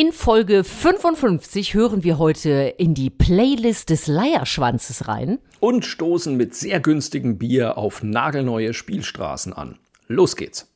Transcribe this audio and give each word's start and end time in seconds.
In 0.00 0.12
Folge 0.12 0.64
55 0.64 1.74
hören 1.74 2.04
wir 2.04 2.16
heute 2.16 2.74
in 2.78 2.94
die 2.94 3.10
Playlist 3.10 3.90
des 3.90 4.06
Leierschwanzes 4.06 5.08
rein. 5.08 5.38
Und 5.60 5.84
stoßen 5.84 6.38
mit 6.38 6.54
sehr 6.54 6.80
günstigem 6.80 7.36
Bier 7.36 7.76
auf 7.76 8.02
nagelneue 8.02 8.72
Spielstraßen 8.72 9.52
an. 9.52 9.78
Los 10.06 10.36
geht's. 10.36 10.72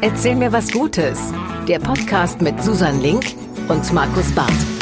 Erzähl 0.00 0.36
mir 0.36 0.52
was 0.54 0.72
Gutes. 0.72 1.34
Der 1.68 1.80
Podcast 1.80 2.40
mit 2.40 2.62
Susan 2.62 3.02
Link 3.02 3.26
und 3.68 3.92
Markus 3.92 4.32
Barth. 4.34 4.81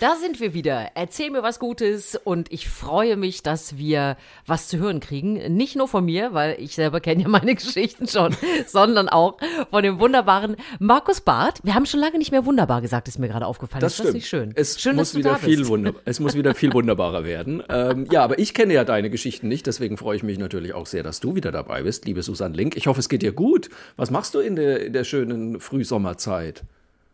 Da 0.00 0.16
sind 0.16 0.40
wir 0.40 0.54
wieder. 0.54 0.90
Erzähl 0.94 1.30
mir 1.30 1.42
was 1.42 1.58
Gutes 1.58 2.18
und 2.24 2.52
ich 2.52 2.68
freue 2.68 3.16
mich, 3.16 3.42
dass 3.42 3.76
wir 3.76 4.16
was 4.46 4.68
zu 4.68 4.78
hören 4.78 5.00
kriegen. 5.00 5.54
Nicht 5.54 5.76
nur 5.76 5.88
von 5.88 6.04
mir, 6.04 6.34
weil 6.34 6.56
ich 6.58 6.74
selber 6.74 7.00
kenne 7.00 7.22
ja 7.22 7.28
meine 7.28 7.54
Geschichten 7.54 8.08
schon, 8.08 8.36
sondern 8.66 9.08
auch 9.08 9.38
von 9.70 9.82
dem 9.82 9.98
wunderbaren 9.98 10.56
Markus 10.78 11.20
Barth. 11.20 11.60
Wir 11.62 11.74
haben 11.74 11.86
schon 11.86 12.00
lange 12.00 12.18
nicht 12.18 12.32
mehr 12.32 12.44
wunderbar 12.46 12.80
gesagt, 12.80 13.08
ist 13.08 13.18
mir 13.18 13.28
gerade 13.28 13.46
aufgefallen. 13.46 13.80
Das 13.80 13.92
ist 13.92 13.96
stimmt. 13.96 14.08
das 14.08 14.14
nicht 14.14 14.28
schön? 14.28 14.52
Es 14.54 14.80
schön, 14.80 14.96
muss 14.96 15.08
dass 15.08 15.12
du 15.12 15.18
wieder 15.18 15.32
da 15.32 15.38
viel 15.38 15.58
bist. 15.58 15.70
wunder 15.70 15.94
es 16.04 16.20
muss 16.20 16.34
wieder 16.34 16.54
viel 16.54 16.72
wunderbarer 16.72 17.24
werden. 17.24 17.62
Ähm, 17.74 18.06
ja, 18.10 18.22
aber 18.22 18.38
ich 18.38 18.54
kenne 18.54 18.72
ja 18.72 18.84
deine 18.84 19.10
Geschichten 19.10 19.48
nicht, 19.48 19.66
deswegen 19.66 19.96
freue 19.96 20.16
ich 20.16 20.22
mich 20.22 20.38
natürlich 20.38 20.74
auch 20.74 20.86
sehr, 20.86 21.02
dass 21.02 21.18
du 21.18 21.34
wieder 21.34 21.50
dabei 21.50 21.82
bist, 21.82 22.04
liebe 22.04 22.22
Susan 22.22 22.52
Link. 22.52 22.76
Ich 22.76 22.86
hoffe, 22.86 23.00
es 23.00 23.08
geht 23.08 23.22
dir 23.22 23.32
gut. 23.32 23.68
Was 23.96 24.10
machst 24.10 24.34
du 24.34 24.38
in 24.38 24.54
der, 24.54 24.86
in 24.86 24.92
der 24.92 25.02
schönen 25.02 25.60
Frühsommerzeit? 25.60 26.62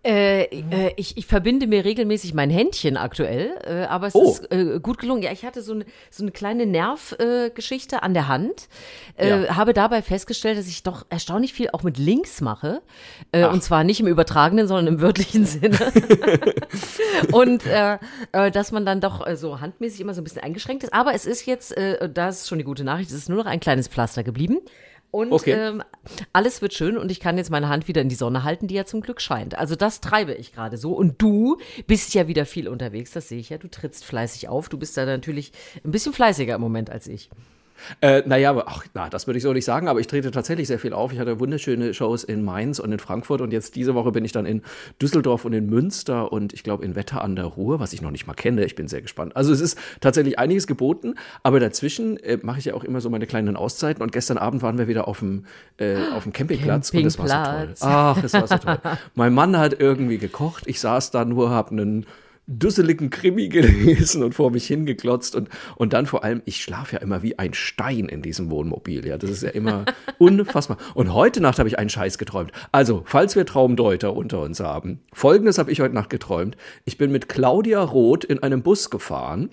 Äh, 0.03 0.45
äh, 0.45 0.93
ich, 0.97 1.19
ich 1.19 1.27
verbinde 1.27 1.67
mir 1.67 1.85
regelmäßig 1.85 2.33
mein 2.33 2.49
Händchen 2.49 2.97
aktuell, 2.97 3.51
äh, 3.67 3.85
aber 3.85 4.07
es 4.07 4.15
Oh. 4.15 4.31
ist 4.33 4.51
äh, 4.51 4.81
gut 4.81 4.97
gelungen. 4.99 5.23
Ja, 5.23 5.31
ich 5.31 5.45
hatte 5.45 5.61
so 5.61 5.75
eine, 5.75 5.85
so 6.11 6.23
eine 6.25 6.31
kleine 6.31 6.65
Nervgeschichte 6.65 7.97
äh, 7.97 7.99
an 7.99 8.15
der 8.15 8.27
Hand, 8.27 8.69
Ja. 9.23 9.57
habe 9.57 9.75
dabei 9.75 10.01
festgestellt, 10.01 10.57
dass 10.59 10.69
ich 10.69 10.83
doch 10.83 11.05
erstaunlich 11.11 11.53
viel 11.53 11.69
auch 11.75 11.83
mit 11.83 11.99
links 11.99 12.41
mache. 12.41 12.81
Ach. 13.33 13.53
und 13.53 13.63
zwar 13.63 13.85
nicht 13.85 14.01
im 14.01 14.07
übertragenen, 14.07 14.67
sondern 14.67 14.95
im 14.95 15.01
wörtlichen 15.03 15.45
Sinne. 15.45 15.77
und 17.33 17.63
dass 18.33 18.73
man 18.73 18.87
dann 18.87 19.01
doch 19.03 19.27
so 19.37 19.61
handmäßig 19.61 20.01
immer 20.01 20.15
so 20.15 20.21
ein 20.23 20.25
bisschen 20.25 20.43
eingeschränkt 20.43 20.83
ist. 20.85 20.95
Aber 20.95 21.13
es 21.15 21.27
ist 21.27 21.45
jetzt, 21.47 21.75
das 22.15 22.41
ist 22.41 22.49
schon 22.49 22.59
die 22.59 22.65
gute 22.65 22.85
Nachricht, 22.85 23.11
es 23.11 23.17
ist 23.17 23.29
nur 23.29 23.39
noch 23.39 23.47
ein 23.51 23.61
kleines 23.61 23.89
Pflaster 23.89 24.23
geblieben. 24.23 24.59
Und 25.11 25.33
Okay. 25.33 25.53
ähm, 25.53 25.83
alles 26.33 26.63
wird 26.63 26.73
schön 26.73 26.97
und 26.97 27.11
ich 27.11 27.19
kann 27.19 27.37
jetzt 27.37 27.51
meine 27.51 27.69
Hand 27.69 27.89
wieder 27.89 28.01
in 28.01 28.09
die 28.09 28.15
Sonne 28.15 28.45
halten, 28.45 28.69
die 28.69 28.75
ja 28.75 28.85
zum 28.85 29.01
Glück 29.01 29.21
scheint. 29.21 29.59
Also 29.59 29.75
das 29.75 30.01
treibe 30.01 30.35
ich 30.35 30.53
gerade 30.53 30.77
so. 30.77 30.93
Und 30.93 31.21
du 31.21 31.59
bist 31.87 32.15
ja 32.15 32.29
wieder 32.29 32.47
viel 32.47 32.69
unterwegs, 32.69 33.11
das 33.13 33.29
sehe 33.29 33.41
ich 33.41 33.51
ja. 33.51 33.59
Du 33.59 33.69
trittst 33.69 34.05
fleißig 34.05 34.49
auf. 34.49 34.69
Du 34.69 34.79
bist 34.79 34.97
da 34.97 35.05
natürlich 35.07 35.53
ein 35.85 35.91
bisschen 35.91 36.13
fleißiger 36.13 36.55
im 36.55 36.61
Moment 36.61 36.91
als 36.91 37.09
ich. 37.09 37.29
Äh, 38.01 38.23
naja, 38.27 38.51
aber 38.51 38.69
ach, 38.69 38.85
na, 38.95 39.09
das 39.09 39.27
würde 39.27 39.39
ich 39.39 39.43
so 39.43 39.53
nicht 39.53 39.65
sagen, 39.65 39.89
aber 39.89 40.01
ich 40.01 40.07
trete 40.07 40.31
tatsächlich 40.31 40.69
sehr 40.69 40.79
viel 40.79 40.93
auf. 40.93 41.13
Ich 41.13 41.19
hatte 41.19 41.41
wunderschöne 41.41 41.95
Shows 41.95 42.25
in 42.25 42.43
Mainz 42.45 42.79
und 42.79 42.93
in 42.93 42.99
Frankfurt 42.99 43.41
und 43.41 43.53
jetzt 43.53 43.77
diese 43.77 43.95
Woche 43.95 44.13
bin 44.13 44.25
ich 44.25 44.33
dann 44.33 44.47
in 44.47 44.63
Düsseldorf 45.01 45.45
und 45.45 45.53
in 45.53 45.67
Münster 45.67 46.33
und 46.33 46.53
ich 46.53 46.63
glaube 46.63 46.85
in 46.85 46.95
Wetter 46.95 47.23
an 47.23 47.37
der 47.37 47.47
Ruhr, 47.47 47.81
was 47.81 47.93
ich 47.93 48.03
noch 48.03 48.11
nicht 48.11 48.27
mal 48.27 48.35
kenne. 48.35 48.65
Ich 48.65 48.75
bin 48.75 48.89
sehr 48.89 49.03
gespannt. 49.03 49.37
Also 49.37 49.53
es 49.53 49.61
ist 49.61 49.79
tatsächlich 50.01 50.39
einiges 50.39 50.67
geboten, 50.67 51.15
aber 51.43 51.61
dazwischen 51.61 52.17
äh, 52.19 52.39
mache 52.43 52.59
ich 52.59 52.67
ja 52.67 52.75
auch 52.75 52.85
immer 52.85 53.01
so 53.01 53.11
meine 53.11 53.27
kleinen 53.27 53.57
Auszeiten 53.57 54.03
und 54.03 54.13
gestern 54.13 54.39
Abend 54.39 54.63
waren 54.63 54.79
wir 54.79 54.89
wieder 54.89 55.09
auf 55.09 55.21
dem, 55.21 55.45
äh, 55.79 55.97
auf 56.15 56.25
dem 56.25 56.33
Campingplatz, 56.33 56.91
und 56.91 57.05
das 57.05 57.19
war 57.19 57.29
so 57.29 57.35
toll. 57.35 57.45
Campingplatz. 57.45 57.83
Ach, 57.83 58.23
es 58.23 58.33
war 58.33 58.47
so 58.47 58.57
toll. 58.59 58.79
mein 59.15 59.35
Mann 59.35 59.59
hat 59.59 59.81
irgendwie 59.81 60.19
gekocht, 60.19 60.65
ich 60.67 60.81
saß 60.81 61.11
da 61.11 61.25
nur, 61.25 61.51
habe 61.51 61.71
einen 61.73 62.07
dusseligen 62.47 63.11
Krimi 63.11 63.49
gelesen 63.51 64.23
und 64.23 64.35
vor 64.35 64.51
mich 64.51 64.67
hingeklotzt 64.67 65.35
und, 65.35 65.49
und 65.77 65.93
dann 65.93 66.07
vor 66.07 66.25
allem, 66.25 66.43
ich 66.45 66.63
schlafe 66.63 66.97
ja 66.97 67.03
immer 67.03 67.23
wie 67.23 67.39
ein 67.39 67.55
Stein 67.55 68.09
in 68.09 68.23
diesem 68.23 68.51
Wohnmobil. 68.51 69.07
Ja, 69.07 69.19
das 69.19 69.31
ist 69.31 69.43
ja 69.43 69.51
immer 69.51 69.85
unfassbar. 70.19 70.79
Und 70.95 71.15
heute 71.15 71.41
Nacht 71.41 71.59
habe 71.59 71.69
ich 71.69 71.79
einen 71.79 71.91
Scheiß 71.91 72.19
geträumt. 72.19 72.53
Also, 72.73 73.03
falls 73.07 73.37
wir 73.37 73.47
Traumdeuter 73.47 74.15
unter 74.15 74.41
uns 74.41 74.61
haben, 74.61 75.01
folgendes 75.13 75.59
habe 75.59 75.71
ich 75.71 75.81
heute 75.81 75.95
Nacht 75.95 76.11
geträumt. 76.11 76.57
Ich 76.85 76.99
bin 76.99 77.13
mit 77.13 77.29
Claudia 77.29 77.83
Roth 77.83 78.25
in 78.25 78.43
einem 78.43 78.63
Bus 78.63 78.91
gefahren. 78.91 79.51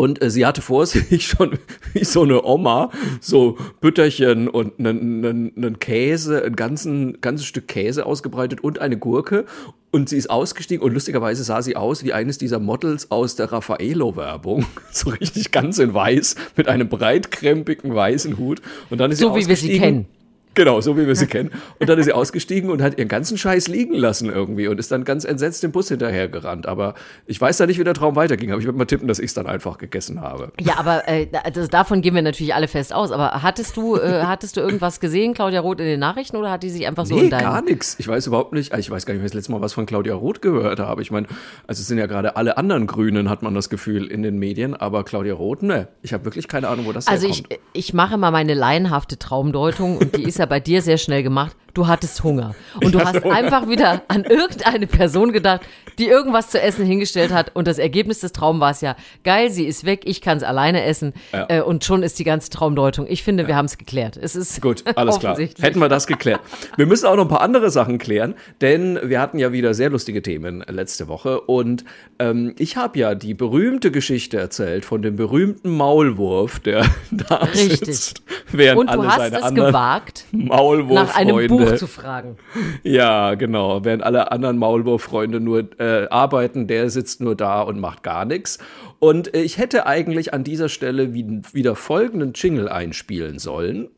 Und 0.00 0.22
äh, 0.22 0.30
sie 0.30 0.46
hatte 0.46 0.62
vor 0.62 0.86
sich 0.86 1.26
schon 1.26 1.58
wie 1.92 2.04
so 2.04 2.22
eine 2.22 2.42
Oma 2.42 2.90
so 3.20 3.58
Bütterchen 3.82 4.48
und 4.48 4.78
einen, 4.78 5.26
einen, 5.26 5.52
einen 5.54 5.78
Käse, 5.78 6.42
ein 6.42 6.56
ganzen, 6.56 7.20
ganzes 7.20 7.44
Stück 7.44 7.68
Käse 7.68 8.06
ausgebreitet 8.06 8.64
und 8.64 8.78
eine 8.78 8.96
Gurke. 8.96 9.44
Und 9.90 10.08
sie 10.08 10.16
ist 10.16 10.30
ausgestiegen 10.30 10.82
und 10.82 10.94
lustigerweise 10.94 11.44
sah 11.44 11.60
sie 11.60 11.76
aus 11.76 12.02
wie 12.02 12.14
eines 12.14 12.38
dieser 12.38 12.60
Models 12.60 13.10
aus 13.10 13.36
der 13.36 13.52
Raffaello-Werbung. 13.52 14.64
So 14.90 15.10
richtig 15.10 15.50
ganz 15.50 15.78
in 15.78 15.92
weiß 15.92 16.34
mit 16.56 16.66
einem 16.66 16.88
breitkrempigen 16.88 17.94
weißen 17.94 18.38
Hut. 18.38 18.62
Und 18.88 18.98
dann 18.98 19.10
ist 19.10 19.18
So 19.18 19.34
sie 19.34 19.40
wie 19.42 19.48
wir 19.48 19.56
sie 19.56 19.78
kennen. 19.78 20.06
Genau, 20.54 20.80
so 20.80 20.96
wie 20.96 21.06
wir 21.06 21.14
sie 21.14 21.26
kennen. 21.28 21.50
Und 21.78 21.88
dann 21.88 21.98
ist 21.98 22.06
sie 22.06 22.12
ausgestiegen 22.12 22.70
und 22.70 22.82
hat 22.82 22.98
ihren 22.98 23.08
ganzen 23.08 23.38
Scheiß 23.38 23.68
liegen 23.68 23.94
lassen 23.94 24.28
irgendwie 24.30 24.68
und 24.68 24.78
ist 24.78 24.90
dann 24.90 25.04
ganz 25.04 25.24
entsetzt 25.24 25.62
dem 25.62 25.72
Bus 25.72 25.88
hinterhergerannt. 25.88 26.66
Aber 26.66 26.94
ich 27.26 27.40
weiß 27.40 27.56
da 27.58 27.66
nicht, 27.66 27.78
wie 27.78 27.84
der 27.84 27.94
Traum 27.94 28.16
weiterging, 28.16 28.50
aber 28.50 28.60
ich 28.60 28.66
würde 28.66 28.78
mal 28.78 28.84
tippen, 28.84 29.06
dass 29.06 29.18
ich 29.18 29.26
es 29.26 29.34
dann 29.34 29.46
einfach 29.46 29.78
gegessen 29.78 30.20
habe. 30.20 30.52
Ja, 30.60 30.78
aber 30.78 31.06
äh, 31.08 31.28
das, 31.52 31.68
davon 31.68 32.02
gehen 32.02 32.14
wir 32.14 32.22
natürlich 32.22 32.54
alle 32.54 32.68
fest 32.68 32.92
aus. 32.92 33.12
Aber 33.12 33.42
hattest 33.42 33.76
du, 33.76 33.96
äh, 33.96 34.22
hattest 34.26 34.56
du 34.56 34.60
irgendwas 34.60 35.00
gesehen, 35.00 35.34
Claudia 35.34 35.60
Roth, 35.60 35.80
in 35.80 35.86
den 35.86 36.00
Nachrichten 36.00 36.36
oder 36.36 36.50
hat 36.50 36.62
die 36.62 36.70
sich 36.70 36.86
einfach 36.86 37.06
so 37.06 37.14
nee, 37.14 37.22
in 37.22 37.30
deinen 37.30 37.42
gar 37.42 37.62
nichts. 37.62 37.96
Ich 37.98 38.08
weiß 38.08 38.26
überhaupt 38.26 38.52
nicht, 38.52 38.74
ich 38.76 38.90
weiß 38.90 39.06
gar 39.06 39.14
nicht, 39.14 39.20
ob 39.20 39.26
ich 39.26 39.30
das 39.30 39.36
letzte 39.36 39.52
Mal 39.52 39.60
was 39.60 39.72
von 39.72 39.86
Claudia 39.86 40.14
Roth 40.14 40.42
gehört 40.42 40.80
habe. 40.80 41.02
Ich 41.02 41.10
meine, 41.10 41.26
also 41.68 41.80
es 41.80 41.86
sind 41.86 41.98
ja 41.98 42.06
gerade 42.06 42.36
alle 42.36 42.56
anderen 42.56 42.86
Grünen, 42.88 43.30
hat 43.30 43.42
man 43.42 43.54
das 43.54 43.70
Gefühl, 43.70 44.06
in 44.08 44.22
den 44.22 44.38
Medien, 44.38 44.74
aber 44.74 45.04
Claudia 45.04 45.34
Roth, 45.34 45.62
ne. 45.62 45.88
Ich 46.02 46.12
habe 46.12 46.24
wirklich 46.24 46.48
keine 46.48 46.68
Ahnung, 46.68 46.86
wo 46.86 46.92
das 46.92 47.06
Also 47.06 47.28
ich, 47.28 47.42
herkommt. 47.48 47.60
ich 47.72 47.94
mache 47.94 48.16
mal 48.16 48.32
meine 48.32 48.54
laienhafte 48.54 49.18
Traumdeutung 49.18 49.98
und 49.98 50.16
die 50.16 50.24
ist 50.24 50.39
ja 50.40 50.46
bei 50.46 50.58
dir 50.58 50.82
sehr 50.82 50.98
schnell 50.98 51.22
gemacht. 51.22 51.56
Du 51.74 51.86
hattest 51.86 52.22
Hunger. 52.24 52.54
Und 52.82 52.94
du 52.94 53.00
hast 53.00 53.22
Hunger. 53.22 53.34
einfach 53.34 53.68
wieder 53.68 54.02
an 54.08 54.24
irgendeine 54.24 54.86
Person 54.86 55.32
gedacht, 55.32 55.62
die 55.98 56.06
irgendwas 56.06 56.50
zu 56.50 56.60
essen 56.60 56.86
hingestellt 56.86 57.32
hat. 57.32 57.54
Und 57.54 57.68
das 57.68 57.78
Ergebnis 57.78 58.20
des 58.20 58.32
Traums 58.32 58.60
war 58.60 58.70
es 58.70 58.80
ja, 58.80 58.96
geil, 59.24 59.50
sie 59.50 59.66
ist 59.66 59.84
weg, 59.84 60.02
ich 60.04 60.20
kann 60.20 60.38
es 60.38 60.42
alleine 60.42 60.84
essen. 60.84 61.12
Ja. 61.32 61.46
Äh, 61.48 61.60
und 61.62 61.84
schon 61.84 62.02
ist 62.02 62.18
die 62.18 62.24
ganze 62.24 62.50
Traumdeutung. 62.50 63.06
Ich 63.08 63.22
finde, 63.22 63.46
wir 63.46 63.56
haben 63.56 63.66
es 63.66 63.78
geklärt. 63.78 64.18
Es 64.20 64.34
ist 64.34 64.60
Gut, 64.60 64.84
alles 64.96 65.18
klar. 65.18 65.36
Hätten 65.38 65.78
wir 65.78 65.88
das 65.88 66.06
geklärt. 66.06 66.40
Wir 66.76 66.86
müssen 66.86 67.06
auch 67.06 67.16
noch 67.16 67.24
ein 67.24 67.28
paar 67.28 67.42
andere 67.42 67.70
Sachen 67.70 67.98
klären, 67.98 68.34
denn 68.60 68.98
wir 69.02 69.20
hatten 69.20 69.38
ja 69.38 69.52
wieder 69.52 69.74
sehr 69.74 69.90
lustige 69.90 70.22
Themen 70.22 70.64
letzte 70.68 71.08
Woche. 71.08 71.40
Und 71.42 71.84
ähm, 72.18 72.54
ich 72.58 72.76
habe 72.76 72.98
ja 72.98 73.14
die 73.14 73.34
berühmte 73.34 73.90
Geschichte 73.90 74.38
erzählt 74.38 74.84
von 74.84 75.02
dem 75.02 75.16
berühmten 75.16 75.70
Maulwurf, 75.70 76.60
der 76.60 76.86
da 77.10 77.36
Richtig. 77.36 77.78
sitzt, 77.78 78.22
während 78.50 78.80
Und 78.80 78.88
alle 78.88 79.02
du 79.02 79.08
hast 79.08 79.18
seine 79.18 79.46
es 79.46 79.54
gewagt, 79.54 80.24
Maulwurffreunde 80.32 80.94
nach 80.94 81.14
einem 81.14 81.46
Buch 81.48 81.59
zu 81.76 81.86
fragen. 81.86 82.36
ja, 82.82 83.34
genau. 83.34 83.84
Während 83.84 84.02
alle 84.02 84.32
anderen 84.32 84.58
Maulwurf-Freunde 84.58 85.40
nur 85.40 85.68
äh, 85.80 86.08
arbeiten, 86.08 86.66
der 86.66 86.90
sitzt 86.90 87.20
nur 87.20 87.34
da 87.34 87.62
und 87.62 87.80
macht 87.80 88.02
gar 88.02 88.24
nichts. 88.24 88.58
Und 88.98 89.34
äh, 89.34 89.42
ich 89.42 89.58
hätte 89.58 89.86
eigentlich 89.86 90.34
an 90.34 90.44
dieser 90.44 90.68
Stelle 90.68 91.14
wie, 91.14 91.42
wieder 91.52 91.74
folgenden 91.74 92.32
Jingle 92.34 92.68
einspielen 92.68 93.38
sollen. 93.38 93.88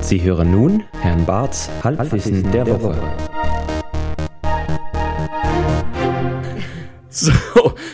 Sie 0.00 0.20
hören 0.20 0.50
nun 0.50 0.82
Herrn 1.00 1.24
Barths 1.24 1.70
Halbwissen 1.82 2.50
der 2.52 2.68
Woche. 2.68 2.94
So, 7.08 7.32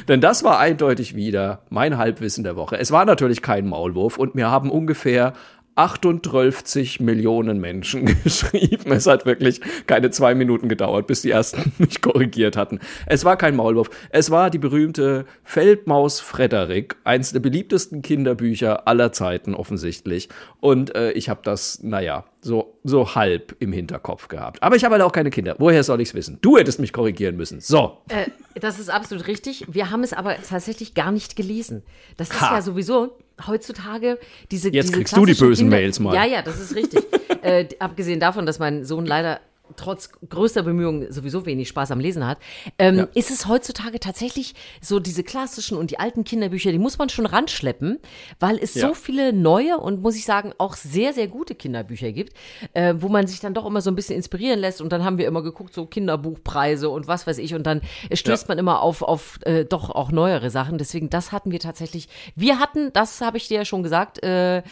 denn 0.09 0.21
das 0.21 0.43
war 0.43 0.59
eindeutig 0.59 1.15
wieder 1.15 1.63
mein 1.69 1.99
Halbwissen 1.99 2.45
der 2.45 2.57
Woche. 2.57 2.79
Es 2.79 2.91
war 2.91 3.05
natürlich 3.05 3.43
kein 3.43 3.67
Maulwurf 3.67 4.19
und 4.19 4.35
mir 4.35 4.51
haben 4.51 4.71
ungefähr 4.71 5.35
38 5.79 6.99
Millionen 6.99 7.61
Menschen 7.61 8.05
geschrieben. 8.25 8.91
Es 8.91 9.07
hat 9.07 9.27
wirklich 9.27 9.61
keine 9.87 10.11
zwei 10.11 10.35
Minuten 10.35 10.69
gedauert, 10.69 11.07
bis 11.07 11.23
die 11.23 11.31
ersten 11.31 11.73
mich 11.79 12.03
korrigiert 12.03 12.57
hatten. 12.57 12.81
Es 13.07 13.25
war 13.25 13.37
kein 13.37 13.55
Maulwurf. 13.55 13.89
Es 14.11 14.31
war 14.33 14.51
die 14.51 14.59
berühmte 14.59 15.25
Feldmaus 15.45 16.19
Frederik, 16.19 16.97
eins 17.05 17.33
der 17.33 17.41
beliebtesten 17.41 18.03
Kinderbücher 18.03 18.89
aller 18.89 19.13
Zeiten 19.13 19.55
offensichtlich. 19.55 20.29
Und 20.59 20.97
äh, 20.97 21.13
ich 21.13 21.29
habe 21.29 21.41
das, 21.45 21.81
naja, 21.83 22.25
so, 22.41 22.79
so 22.85 23.15
halb 23.15 23.57
im 23.59 23.73
Hinterkopf 23.73 24.29
gehabt. 24.29 24.63
Aber 24.63 24.77
ich 24.77 24.85
habe 24.85 24.95
halt 24.95 25.03
auch 25.03 25.13
keine 25.13 25.31
Kinder. 25.31 25.57
Woher 25.59 25.83
soll 25.83 26.01
ich 26.01 26.09
es 26.11 26.15
wissen? 26.15 26.39
Du 26.41 26.57
hättest 26.57 26.79
mich 26.79 26.93
korrigieren 26.93 27.37
müssen. 27.37 27.61
So. 27.61 27.99
Äh, 28.09 28.27
das 28.61 28.79
ist 28.79 28.91
absolut 28.91 29.27
richtig. 29.27 29.65
Wir 29.69 29.91
haben 29.91 30.03
es 30.05 30.13
aber 30.13 30.37
tatsächlich 30.37 30.95
gar 30.95 31.11
nicht 31.13 31.37
gelesen. 31.37 31.83
Das 32.17 32.31
ist 32.31 32.41
Ha. 32.41 32.57
ja 32.57 32.63
sowieso 32.63 33.17
heutzutage 33.47 34.19
diese 34.51 34.69
Jetzt 34.73 34.87
diese 34.89 34.93
kriegst 34.99 35.17
du 35.17 35.25
die 35.27 35.35
bösen 35.35 35.65
Kinder- 35.67 35.77
Mails 35.77 36.01
mal. 36.01 36.15
Ja, 36.15 36.25
ja, 36.25 36.43
das 36.43 36.61
ist 36.61 36.75
richtig. 36.75 37.05
äh, 37.43 37.67
abgesehen 37.79 38.21
davon, 38.21 38.47
dass 38.47 38.59
mein 38.59 38.85
Sohn 38.85 39.07
leider 39.07 39.41
trotz 39.77 40.11
größter 40.29 40.63
Bemühungen 40.63 41.13
sowieso 41.13 41.47
wenig 41.47 41.69
Spaß 41.69 41.91
am 41.91 42.01
Lesen 42.01 42.27
hat, 42.27 42.39
ähm, 42.79 42.99
Ja. 42.99 43.09
ist 43.15 43.31
es 43.31 43.47
heutzutage 43.47 44.01
tatsächlich 44.01 44.55
so 44.81 45.01
diese 45.01 45.23
klassischen 45.23 45.77
und 45.77 45.91
die 45.91 45.99
alten 45.99 46.25
Kinderbücher, 46.25 46.73
die 46.73 46.79
muss 46.79 46.99
man 46.99 47.09
schon 47.09 47.27
ranschleppen, 47.27 47.99
weil 48.41 48.59
es 48.59 48.75
Ja. 48.75 48.89
so 48.89 48.95
viele 48.95 49.33
neue 49.33 49.79
und 49.79 50.03
muss 50.03 50.17
ich 50.17 50.25
sagen 50.25 50.53
auch 50.59 50.75
sehr, 50.77 51.13
sehr 51.13 51.29
gute 51.29 51.55
Kinderbücher 51.55 52.13
gibt, 52.13 52.33
äh, 52.75 52.95
wo 52.99 53.09
man 53.09 53.27
sich 53.27 53.41
dann 53.41 53.55
doch 53.55 53.67
immer 53.67 53.81
so 53.81 53.91
ein 53.91 53.95
bisschen 53.97 54.17
inspirieren 54.17 54.59
lässt 54.61 54.81
und 54.81 54.93
dann 54.93 55.05
haben 55.05 55.19
wir 55.19 55.27
immer 55.27 55.43
geguckt, 55.43 55.75
so 55.75 55.87
Kinderbuchpreise 55.87 56.89
und 56.91 57.09
was 57.09 57.27
weiß 57.27 57.39
ich 57.39 57.55
und 57.55 57.67
dann 57.67 57.81
stößt 58.13 58.45
Ja. 58.45 58.49
man 58.49 58.59
immer 58.59 58.83
auf, 58.83 59.03
auf 59.03 59.39
äh, 59.45 59.65
doch 59.65 59.91
auch 59.91 60.11
neuere 60.11 60.51
Sachen. 60.51 60.79
Deswegen, 60.79 61.11
das 61.11 61.33
hatten 61.33 61.51
wir 61.51 61.61
tatsächlich. 61.61 62.09
Wir 62.35 62.59
hatten, 62.59 62.93
das 62.93 63.21
habe 63.21 63.37
ich 63.37 63.49
dir 63.49 63.59
ja 63.59 63.65
schon 63.65 63.83
gesagt, 63.83 64.23
äh, 64.23 64.63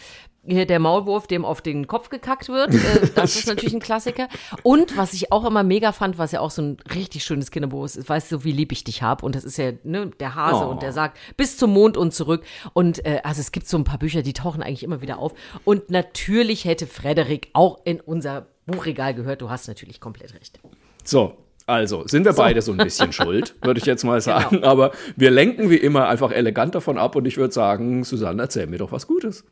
hier 0.47 0.65
der 0.65 0.79
Maulwurf, 0.79 1.27
dem 1.27 1.45
auf 1.45 1.61
den 1.61 1.87
Kopf 1.87 2.09
gekackt 2.09 2.49
wird. 2.49 2.73
Äh, 2.73 3.09
das 3.15 3.35
ist 3.35 3.47
natürlich 3.47 3.73
ein 3.73 3.79
Klassiker. 3.79 4.27
Und 4.63 4.97
was 4.97 5.13
ich 5.13 5.31
auch 5.31 5.45
immer 5.45 5.63
mega 5.63 5.91
fand, 5.91 6.17
was 6.17 6.31
ja 6.31 6.39
auch 6.39 6.51
so 6.51 6.61
ein 6.61 6.77
richtig 6.93 7.23
schönes 7.23 7.51
Kinderbuch 7.51 7.85
ist, 7.85 8.07
weißt 8.07 8.31
du, 8.31 8.43
wie 8.43 8.51
lieb 8.51 8.71
ich 8.71 8.83
dich 8.83 9.03
hab. 9.03 9.23
Und 9.23 9.35
das 9.35 9.43
ist 9.43 9.57
ja 9.57 9.71
ne, 9.83 10.11
der 10.19 10.35
Hase 10.35 10.65
Oh. 10.65 10.69
und 10.69 10.81
der 10.81 10.93
sagt 10.93 11.17
bis 11.37 11.57
zum 11.57 11.71
Mond 11.73 11.97
und 11.97 12.13
zurück. 12.13 12.43
Und 12.73 13.05
äh, 13.05 13.19
also 13.23 13.41
es 13.41 13.51
gibt 13.51 13.67
so 13.67 13.77
ein 13.77 13.83
paar 13.83 13.99
Bücher, 13.99 14.21
die 14.21 14.33
tauchen 14.33 14.63
eigentlich 14.63 14.83
immer 14.83 15.01
wieder 15.01 15.19
auf. 15.19 15.33
Und 15.65 15.89
natürlich 15.91 16.65
hätte 16.65 16.87
Frederik 16.87 17.49
auch 17.53 17.79
in 17.85 17.99
unser 17.99 18.47
Buchregal 18.65 19.13
gehört. 19.13 19.41
Du 19.41 19.49
hast 19.49 19.67
natürlich 19.67 19.99
komplett 19.99 20.33
recht. 20.33 20.59
So, 21.03 21.37
also 21.65 22.07
sind 22.07 22.25
wir 22.25 22.33
beide 22.33 22.61
so 22.61 22.71
ein 22.71 22.77
bisschen 22.77 23.11
schuld, 23.13 23.55
würde 23.61 23.79
ich 23.79 23.85
jetzt 23.85 24.03
mal 24.03 24.21
sagen. 24.21 24.57
Genau. 24.57 24.67
Aber 24.67 24.91
wir 25.15 25.31
lenken 25.31 25.69
wie 25.69 25.75
immer 25.75 26.07
einfach 26.07 26.31
elegant 26.31 26.75
davon 26.75 26.97
ab 26.97 27.15
und 27.15 27.25
ich 27.25 27.37
würde 27.37 27.53
sagen, 27.53 28.03
Susanne, 28.05 28.41
erzähl 28.43 28.67
mir 28.67 28.77
doch 28.77 28.91
was 28.91 29.05
Gutes. 29.07 29.43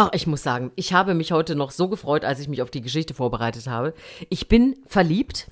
Ach, 0.00 0.10
ich 0.12 0.28
muss 0.28 0.44
sagen, 0.44 0.70
ich 0.76 0.92
habe 0.92 1.12
mich 1.14 1.32
heute 1.32 1.56
noch 1.56 1.72
so 1.72 1.88
gefreut, 1.88 2.24
als 2.24 2.38
ich 2.38 2.46
mich 2.46 2.62
auf 2.62 2.70
die 2.70 2.82
Geschichte 2.82 3.14
vorbereitet 3.14 3.66
habe. 3.66 3.94
Ich 4.28 4.46
bin 4.46 4.76
verliebt 4.86 5.48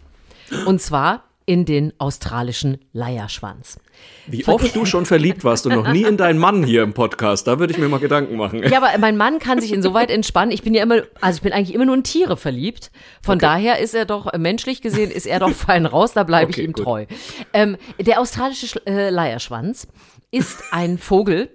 und 0.67 0.81
zwar 0.81 1.25
in 1.47 1.65
den 1.65 1.93
australischen 1.99 2.79
Leierschwanz. 2.93 3.81
Wie 4.29 4.47
oft 4.47 4.75
du 4.77 4.85
schon 4.85 5.05
verliebt 5.05 5.43
warst 5.43 5.67
und 5.67 5.75
noch 5.75 5.89
nie 5.93 6.05
in 6.05 6.17
deinen 6.17 6.39
Mann 6.39 6.63
hier 6.63 6.85
im 6.85 6.93
Podcast, 6.93 7.49
da 7.49 7.59
würde 7.59 7.73
ich 7.73 7.79
mir 7.81 7.89
mal 7.89 7.99
Gedanken 7.99 8.37
machen. 8.37 8.63
Ja, 8.63 8.79
aber 8.81 8.97
mein 8.99 9.17
Mann 9.17 9.41
kann 9.41 9.61
sich 9.61 9.73
insoweit 9.73 10.13
entspannen. 10.13 10.53
Ich 10.53 10.63
bin 10.63 10.75
ja 10.75 10.83
immer, 10.85 11.03
also 11.21 11.39
ich 11.39 11.43
bin 11.43 11.53
eigentlich 11.53 11.75
immer 11.75 11.85
nur 11.85 11.97
in 11.97 12.05
Tiere 12.05 12.37
verliebt. 12.37 12.93
Von 13.23 13.41
daher 13.41 13.81
ist 13.81 13.97
er 13.97 14.05
doch, 14.05 14.33
äh, 14.33 14.39
menschlich 14.39 14.81
gesehen, 14.81 15.11
ist 15.11 15.27
er 15.27 15.41
doch 15.41 15.51
fein 15.51 15.87
raus, 15.87 16.13
da 16.13 16.23
bleibe 16.23 16.53
Okay, 16.53 16.61
ich 16.61 16.67
ihm 16.69 16.73
gut. 16.73 16.85
treu. 16.85 17.07
Ähm, 17.53 17.77
der 17.99 18.21
australische 18.21 18.67
Sch- 18.67 18.87
äh, 18.87 19.11
Leierschwanz 19.11 19.89
ist 20.31 20.63
ein 20.71 20.99
Vogel. 20.99 21.51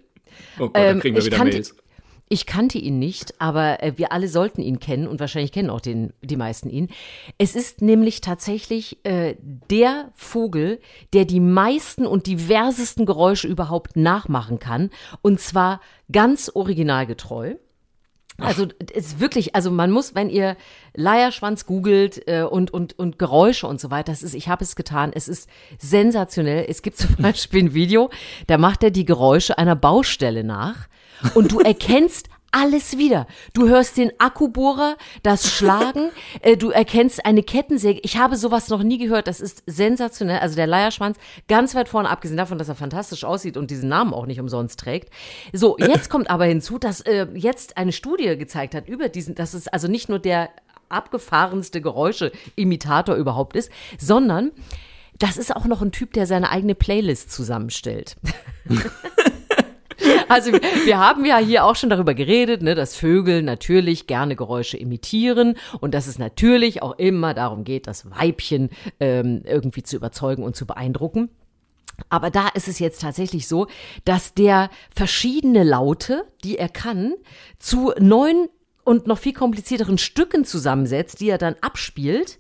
Oh 0.59 0.63
Gott, 0.67 0.75
da 0.75 0.79
Ähm, 0.87 0.99
kriegen 0.99 1.15
wir 1.15 1.25
wieder 1.25 1.37
kannte- 1.37 1.53
Mails. 1.53 1.75
Ich 2.31 2.45
kannte 2.45 2.77
ihn 2.77 2.97
nicht, 2.97 3.41
aber 3.41 3.83
äh, 3.83 3.97
wir 3.97 4.13
alle 4.13 4.29
sollten 4.29 4.61
ihn 4.61 4.79
kennen 4.79 5.05
und 5.05 5.19
wahrscheinlich 5.19 5.51
kennen 5.51 5.69
auch 5.69 5.81
den, 5.81 6.13
die 6.21 6.37
meisten 6.37 6.69
ihn. 6.69 6.87
Es 7.37 7.57
ist 7.57 7.81
nämlich 7.81 8.21
tatsächlich 8.21 9.03
äh, 9.03 9.35
der 9.69 10.11
Vogel, 10.13 10.79
der 11.11 11.25
die 11.25 11.41
meisten 11.41 12.05
und 12.05 12.27
diversesten 12.27 13.05
Geräusche 13.05 13.49
überhaupt 13.49 13.97
nachmachen 13.97 14.59
kann. 14.59 14.91
Und 15.21 15.41
zwar 15.41 15.81
ganz 16.09 16.49
originalgetreu. 16.53 17.55
Also 18.37 18.67
es 18.95 19.07
ist 19.07 19.19
wirklich, 19.19 19.53
also 19.53 19.69
man 19.69 19.91
muss, 19.91 20.15
wenn 20.15 20.29
ihr 20.29 20.55
Leierschwanz 20.93 21.65
googelt 21.65 22.29
äh, 22.29 22.43
und, 22.43 22.73
und, 22.73 22.97
und 22.97 23.19
Geräusche 23.19 23.67
und 23.67 23.81
so 23.81 23.91
weiter, 23.91 24.13
das 24.13 24.23
ist, 24.23 24.35
ich 24.35 24.47
habe 24.47 24.63
es 24.63 24.77
getan, 24.77 25.11
es 25.13 25.27
ist 25.27 25.49
sensationell. 25.79 26.63
Es 26.69 26.81
gibt 26.81 26.95
zum 26.95 27.13
Beispiel 27.19 27.65
ein 27.65 27.73
Video, 27.73 28.09
da 28.47 28.57
macht 28.57 28.83
er 28.83 28.91
die 28.91 29.03
Geräusche 29.03 29.57
einer 29.57 29.75
Baustelle 29.75 30.45
nach 30.45 30.87
und 31.35 31.51
du 31.51 31.59
erkennst 31.59 32.27
alles 32.51 32.97
wieder. 32.97 33.27
Du 33.53 33.67
hörst 33.67 33.97
den 33.97 34.11
Akkubohrer, 34.19 34.97
das 35.23 35.49
Schlagen, 35.49 36.09
äh, 36.41 36.57
du 36.57 36.69
erkennst 36.69 37.25
eine 37.25 37.43
Kettensäge. 37.43 38.01
Ich 38.03 38.17
habe 38.17 38.35
sowas 38.35 38.69
noch 38.69 38.83
nie 38.83 38.97
gehört. 38.97 39.27
Das 39.27 39.39
ist 39.39 39.63
sensationell. 39.65 40.39
Also 40.39 40.55
der 40.55 40.67
Leierschwanz, 40.67 41.17
ganz 41.47 41.75
weit 41.75 41.89
vorne, 41.89 42.09
abgesehen 42.09 42.37
davon, 42.37 42.57
dass 42.57 42.69
er 42.69 42.75
fantastisch 42.75 43.23
aussieht 43.23 43.57
und 43.57 43.71
diesen 43.71 43.89
Namen 43.89 44.13
auch 44.13 44.25
nicht 44.25 44.39
umsonst 44.39 44.79
trägt. 44.79 45.13
So, 45.53 45.77
jetzt 45.77 46.09
kommt 46.09 46.29
aber 46.29 46.45
hinzu, 46.45 46.77
dass 46.77 47.01
äh, 47.01 47.27
jetzt 47.33 47.77
eine 47.77 47.93
Studie 47.93 48.37
gezeigt 48.37 48.75
hat 48.75 48.87
über 48.87 49.09
diesen, 49.09 49.35
dass 49.35 49.53
es 49.53 49.67
also 49.67 49.87
nicht 49.87 50.09
nur 50.09 50.19
der 50.19 50.49
abgefahrenste 50.89 51.81
Geräusche-Imitator 51.81 53.15
überhaupt 53.15 53.55
ist, 53.55 53.71
sondern 53.97 54.51
das 55.17 55.37
ist 55.37 55.55
auch 55.55 55.65
noch 55.65 55.81
ein 55.81 55.91
Typ, 55.91 56.13
der 56.13 56.25
seine 56.25 56.49
eigene 56.49 56.75
Playlist 56.75 57.31
zusammenstellt. 57.31 58.17
Also 60.27 60.51
wir 60.51 60.97
haben 60.97 61.25
ja 61.25 61.37
hier 61.37 61.65
auch 61.65 61.75
schon 61.75 61.89
darüber 61.89 62.13
geredet, 62.13 62.61
ne, 62.61 62.75
dass 62.75 62.95
Vögel 62.95 63.41
natürlich 63.41 64.07
gerne 64.07 64.35
Geräusche 64.35 64.77
imitieren 64.77 65.55
und 65.79 65.93
dass 65.93 66.07
es 66.07 66.19
natürlich 66.19 66.81
auch 66.81 66.97
immer 66.97 67.33
darum 67.33 67.63
geht, 67.63 67.87
das 67.87 68.09
Weibchen 68.09 68.69
ähm, 68.99 69.41
irgendwie 69.45 69.83
zu 69.83 69.95
überzeugen 69.95 70.43
und 70.43 70.55
zu 70.55 70.65
beeindrucken. 70.65 71.29
Aber 72.09 72.29
da 72.29 72.47
ist 72.49 72.67
es 72.67 72.79
jetzt 72.79 73.01
tatsächlich 73.01 73.47
so, 73.47 73.67
dass 74.05 74.33
der 74.33 74.69
verschiedene 74.93 75.63
Laute, 75.63 76.25
die 76.43 76.57
er 76.57 76.69
kann, 76.69 77.13
zu 77.59 77.93
neun 77.99 78.47
und 78.83 79.07
noch 79.07 79.17
viel 79.17 79.33
komplizierteren 79.33 79.97
Stücken 79.97 80.43
zusammensetzt, 80.45 81.19
die 81.19 81.29
er 81.29 81.37
dann 81.37 81.55
abspielt 81.61 82.39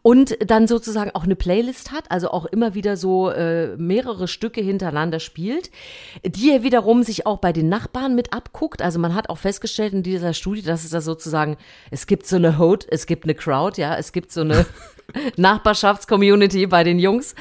und 0.00 0.36
dann 0.46 0.66
sozusagen 0.66 1.10
auch 1.10 1.24
eine 1.24 1.36
Playlist 1.36 1.92
hat, 1.92 2.10
also 2.10 2.30
auch 2.30 2.46
immer 2.46 2.74
wieder 2.74 2.96
so 2.96 3.30
äh, 3.30 3.76
mehrere 3.76 4.26
Stücke 4.28 4.60
hintereinander 4.62 5.20
spielt, 5.20 5.70
die 6.24 6.50
er 6.50 6.62
wiederum 6.62 7.02
sich 7.02 7.26
auch 7.26 7.38
bei 7.38 7.52
den 7.52 7.68
Nachbarn 7.68 8.14
mit 8.14 8.32
abguckt. 8.32 8.80
Also 8.80 8.98
man 8.98 9.14
hat 9.14 9.28
auch 9.28 9.38
festgestellt 9.38 9.92
in 9.92 10.02
dieser 10.02 10.32
Studie, 10.32 10.62
dass 10.62 10.84
es 10.84 10.90
da 10.90 11.00
sozusagen, 11.00 11.56
es 11.90 12.06
gibt 12.06 12.26
so 12.26 12.36
eine 12.36 12.58
Hote, 12.58 12.86
es 12.90 13.06
gibt 13.06 13.24
eine 13.24 13.34
Crowd, 13.34 13.80
ja, 13.80 13.96
es 13.96 14.12
gibt 14.12 14.32
so 14.32 14.40
eine 14.40 14.64
Nachbarschaftscommunity 15.36 16.66
bei 16.66 16.84
den 16.84 16.98
Jungs, 16.98 17.34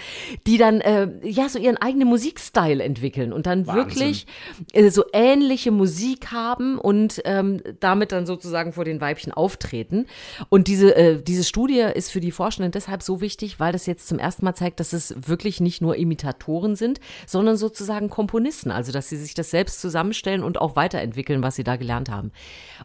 die 0.47 0.57
dann 0.57 0.81
äh, 0.81 1.09
ja 1.23 1.49
so 1.49 1.59
ihren 1.59 1.77
eigenen 1.77 2.07
Musikstyle 2.07 2.83
entwickeln 2.83 3.33
und 3.33 3.45
dann 3.45 3.67
Wahnsinn. 3.67 3.85
wirklich 3.85 4.27
äh, 4.73 4.89
so 4.89 5.03
ähnliche 5.13 5.71
Musik 5.71 6.31
haben 6.31 6.77
und 6.77 7.21
ähm, 7.25 7.61
damit 7.79 8.11
dann 8.11 8.25
sozusagen 8.25 8.73
vor 8.73 8.85
den 8.85 9.01
Weibchen 9.01 9.31
auftreten. 9.31 10.07
Und 10.49 10.67
diese, 10.67 10.95
äh, 10.95 11.21
diese 11.21 11.43
Studie 11.43 11.85
ist 11.93 12.11
für 12.11 12.19
die 12.19 12.31
Forschenden 12.31 12.71
deshalb 12.71 13.03
so 13.03 13.21
wichtig, 13.21 13.59
weil 13.59 13.71
das 13.71 13.85
jetzt 13.85 14.07
zum 14.07 14.19
ersten 14.19 14.45
Mal 14.45 14.55
zeigt, 14.55 14.79
dass 14.79 14.93
es 14.93 15.15
wirklich 15.27 15.61
nicht 15.61 15.81
nur 15.81 15.95
Imitatoren 15.95 16.75
sind, 16.75 16.99
sondern 17.25 17.57
sozusagen 17.57 18.09
Komponisten, 18.09 18.71
also 18.71 18.91
dass 18.91 19.09
sie 19.09 19.17
sich 19.17 19.33
das 19.33 19.51
selbst 19.51 19.81
zusammenstellen 19.81 20.43
und 20.43 20.59
auch 20.59 20.75
weiterentwickeln, 20.75 21.43
was 21.43 21.55
sie 21.55 21.63
da 21.63 21.75
gelernt 21.75 22.09
haben. 22.09 22.31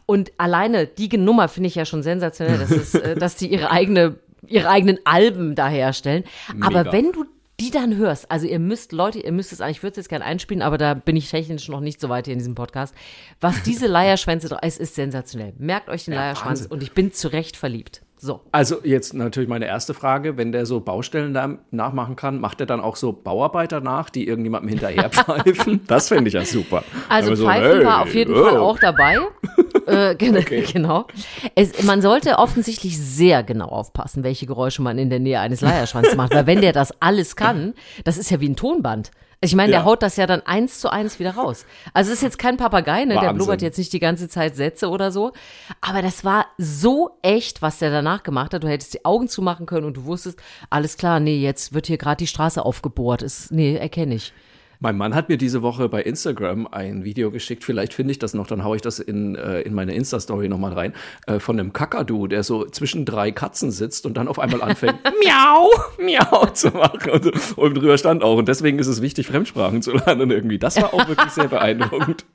Und 0.05 0.31
alleine 0.37 0.87
die 0.87 1.17
Nummer 1.17 1.47
finde 1.47 1.67
ich 1.67 1.75
ja 1.75 1.85
schon 1.85 2.03
sensationell, 2.03 2.59
dass, 2.59 2.71
es, 2.71 2.95
äh, 2.95 3.15
dass 3.19 3.35
die 3.35 3.51
ihre 3.51 3.71
eigene 3.71 4.17
ihre 4.45 4.69
eigenen 4.69 4.99
Alben 5.05 5.55
da 5.55 5.67
herstellen. 5.67 6.23
Aber 6.61 6.91
wenn 6.91 7.11
du 7.11 7.25
die 7.59 7.71
dann 7.71 7.95
hörst, 7.97 8.29
also 8.29 8.45
ihr 8.45 8.59
müsst, 8.59 8.91
Leute, 8.91 9.19
ihr 9.19 9.31
müsst 9.31 9.51
es 9.51 9.61
eigentlich, 9.61 9.77
ich 9.77 9.83
würde 9.83 9.91
es 9.93 9.97
jetzt 9.97 10.09
gerne 10.09 10.25
einspielen, 10.25 10.61
aber 10.61 10.77
da 10.77 10.93
bin 10.93 11.15
ich 11.15 11.29
technisch 11.31 11.67
noch 11.69 11.79
nicht 11.79 11.99
so 11.99 12.07
weit 12.07 12.25
hier 12.25 12.33
in 12.33 12.37
diesem 12.39 12.53
Podcast. 12.53 12.93
Was 13.41 13.63
diese 13.63 13.87
Leierschwänze, 13.87 14.55
es 14.61 14.77
ist 14.77 14.93
sensationell. 14.93 15.53
Merkt 15.57 15.89
euch 15.89 16.05
den 16.05 16.13
Ja, 16.13 16.19
Leierschwanz 16.21 16.59
Wahnsinn. 16.59 16.71
und 16.71 16.83
ich 16.83 16.91
bin 16.93 17.11
zu 17.11 17.29
Recht 17.29 17.57
verliebt. 17.57 18.01
So. 18.19 18.41
Also 18.51 18.77
jetzt 18.83 19.13
natürlich 19.13 19.47
meine 19.47 19.65
erste 19.65 19.93
Frage, 19.93 20.37
wenn 20.37 20.51
der 20.51 20.65
so 20.65 20.79
Baustellen 20.79 21.35
da 21.35 21.57
nachmachen 21.69 22.15
kann, 22.15 22.39
macht 22.39 22.59
er 22.59 22.65
dann 22.65 22.79
auch 22.79 22.95
so 22.95 23.13
Bauarbeiter 23.13 23.79
nach, 23.79 24.09
die 24.09 24.27
irgendjemandem 24.27 24.69
hinterher 24.69 25.09
pfeifen? 25.11 25.81
das 25.87 26.07
fände 26.07 26.27
ich 26.27 26.33
ja 26.33 26.43
super. 26.43 26.83
Also 27.09 27.35
so, 27.35 27.45
Pfeifen 27.45 27.77
hey, 27.77 27.85
war 27.85 28.01
auf 28.01 28.15
jeden 28.15 28.33
oh. 28.33 28.43
Fall 28.43 28.57
auch 28.57 28.79
dabei. 28.79 29.19
äh, 29.85 30.15
gen 30.15 30.43
Genau. 30.73 31.05
Es, 31.53 31.83
man 31.83 32.01
sollte 32.01 32.39
offensichtlich 32.39 32.99
sehr 32.99 33.43
genau 33.43 33.67
aufpassen, 33.67 34.23
welche 34.23 34.47
Geräusche 34.47 34.81
man 34.81 34.97
in 34.97 35.11
der 35.11 35.19
Nähe 35.19 35.39
eines 35.39 35.61
Leierschwanzes 35.61 36.15
macht, 36.15 36.33
weil 36.33 36.47
wenn 36.47 36.61
der 36.61 36.73
das 36.73 36.99
alles 36.99 37.35
kann, 37.35 37.75
das 38.03 38.17
ist 38.17 38.31
ja 38.31 38.39
wie 38.41 38.49
ein 38.49 38.55
Tonband. 38.55 39.11
Ich 39.47 39.55
meine, 39.55 39.71
der 39.71 39.79
Ja. 39.81 39.85
haut 39.85 40.03
das 40.03 40.15
ja 40.17 40.27
dann 40.27 40.41
eins 40.45 40.79
zu 40.79 40.89
eins 40.91 41.19
wieder 41.19 41.31
raus. 41.35 41.65
Also 41.93 42.11
es 42.11 42.17
ist 42.17 42.23
jetzt 42.23 42.37
kein 42.39 42.57
Papagei, 42.57 43.05
ne? 43.05 43.19
der 43.19 43.33
blubbert 43.33 43.61
jetzt 43.61 43.77
nicht 43.77 43.91
die 43.93 43.99
ganze 43.99 44.29
Zeit 44.29 44.55
Sätze 44.55 44.89
oder 44.89 45.11
so. 45.11 45.31
Aber 45.81 46.01
das 46.01 46.23
war 46.23 46.45
so 46.57 47.17
echt, 47.21 47.61
was 47.61 47.79
der 47.79 47.89
danach 47.91 48.23
gemacht 48.23 48.53
hat. 48.53 48.63
Du 48.63 48.67
hättest 48.67 48.93
die 48.93 49.05
Augen 49.05 49.27
zumachen 49.27 49.65
können 49.65 49.85
und 49.85 49.97
du 49.97 50.05
wusstest, 50.05 50.39
alles 50.69 50.97
klar, 50.97 51.19
nee, 51.19 51.37
jetzt 51.39 51.73
wird 51.73 51.87
hier 51.87 51.97
gerade 51.97 52.17
die 52.17 52.27
Straße 52.27 52.63
aufgebohrt. 52.63 53.21
Ist, 53.21 53.51
nee, 53.51 53.75
erkenne 53.75 54.15
ich. 54.15 54.33
Mein 54.79 54.95
Mann 54.95 55.15
hat 55.15 55.27
mir 55.27 55.37
diese 55.37 55.63
Woche 55.63 55.89
bei 55.89 56.03
Instagram 56.03 56.67
ein 56.67 57.03
Video 57.03 57.31
geschickt. 57.31 57.63
Vielleicht 57.63 57.93
finde 57.95 58.11
ich 58.11 58.19
das 58.19 58.35
noch, 58.35 58.45
dann 58.45 58.63
haue 58.63 58.75
ich 58.75 58.81
das 58.83 58.99
in, 58.99 59.35
äh, 59.35 59.61
in 59.61 59.73
meine 59.73 59.95
Insta-Story 59.95 60.49
nochmal 60.49 60.73
rein. 60.73 60.93
Äh, 61.25 61.39
von 61.39 61.59
einem 61.59 61.73
Kakadu, 61.73 62.27
der 62.27 62.43
so 62.43 62.65
zwischen 62.65 63.03
drei 63.03 63.31
Katzen 63.31 63.71
sitzt 63.71 64.05
und 64.05 64.17
dann 64.17 64.27
auf 64.27 64.37
einmal 64.37 64.61
anfängt, 64.61 64.99
miau, 65.23 65.71
miau 65.97 66.45
zu 66.53 66.69
machen. 66.69 67.09
Und, 67.09 67.23
so. 67.23 67.55
und 67.55 67.73
drüber 67.75 67.97
stand 67.97 68.23
auch. 68.23 68.37
Und 68.37 68.47
deswegen 68.47 68.77
ist 68.77 68.87
es 68.87 69.01
wichtig, 69.01 69.25
Fremdsprachen 69.25 69.81
zu 69.81 69.93
lernen 69.93 70.29
irgendwie. 70.29 70.59
Das 70.59 70.79
war 70.79 70.93
auch 70.93 71.07
wirklich 71.07 71.31
sehr 71.31 71.47
beeindruckend. 71.47 72.25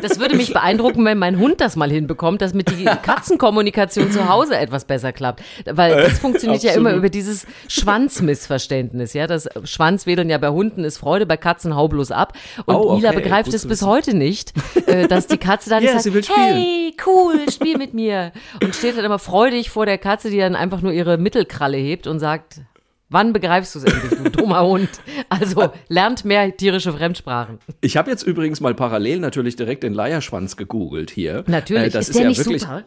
Das 0.00 0.18
würde 0.18 0.34
mich 0.34 0.52
beeindrucken, 0.52 1.04
wenn 1.04 1.18
mein 1.18 1.38
Hund 1.38 1.60
das 1.60 1.76
mal 1.76 1.90
hinbekommt, 1.90 2.40
dass 2.40 2.54
mit 2.54 2.70
die 2.70 2.84
Katzenkommunikation 2.84 4.10
zu 4.10 4.28
Hause 4.30 4.56
etwas 4.56 4.86
besser 4.86 5.12
klappt. 5.12 5.42
Weil 5.66 5.94
das 6.02 6.18
funktioniert 6.18 6.62
ja 6.62 6.70
absolut. 6.70 6.88
immer 6.88 6.98
über 6.98 7.10
dieses 7.10 7.46
Schwanzmissverständnis. 7.68 9.12
Ja, 9.12 9.26
das 9.26 9.48
Schwanzwedeln 9.64 10.30
ja 10.30 10.38
bei 10.38 10.48
Hunden 10.48 10.84
ist 10.84 10.96
Freude, 10.96 11.26
bei 11.26 11.36
Katzen 11.36 11.74
hau 11.82 11.88
bloß 11.88 12.12
ab. 12.12 12.32
Und 12.66 12.74
Oh, 12.76 12.96
Mila 12.96 13.10
okay, 13.10 13.20
begreift 13.22 13.46
gut 13.46 13.54
es 13.54 13.66
bis 13.66 13.82
heute 13.82 14.14
nicht, 14.14 14.52
äh, 14.86 15.08
dass 15.08 15.26
die 15.26 15.38
Katze 15.38 15.70
dann 15.70 15.82
Ja, 15.84 15.98
sagt, 15.98 16.28
hey, 16.34 16.94
cool, 17.06 17.50
spiel 17.50 17.76
mit 17.76 17.92
mir. 17.94 18.32
Und 18.62 18.74
steht 18.74 18.96
dann 18.96 19.04
immer 19.04 19.18
freudig 19.18 19.70
vor 19.70 19.86
der 19.86 19.98
Katze, 19.98 20.30
die 20.30 20.38
dann 20.38 20.54
einfach 20.54 20.80
nur 20.80 20.92
ihre 20.92 21.18
Mittelkralle 21.18 21.76
hebt 21.76 22.06
und 22.06 22.20
sagt, 22.20 22.60
wann 23.08 23.32
begreifst 23.32 23.74
du 23.74 23.80
es 23.80 23.84
endlich, 23.84 24.12
du 24.22 24.30
dummer 24.30 24.64
Hund? 24.66 24.88
Also 25.28 25.70
lernt 25.88 26.24
mehr 26.24 26.56
tierische 26.56 26.92
Fremdsprachen. 26.92 27.58
Ich 27.80 27.96
habe 27.96 28.10
jetzt 28.10 28.22
übrigens 28.22 28.60
mal 28.60 28.74
parallel 28.74 29.18
natürlich 29.18 29.56
direkt 29.56 29.82
den 29.82 29.92
Leierschwanz 29.94 30.56
gegoogelt 30.56 31.10
hier. 31.10 31.44
Natürlich, 31.46 31.86
Äh, 31.86 31.90
das 31.90 32.08
ist 32.08 32.08
ist, 32.10 32.14
der 32.16 32.22
ja 32.22 32.28
nicht 32.28 32.38
wirklich 32.38 32.62
super? 32.62 32.84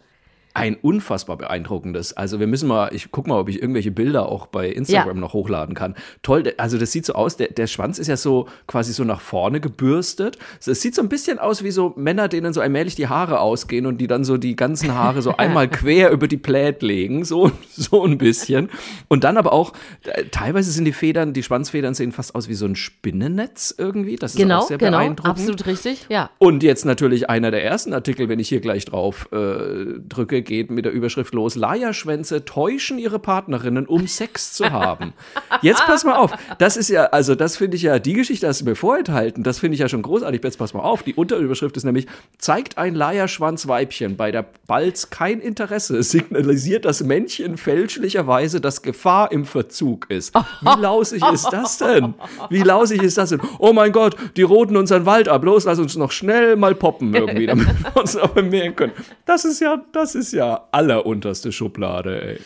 Ein 0.55 0.75
unfassbar 0.81 1.37
beeindruckendes. 1.37 2.13
Also 2.13 2.39
wir 2.39 2.47
müssen 2.47 2.67
mal, 2.67 2.89
ich 2.93 3.11
guck 3.11 3.27
mal, 3.27 3.37
ob 3.39 3.49
ich 3.49 3.61
irgendwelche 3.61 3.91
Bilder 3.91 4.27
auch 4.29 4.47
bei 4.47 4.69
Instagram 4.69 5.17
Ja. 5.17 5.21
noch 5.21 5.33
hochladen 5.33 5.75
kann. 5.75 5.95
Toll, 6.23 6.53
also 6.57 6.77
das 6.77 6.91
sieht 6.91 7.05
so 7.05 7.13
aus, 7.13 7.37
der, 7.37 7.49
der 7.49 7.67
Schwanz 7.67 7.99
ist 7.99 8.07
ja 8.07 8.15
so 8.17 8.47
quasi 8.65 8.93
so 8.93 9.03
nach 9.03 9.19
vorne 9.21 9.59
gebürstet. 9.59 10.37
Es 10.65 10.81
sieht 10.81 10.95
so 10.95 11.01
ein 11.01 11.09
bisschen 11.09 11.39
aus 11.39 11.63
wie 11.63 11.71
so 11.71 11.93
Männer, 11.97 12.27
denen 12.29 12.53
so 12.53 12.61
allmählich 12.61 12.95
die 12.95 13.07
Haare 13.07 13.39
ausgehen 13.41 13.85
und 13.85 13.99
die 13.99 14.07
dann 14.07 14.23
so 14.23 14.37
die 14.37 14.55
ganzen 14.55 14.95
Haare 14.95 15.21
so 15.21 15.31
einmal 15.37 15.69
quer 15.69 16.09
über 16.11 16.27
die 16.27 16.37
Plät 16.37 16.81
legen, 16.81 17.25
so, 17.25 17.51
so 17.71 18.03
ein 18.05 18.17
bisschen. 18.17 18.69
Und 19.09 19.23
dann 19.25 19.37
aber 19.37 19.51
auch, 19.51 19.73
äh, 20.05 20.23
teilweise 20.31 20.71
sind 20.71 20.85
die 20.85 20.93
Federn, 20.93 21.33
die 21.33 21.43
Schwanzfedern 21.43 21.93
sehen 21.93 22.13
fast 22.13 22.33
aus 22.33 22.47
wie 22.47 22.53
so 22.55 22.65
ein 22.65 22.75
Spinnennetz 22.75 23.75
irgendwie. 23.77 24.15
Das 24.15 24.31
ist 24.31 24.37
Genau, 24.37 24.59
auch 24.59 24.67
sehr 24.67 24.77
genau, 24.77 24.97
beeindruckend. 24.99 25.31
absolut 25.31 25.65
richtig, 25.65 26.05
ja. 26.09 26.29
Und 26.37 26.63
jetzt 26.63 26.85
natürlich 26.85 27.29
einer 27.29 27.51
der 27.51 27.63
ersten 27.63 27.93
Artikel, 27.93 28.29
wenn 28.29 28.39
ich 28.39 28.47
hier 28.49 28.61
gleich 28.61 28.85
drauf 28.85 29.27
äh, 29.33 29.99
drücke, 30.07 30.44
geht 30.45 30.71
mit 30.71 30.85
der 30.85 30.91
Überschrift 30.91 31.33
los: 31.33 31.55
Leierschwänze 31.55 32.45
täuschen 32.45 32.97
ihre 32.97 33.19
Partnerinnen, 33.19 33.85
um 33.87 34.07
Sex 34.07 34.53
zu 34.53 34.71
haben. 34.71 35.13
Jetzt 35.61 35.85
pass 35.85 36.03
mal 36.03 36.15
auf. 36.15 36.31
Das 36.57 36.77
ist 36.77 36.89
ja, 36.89 37.05
also 37.05 37.35
das 37.35 37.57
finde 37.57 37.77
ich 37.77 37.83
ja, 37.83 37.99
die 37.99 38.13
Geschichte 38.13 38.47
hast 38.47 38.61
du 38.61 38.65
mir 38.65 38.75
vorenthalten. 38.75 39.43
Das 39.43 39.59
finde 39.59 39.75
ich 39.75 39.81
ja 39.81 39.89
schon 39.89 40.01
großartig. 40.01 40.43
Jetzt 40.43 40.57
pass 40.57 40.73
mal 40.73 40.81
auf. 40.81 41.03
Die 41.03 41.13
Unterüberschrift 41.13 41.75
ist 41.77 41.83
nämlich: 41.83 42.07
Zeigt 42.37 42.77
ein 42.77 42.95
Leierschwanzweibchen 42.95 44.15
bei 44.15 44.31
der 44.31 44.45
Balz 44.67 45.09
kein 45.09 45.39
Interesse, 45.39 46.01
signalisiert 46.03 46.85
das 46.85 47.03
Männchen 47.03 47.57
fälschlicherweise, 47.57 48.61
dass 48.61 48.81
Gefahr 48.81 49.31
im 49.31 49.45
Verzug 49.45 50.09
ist. 50.09 50.33
Wie 50.61 50.81
lausig 50.81 51.23
ist 51.33 51.49
das 51.51 51.77
denn? 51.77 52.13
Wie 52.49 52.61
lausig 52.61 53.01
ist 53.01 53.17
das 53.17 53.29
denn? 53.29 53.41
Oh 53.59 53.73
mein 53.73 53.91
Gott, 53.91 54.15
die 54.35 54.43
roten 54.43 54.77
unseren 54.77 55.05
Wald 55.05 55.27
ab. 55.27 55.43
Los, 55.43 55.65
lass 55.65 55.79
uns 55.79 55.95
noch 55.95 56.11
schnell 56.11 56.55
mal 56.55 56.75
poppen 56.75 57.13
irgendwie, 57.13 57.45
damit 57.45 57.67
wir 57.67 58.01
uns 58.01 58.15
noch 58.15 58.29
bemerken 58.29 58.75
können. 58.75 58.93
Das 59.25 59.45
ist 59.45 59.59
ja, 59.61 59.83
das 59.91 60.15
ist 60.15 60.33
ja 60.35 60.67
allerunterste 60.71 61.51
Schublade, 61.51 62.21
ey. 62.21 62.39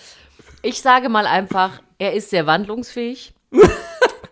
Ich 0.62 0.82
sage 0.82 1.10
mal 1.10 1.26
einfach, 1.26 1.82
er 1.98 2.14
ist 2.14 2.30
sehr 2.30 2.46
wandlungsfähig. 2.48 3.34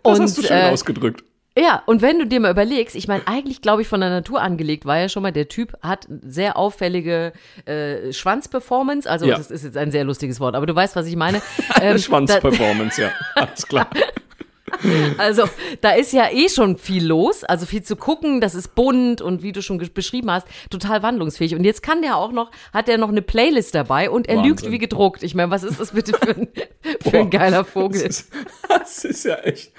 Das 0.03 0.21
hast 0.21 0.37
du 0.37 0.41
schön 0.43 0.55
äh, 0.55 0.69
ausgedrückt. 0.71 1.21
Ja, 1.59 1.83
und 1.85 2.01
wenn 2.01 2.17
du 2.19 2.25
dir 2.27 2.39
mal 2.39 2.51
überlegst, 2.51 2.95
ich 2.95 3.09
meine, 3.09 3.27
eigentlich 3.27 3.61
glaube 3.61 3.81
ich 3.81 3.89
von 3.89 3.99
der 3.99 4.09
Natur 4.09 4.41
angelegt 4.41 4.85
war 4.85 4.97
ja 4.99 5.09
schon 5.09 5.21
mal, 5.23 5.31
der 5.33 5.49
Typ 5.49 5.73
hat 5.81 6.07
sehr 6.09 6.55
auffällige 6.55 7.33
äh, 7.65 8.13
Schwanzperformance, 8.13 9.09
also 9.09 9.25
Ja. 9.25 9.35
das 9.37 9.51
ist 9.51 9.63
jetzt 9.65 9.75
ein 9.75 9.91
sehr 9.91 10.05
lustiges 10.05 10.39
Wort, 10.39 10.55
aber 10.55 10.65
du 10.65 10.73
weißt, 10.73 10.95
was 10.95 11.07
ich 11.07 11.17
meine. 11.17 11.41
Ähm, 11.81 11.97
Schwanzperformance, 11.97 13.01
ja. 13.01 13.11
Alles 13.35 13.67
klar. 13.67 13.89
also 15.17 15.43
da 15.81 15.91
ist 15.91 16.13
ja 16.13 16.29
eh 16.31 16.49
schon 16.49 16.77
viel 16.77 17.05
los, 17.05 17.43
also 17.43 17.65
viel 17.65 17.83
zu 17.83 17.95
gucken, 17.95 18.41
das 18.41 18.55
ist 18.55 18.75
bunt 18.75 19.21
und 19.21 19.41
wie 19.41 19.51
du 19.51 19.61
schon 19.61 19.77
beschrieben 19.93 20.29
hast, 20.29 20.47
total 20.69 21.03
wandlungsfähig. 21.03 21.55
Und 21.55 21.63
jetzt 21.63 21.81
kann 21.81 22.01
der 22.01 22.17
auch 22.17 22.31
noch, 22.31 22.51
hat 22.73 22.89
er 22.89 22.97
noch 22.97 23.09
eine 23.09 23.21
Playlist 23.21 23.73
dabei 23.75 24.09
und 24.09 24.27
er 24.27 24.37
Wahnsinn. 24.37 24.49
lügt 24.49 24.71
wie 24.71 24.77
gedruckt. 24.77 25.23
Ich 25.23 25.35
meine, 25.35 25.51
was 25.51 25.63
ist 25.63 25.79
das 25.79 25.91
bitte 25.91 26.13
für 26.13 26.35
ein, 26.35 26.47
für 27.01 27.19
ein 27.19 27.29
geiler 27.29 27.65
Vogel? 27.65 28.03
Das 28.03 28.21
ist, 28.21 28.31
das 28.69 29.05
ist 29.05 29.25
ja 29.25 29.35
echt. 29.35 29.71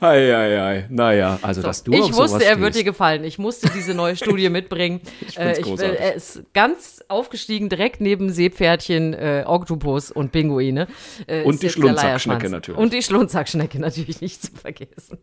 Ei, 0.00 0.34
ei, 0.34 0.62
ei. 0.62 0.86
Naja, 0.88 1.38
also 1.42 1.62
dass 1.62 1.84
du 1.84 1.92
ich 1.92 2.12
wusste, 2.14 2.44
er 2.44 2.60
wird 2.60 2.74
dir 2.74 2.84
gefallen. 2.84 3.24
Ich 3.24 3.38
musste 3.38 3.70
diese 3.70 3.94
neue 3.94 4.16
Studie 4.16 4.48
mitbringen. 4.50 5.00
ich, 5.20 5.38
äh, 5.38 5.60
ich 5.60 5.66
er 5.80 6.14
ist 6.14 6.42
ganz 6.54 7.04
aufgestiegen, 7.08 7.68
direkt 7.68 8.00
neben 8.00 8.30
Seepferdchen, 8.32 9.14
äh, 9.14 9.44
Oktopus 9.46 10.10
und 10.10 10.32
Pinguine. 10.32 10.86
Äh, 11.26 11.42
Und 11.42 11.62
die 11.62 11.70
Schlundsackschnecke 11.70 12.48
natürlich. 12.48 12.78
Und 12.80 12.92
die 12.92 13.02
Schlundsackschnecke 13.02 13.78
natürlich 13.80 14.20
nicht 14.20 14.42
zu 14.42 14.52
vergessen. 14.52 15.18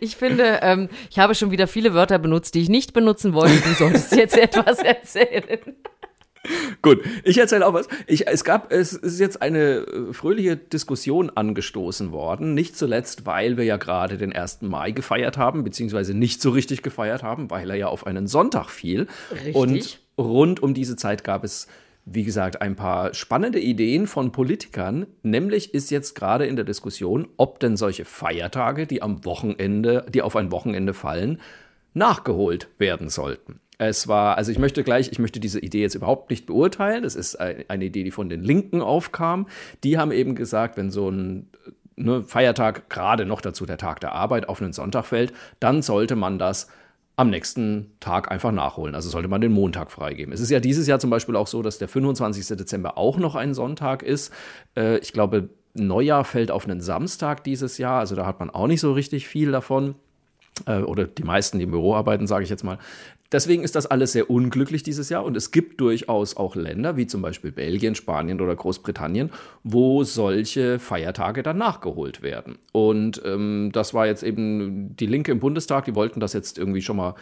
Ich 0.00 0.16
finde, 0.16 0.60
ähm, 0.62 0.88
ich 1.10 1.18
habe 1.18 1.34
schon 1.34 1.50
wieder 1.50 1.66
viele 1.66 1.94
Wörter 1.94 2.18
benutzt, 2.18 2.54
die 2.54 2.62
ich 2.62 2.68
nicht 2.68 2.92
benutzen 2.92 3.34
wollte. 3.34 3.56
Du 3.60 3.74
solltest 3.74 4.14
jetzt 4.14 4.36
etwas 4.36 4.78
erzählen. 4.78 5.58
Gut, 6.82 7.02
ich 7.24 7.38
erzähle 7.38 7.66
auch 7.66 7.74
was. 7.74 7.88
Ich, 8.06 8.26
es 8.26 8.44
gab, 8.44 8.72
es 8.72 8.92
ist 8.92 9.18
jetzt 9.18 9.42
eine 9.42 9.78
äh, 9.78 10.12
fröhliche 10.12 10.56
Diskussion 10.56 11.30
angestoßen 11.30 12.12
worden. 12.12 12.54
Nicht 12.54 12.76
zuletzt, 12.76 13.26
weil 13.26 13.56
wir 13.56 13.64
ja 13.64 13.76
gerade 13.76 14.18
den 14.18 14.32
1. 14.32 14.62
Mai 14.62 14.90
gefeiert 14.90 15.36
haben, 15.36 15.64
beziehungsweise 15.64 16.14
nicht 16.14 16.40
so 16.40 16.50
richtig 16.50 16.82
gefeiert 16.82 17.22
haben, 17.22 17.50
weil 17.50 17.70
er 17.70 17.76
ja 17.76 17.88
auf 17.88 18.06
einen 18.06 18.26
Sonntag 18.26 18.70
fiel. 18.70 19.06
Richtig. 19.32 19.54
Und 19.54 20.00
rund 20.18 20.62
um 20.62 20.74
diese 20.74 20.96
Zeit 20.96 21.24
gab 21.24 21.44
es, 21.44 21.66
wie 22.04 22.24
gesagt, 22.24 22.62
ein 22.62 22.76
paar 22.76 23.14
spannende 23.14 23.58
Ideen 23.58 24.06
von 24.06 24.32
Politikern. 24.32 25.06
Nämlich 25.22 25.74
ist 25.74 25.90
jetzt 25.90 26.14
gerade 26.14 26.46
in 26.46 26.56
der 26.56 26.64
Diskussion, 26.64 27.28
ob 27.36 27.58
denn 27.60 27.76
solche 27.76 28.04
Feiertage, 28.04 28.86
die 28.86 29.02
am 29.02 29.24
Wochenende, 29.24 30.06
die 30.08 30.22
auf 30.22 30.36
ein 30.36 30.52
Wochenende 30.52 30.94
fallen, 30.94 31.40
nachgeholt 31.94 32.68
werden 32.78 33.08
sollten. 33.08 33.60
Es 33.78 34.08
war, 34.08 34.36
also 34.38 34.50
ich 34.50 34.58
möchte 34.58 34.82
gleich, 34.84 35.10
ich 35.12 35.18
möchte 35.18 35.38
diese 35.38 35.60
Idee 35.60 35.82
jetzt 35.82 35.94
überhaupt 35.94 36.30
nicht 36.30 36.46
beurteilen. 36.46 37.02
Das 37.02 37.14
ist 37.14 37.36
ein- 37.36 37.64
eine 37.68 37.84
Idee, 37.84 38.04
die 38.04 38.10
von 38.10 38.28
den 38.30 38.42
Linken 38.42 38.80
aufkam. 38.80 39.46
Die 39.84 39.98
haben 39.98 40.12
eben 40.12 40.34
gesagt, 40.34 40.76
wenn 40.78 40.90
so 40.90 41.10
ein 41.10 41.50
ne, 41.96 42.22
Feiertag, 42.24 42.88
gerade 42.90 43.24
noch 43.26 43.40
dazu 43.40 43.66
der 43.66 43.78
Tag 43.78 44.00
der 44.00 44.12
Arbeit, 44.12 44.48
auf 44.48 44.60
einen 44.62 44.72
Sonntag 44.72 45.04
fällt, 45.06 45.32
dann 45.60 45.82
sollte 45.82 46.16
man 46.16 46.38
das 46.38 46.68
am 47.16 47.30
nächsten 47.30 47.92
Tag 48.00 48.30
einfach 48.30 48.52
nachholen. 48.52 48.94
Also 48.94 49.08
sollte 49.08 49.28
man 49.28 49.40
den 49.40 49.52
Montag 49.52 49.90
freigeben. 49.90 50.32
Es 50.34 50.40
ist 50.40 50.50
ja 50.50 50.60
dieses 50.60 50.86
Jahr 50.86 50.98
zum 50.98 51.08
Beispiel 51.08 51.36
auch 51.36 51.46
so, 51.46 51.62
dass 51.62 51.78
der 51.78 51.88
25. 51.88 52.56
Dezember 52.56 52.98
auch 52.98 53.16
noch 53.18 53.34
ein 53.34 53.54
Sonntag 53.54 54.02
ist. 54.02 54.32
Äh, 54.76 54.98
ich 54.98 55.12
glaube, 55.14 55.48
Neujahr 55.72 56.24
fällt 56.24 56.50
auf 56.50 56.64
einen 56.66 56.80
Samstag 56.82 57.44
dieses 57.44 57.78
Jahr. 57.78 58.00
Also 58.00 58.14
da 58.16 58.26
hat 58.26 58.40
man 58.40 58.50
auch 58.50 58.66
nicht 58.66 58.80
so 58.80 58.92
richtig 58.92 59.28
viel 59.28 59.50
davon 59.52 59.94
äh, 60.66 60.80
oder 60.80 61.06
die 61.06 61.24
meisten, 61.24 61.58
die 61.58 61.64
im 61.64 61.70
Büro 61.70 61.94
arbeiten, 61.94 62.26
sage 62.26 62.44
ich 62.44 62.50
jetzt 62.50 62.64
mal. 62.64 62.78
Deswegen 63.32 63.64
ist 63.64 63.74
das 63.74 63.86
alles 63.86 64.12
sehr 64.12 64.30
unglücklich 64.30 64.84
dieses 64.84 65.08
Jahr 65.08 65.24
und 65.24 65.36
es 65.36 65.50
gibt 65.50 65.80
durchaus 65.80 66.36
auch 66.36 66.54
Länder, 66.54 66.96
wie 66.96 67.08
zum 67.08 67.22
Beispiel 67.22 67.50
Belgien, 67.50 67.96
Spanien 67.96 68.40
oder 68.40 68.54
Großbritannien, 68.54 69.30
wo 69.64 70.04
solche 70.04 70.78
Feiertage 70.78 71.42
dann 71.42 71.58
nachgeholt 71.58 72.22
werden. 72.22 72.56
Und 72.70 73.20
ähm, 73.24 73.70
das 73.72 73.94
war 73.94 74.06
jetzt 74.06 74.22
eben 74.22 74.94
die 74.96 75.06
Linke 75.06 75.32
im 75.32 75.40
Bundestag, 75.40 75.86
die 75.86 75.96
wollten 75.96 76.20
das 76.20 76.34
jetzt 76.34 76.56
irgendwie 76.56 76.82
schon 76.82 76.96
mal 76.96 77.14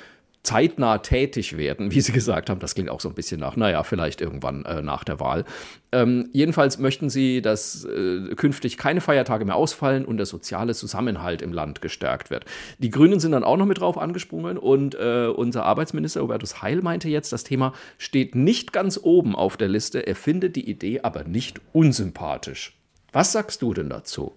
zeitnah 0.44 0.98
tätig 0.98 1.56
werden, 1.56 1.90
wie 1.90 2.00
Sie 2.00 2.12
gesagt 2.12 2.50
haben. 2.50 2.60
Das 2.60 2.74
klingt 2.74 2.90
auch 2.90 3.00
so 3.00 3.08
ein 3.08 3.14
bisschen 3.14 3.40
nach, 3.40 3.56
naja, 3.56 3.82
vielleicht 3.82 4.20
irgendwann 4.20 4.64
äh, 4.66 4.82
nach 4.82 5.02
der 5.02 5.18
Wahl. 5.18 5.44
Ähm, 5.90 6.28
jedenfalls 6.32 6.78
möchten 6.78 7.08
Sie, 7.10 7.42
dass 7.42 7.84
äh, 7.84 8.34
künftig 8.36 8.76
keine 8.76 9.00
Feiertage 9.00 9.44
mehr 9.46 9.56
ausfallen 9.56 10.04
und 10.04 10.18
der 10.18 10.26
soziale 10.26 10.74
Zusammenhalt 10.74 11.42
im 11.42 11.52
Land 11.52 11.80
gestärkt 11.80 12.30
wird. 12.30 12.44
Die 12.78 12.90
Grünen 12.90 13.20
sind 13.20 13.32
dann 13.32 13.42
auch 13.42 13.56
noch 13.56 13.66
mit 13.66 13.80
drauf 13.80 13.98
angesprungen 13.98 14.58
und 14.58 14.94
äh, 14.94 15.26
unser 15.34 15.64
Arbeitsminister 15.64 16.22
Hubertus 16.22 16.62
Heil 16.62 16.82
meinte 16.82 17.08
jetzt, 17.08 17.32
das 17.32 17.44
Thema 17.44 17.72
steht 17.96 18.34
nicht 18.34 18.72
ganz 18.72 19.00
oben 19.02 19.34
auf 19.34 19.56
der 19.56 19.68
Liste. 19.68 20.06
Er 20.06 20.14
findet 20.14 20.56
die 20.56 20.68
Idee 20.68 21.00
aber 21.02 21.24
nicht 21.24 21.60
unsympathisch. 21.72 22.78
Was 23.12 23.32
sagst 23.32 23.62
du 23.62 23.72
denn 23.72 23.88
dazu? 23.88 24.34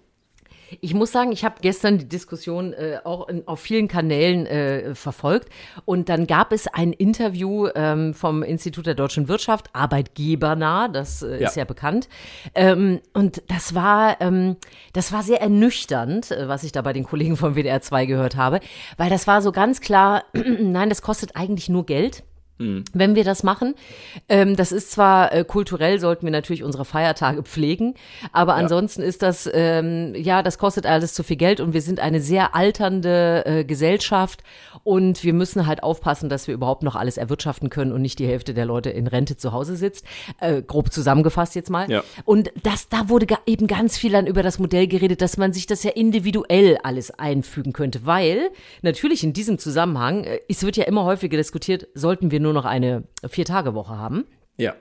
Ich 0.80 0.94
muss 0.94 1.12
sagen, 1.12 1.32
ich 1.32 1.44
habe 1.44 1.56
gestern 1.60 1.98
die 1.98 2.08
Diskussion 2.08 2.72
äh, 2.72 2.98
auch 3.04 3.28
in, 3.28 3.46
auf 3.46 3.60
vielen 3.60 3.88
Kanälen 3.88 4.46
äh, 4.46 4.94
verfolgt 4.94 5.48
und 5.84 6.08
dann 6.08 6.26
gab 6.26 6.52
es 6.52 6.66
ein 6.66 6.92
Interview 6.92 7.68
ähm, 7.74 8.14
vom 8.14 8.42
Institut 8.42 8.86
der 8.86 8.94
deutschen 8.94 9.28
Wirtschaft, 9.28 9.70
arbeitgebernah, 9.74 10.88
das 10.88 11.22
äh, 11.22 11.36
ist 11.44 11.56
Ja. 11.56 11.62
ja 11.62 11.64
bekannt. 11.64 12.08
Ähm, 12.54 13.00
und 13.14 13.42
das 13.48 13.74
war, 13.74 14.20
ähm, 14.20 14.56
das 14.92 15.12
war 15.12 15.22
sehr 15.22 15.40
ernüchternd, 15.40 16.30
äh, 16.30 16.48
was 16.48 16.64
ich 16.64 16.72
da 16.72 16.82
bei 16.82 16.92
den 16.92 17.04
Kollegen 17.04 17.36
vom 17.36 17.54
WDR 17.54 17.80
2 17.80 18.06
gehört 18.06 18.36
habe, 18.36 18.60
weil 18.96 19.10
das 19.10 19.26
war 19.26 19.42
so 19.42 19.52
ganz 19.52 19.80
klar, 19.80 20.24
nein, 20.34 20.88
das 20.88 21.02
kostet 21.02 21.36
eigentlich 21.36 21.68
nur 21.68 21.86
Geld 21.86 22.24
wenn 22.58 23.14
wir 23.14 23.24
das 23.24 23.42
machen. 23.42 23.74
Ähm, 24.28 24.56
das 24.56 24.72
ist 24.72 24.90
zwar 24.90 25.32
äh, 25.32 25.44
kulturell, 25.44 26.00
sollten 26.00 26.26
wir 26.26 26.32
natürlich 26.32 26.62
unsere 26.62 26.84
Feiertage 26.84 27.42
pflegen, 27.44 27.94
aber 28.32 28.54
ansonsten 28.54 29.02
ist 29.02 29.22
das, 29.22 29.48
ähm, 29.52 30.14
ja, 30.16 30.42
das 30.42 30.58
kostet 30.58 30.86
alles 30.86 31.14
zu 31.14 31.22
viel 31.22 31.36
Geld 31.36 31.60
und 31.60 31.72
wir 31.72 31.82
sind 31.82 32.00
eine 32.00 32.20
sehr 32.20 32.54
alternde 32.54 33.44
äh, 33.46 33.64
Gesellschaft 33.64 34.42
und 34.84 35.22
wir 35.24 35.32
müssen 35.32 35.66
halt 35.66 35.82
aufpassen, 35.82 36.28
dass 36.28 36.46
wir 36.46 36.54
überhaupt 36.54 36.82
noch 36.82 36.96
alles 36.96 37.16
erwirtschaften 37.16 37.70
können 37.70 37.92
und 37.92 38.02
nicht 38.02 38.18
die 38.18 38.26
Hälfte 38.26 38.54
der 38.54 38.64
Leute 38.64 38.90
in 38.90 39.06
Rente 39.06 39.36
zu 39.36 39.52
Hause 39.52 39.76
sitzt. 39.76 40.04
Äh, 40.40 40.62
grob 40.62 40.92
zusammengefasst 40.92 41.54
jetzt 41.54 41.70
mal. 41.70 41.90
Ja. 41.90 42.02
Und 42.24 42.50
das, 42.62 42.88
da 42.88 43.08
wurde 43.08 43.26
eben 43.46 43.66
ganz 43.66 43.98
viel 43.98 44.12
dann 44.12 44.26
über 44.26 44.42
das 44.42 44.58
Modell 44.58 44.86
geredet, 44.86 45.20
dass 45.22 45.36
man 45.36 45.52
sich 45.52 45.66
das 45.66 45.82
ja 45.82 45.90
individuell 45.90 46.78
alles 46.82 47.10
einfügen 47.10 47.72
könnte, 47.72 48.06
weil 48.06 48.50
natürlich 48.82 49.24
in 49.24 49.32
diesem 49.32 49.58
Zusammenhang, 49.58 50.24
äh, 50.24 50.40
es 50.48 50.62
wird 50.62 50.76
ja 50.76 50.84
immer 50.84 51.04
häufiger 51.04 51.36
diskutiert, 51.36 51.88
sollten 51.94 52.30
wir 52.30 52.40
nur 52.40 52.47
noch 52.52 52.64
eine 52.64 53.04
Vier-Tage-Woche 53.28 53.96
haben. 53.96 54.24
Ja. 54.56 54.74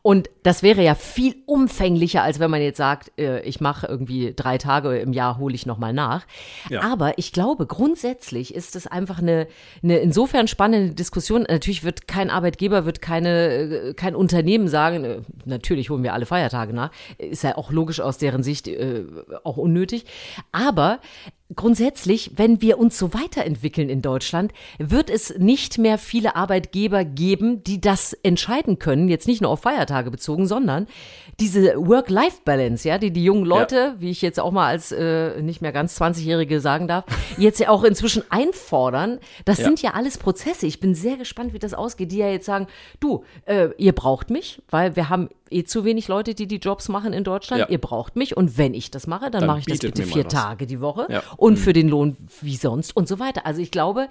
Und 0.00 0.30
das 0.42 0.62
wäre 0.62 0.82
ja 0.82 0.94
viel 0.94 1.34
umfänglicher, 1.46 2.22
als 2.22 2.40
wenn 2.40 2.50
man 2.50 2.62
jetzt 2.62 2.78
sagt, 2.78 3.12
äh, 3.18 3.40
ich 3.42 3.60
mache 3.60 3.86
irgendwie 3.86 4.32
drei 4.34 4.56
Tage 4.58 4.98
im 4.98 5.12
Jahr, 5.12 5.38
hole 5.38 5.54
ich 5.54 5.66
nochmal 5.66 5.92
nach. 5.92 6.26
Ja. 6.70 6.80
Aber 6.80 7.18
ich 7.18 7.32
glaube, 7.32 7.66
grundsätzlich 7.66 8.54
ist 8.54 8.74
es 8.74 8.86
einfach 8.86 9.18
eine, 9.18 9.46
eine 9.82 9.98
insofern 9.98 10.48
spannende 10.48 10.94
Diskussion. 10.94 11.42
Natürlich 11.42 11.84
wird 11.84 12.08
kein 12.08 12.30
Arbeitgeber, 12.30 12.86
wird 12.86 13.02
keine, 13.02 13.48
äh, 13.48 13.94
kein 13.94 14.14
Unternehmen 14.14 14.68
sagen, 14.68 15.04
äh, 15.04 15.20
natürlich 15.44 15.90
holen 15.90 16.02
wir 16.02 16.14
alle 16.14 16.26
Feiertage 16.26 16.72
nach. 16.72 16.90
Ist 17.18 17.44
ja 17.44 17.56
auch 17.56 17.70
logisch 17.70 18.00
aus 18.00 18.18
deren 18.18 18.42
Sicht 18.42 18.68
auch 19.44 19.56
unnötig. 19.56 20.04
Aber 20.52 21.00
Grundsätzlich, 21.56 22.32
wenn 22.36 22.60
wir 22.62 22.78
uns 22.78 22.98
so 22.98 23.12
weiterentwickeln 23.14 23.88
in 23.88 24.02
Deutschland, 24.02 24.52
wird 24.78 25.10
es 25.10 25.38
nicht 25.38 25.78
mehr 25.78 25.98
viele 25.98 26.36
Arbeitgeber 26.36 27.04
geben, 27.04 27.62
die 27.64 27.80
das 27.80 28.12
entscheiden 28.22 28.78
können, 28.78 29.08
jetzt 29.08 29.26
nicht 29.26 29.42
nur 29.42 29.50
auf 29.50 29.60
Feiertage 29.60 30.10
bezogen, 30.10 30.46
sondern 30.46 30.86
diese 31.40 31.74
Work-Life-Balance, 31.76 32.88
ja, 32.88 32.98
die 32.98 33.10
die 33.10 33.24
jungen 33.24 33.44
Leute, 33.44 33.76
ja. 33.76 33.94
wie 33.98 34.10
ich 34.10 34.22
jetzt 34.22 34.38
auch 34.38 34.52
mal 34.52 34.66
als 34.66 34.92
äh, 34.92 35.40
nicht 35.42 35.62
mehr 35.62 35.72
ganz 35.72 36.00
20-Jährige 36.00 36.60
sagen 36.60 36.88
darf, 36.88 37.04
jetzt 37.38 37.58
ja 37.58 37.70
auch 37.70 37.84
inzwischen 37.84 38.22
einfordern, 38.30 39.18
das 39.44 39.58
ja. 39.58 39.64
sind 39.64 39.82
ja 39.82 39.92
alles 39.94 40.18
Prozesse. 40.18 40.66
Ich 40.66 40.80
bin 40.80 40.94
sehr 40.94 41.16
gespannt, 41.16 41.52
wie 41.54 41.58
das 41.58 41.74
ausgeht, 41.74 42.12
die 42.12 42.18
ja 42.18 42.28
jetzt 42.28 42.46
sagen, 42.46 42.66
du, 43.00 43.24
äh, 43.46 43.68
ihr 43.78 43.92
braucht 43.92 44.30
mich, 44.30 44.62
weil 44.70 44.94
wir 44.94 45.08
haben 45.08 45.28
eh 45.50 45.64
zu 45.64 45.84
wenig 45.84 46.08
Leute, 46.08 46.34
die 46.34 46.46
die 46.46 46.56
Jobs 46.56 46.88
machen 46.88 47.12
in 47.12 47.24
Deutschland. 47.24 47.60
Ja. 47.60 47.68
Ihr 47.68 47.78
braucht 47.78 48.16
mich 48.16 48.36
und 48.36 48.58
wenn 48.58 48.74
ich 48.74 48.90
das 48.90 49.06
mache, 49.06 49.30
dann, 49.30 49.40
dann 49.40 49.46
mache 49.46 49.60
ich 49.60 49.66
das 49.66 49.78
bitte 49.78 50.02
vier 50.02 50.28
Tage 50.28 50.66
die 50.66 50.80
Woche 50.80 51.22
und 51.36 51.54
mhm. 51.54 51.56
für 51.56 51.72
den 51.72 51.88
Lohn 51.88 52.16
wie 52.40 52.56
sonst 52.56 52.96
und 52.96 53.08
so 53.08 53.18
weiter. 53.18 53.46
Also 53.46 53.60
ich 53.60 53.70
glaube, 53.70 54.08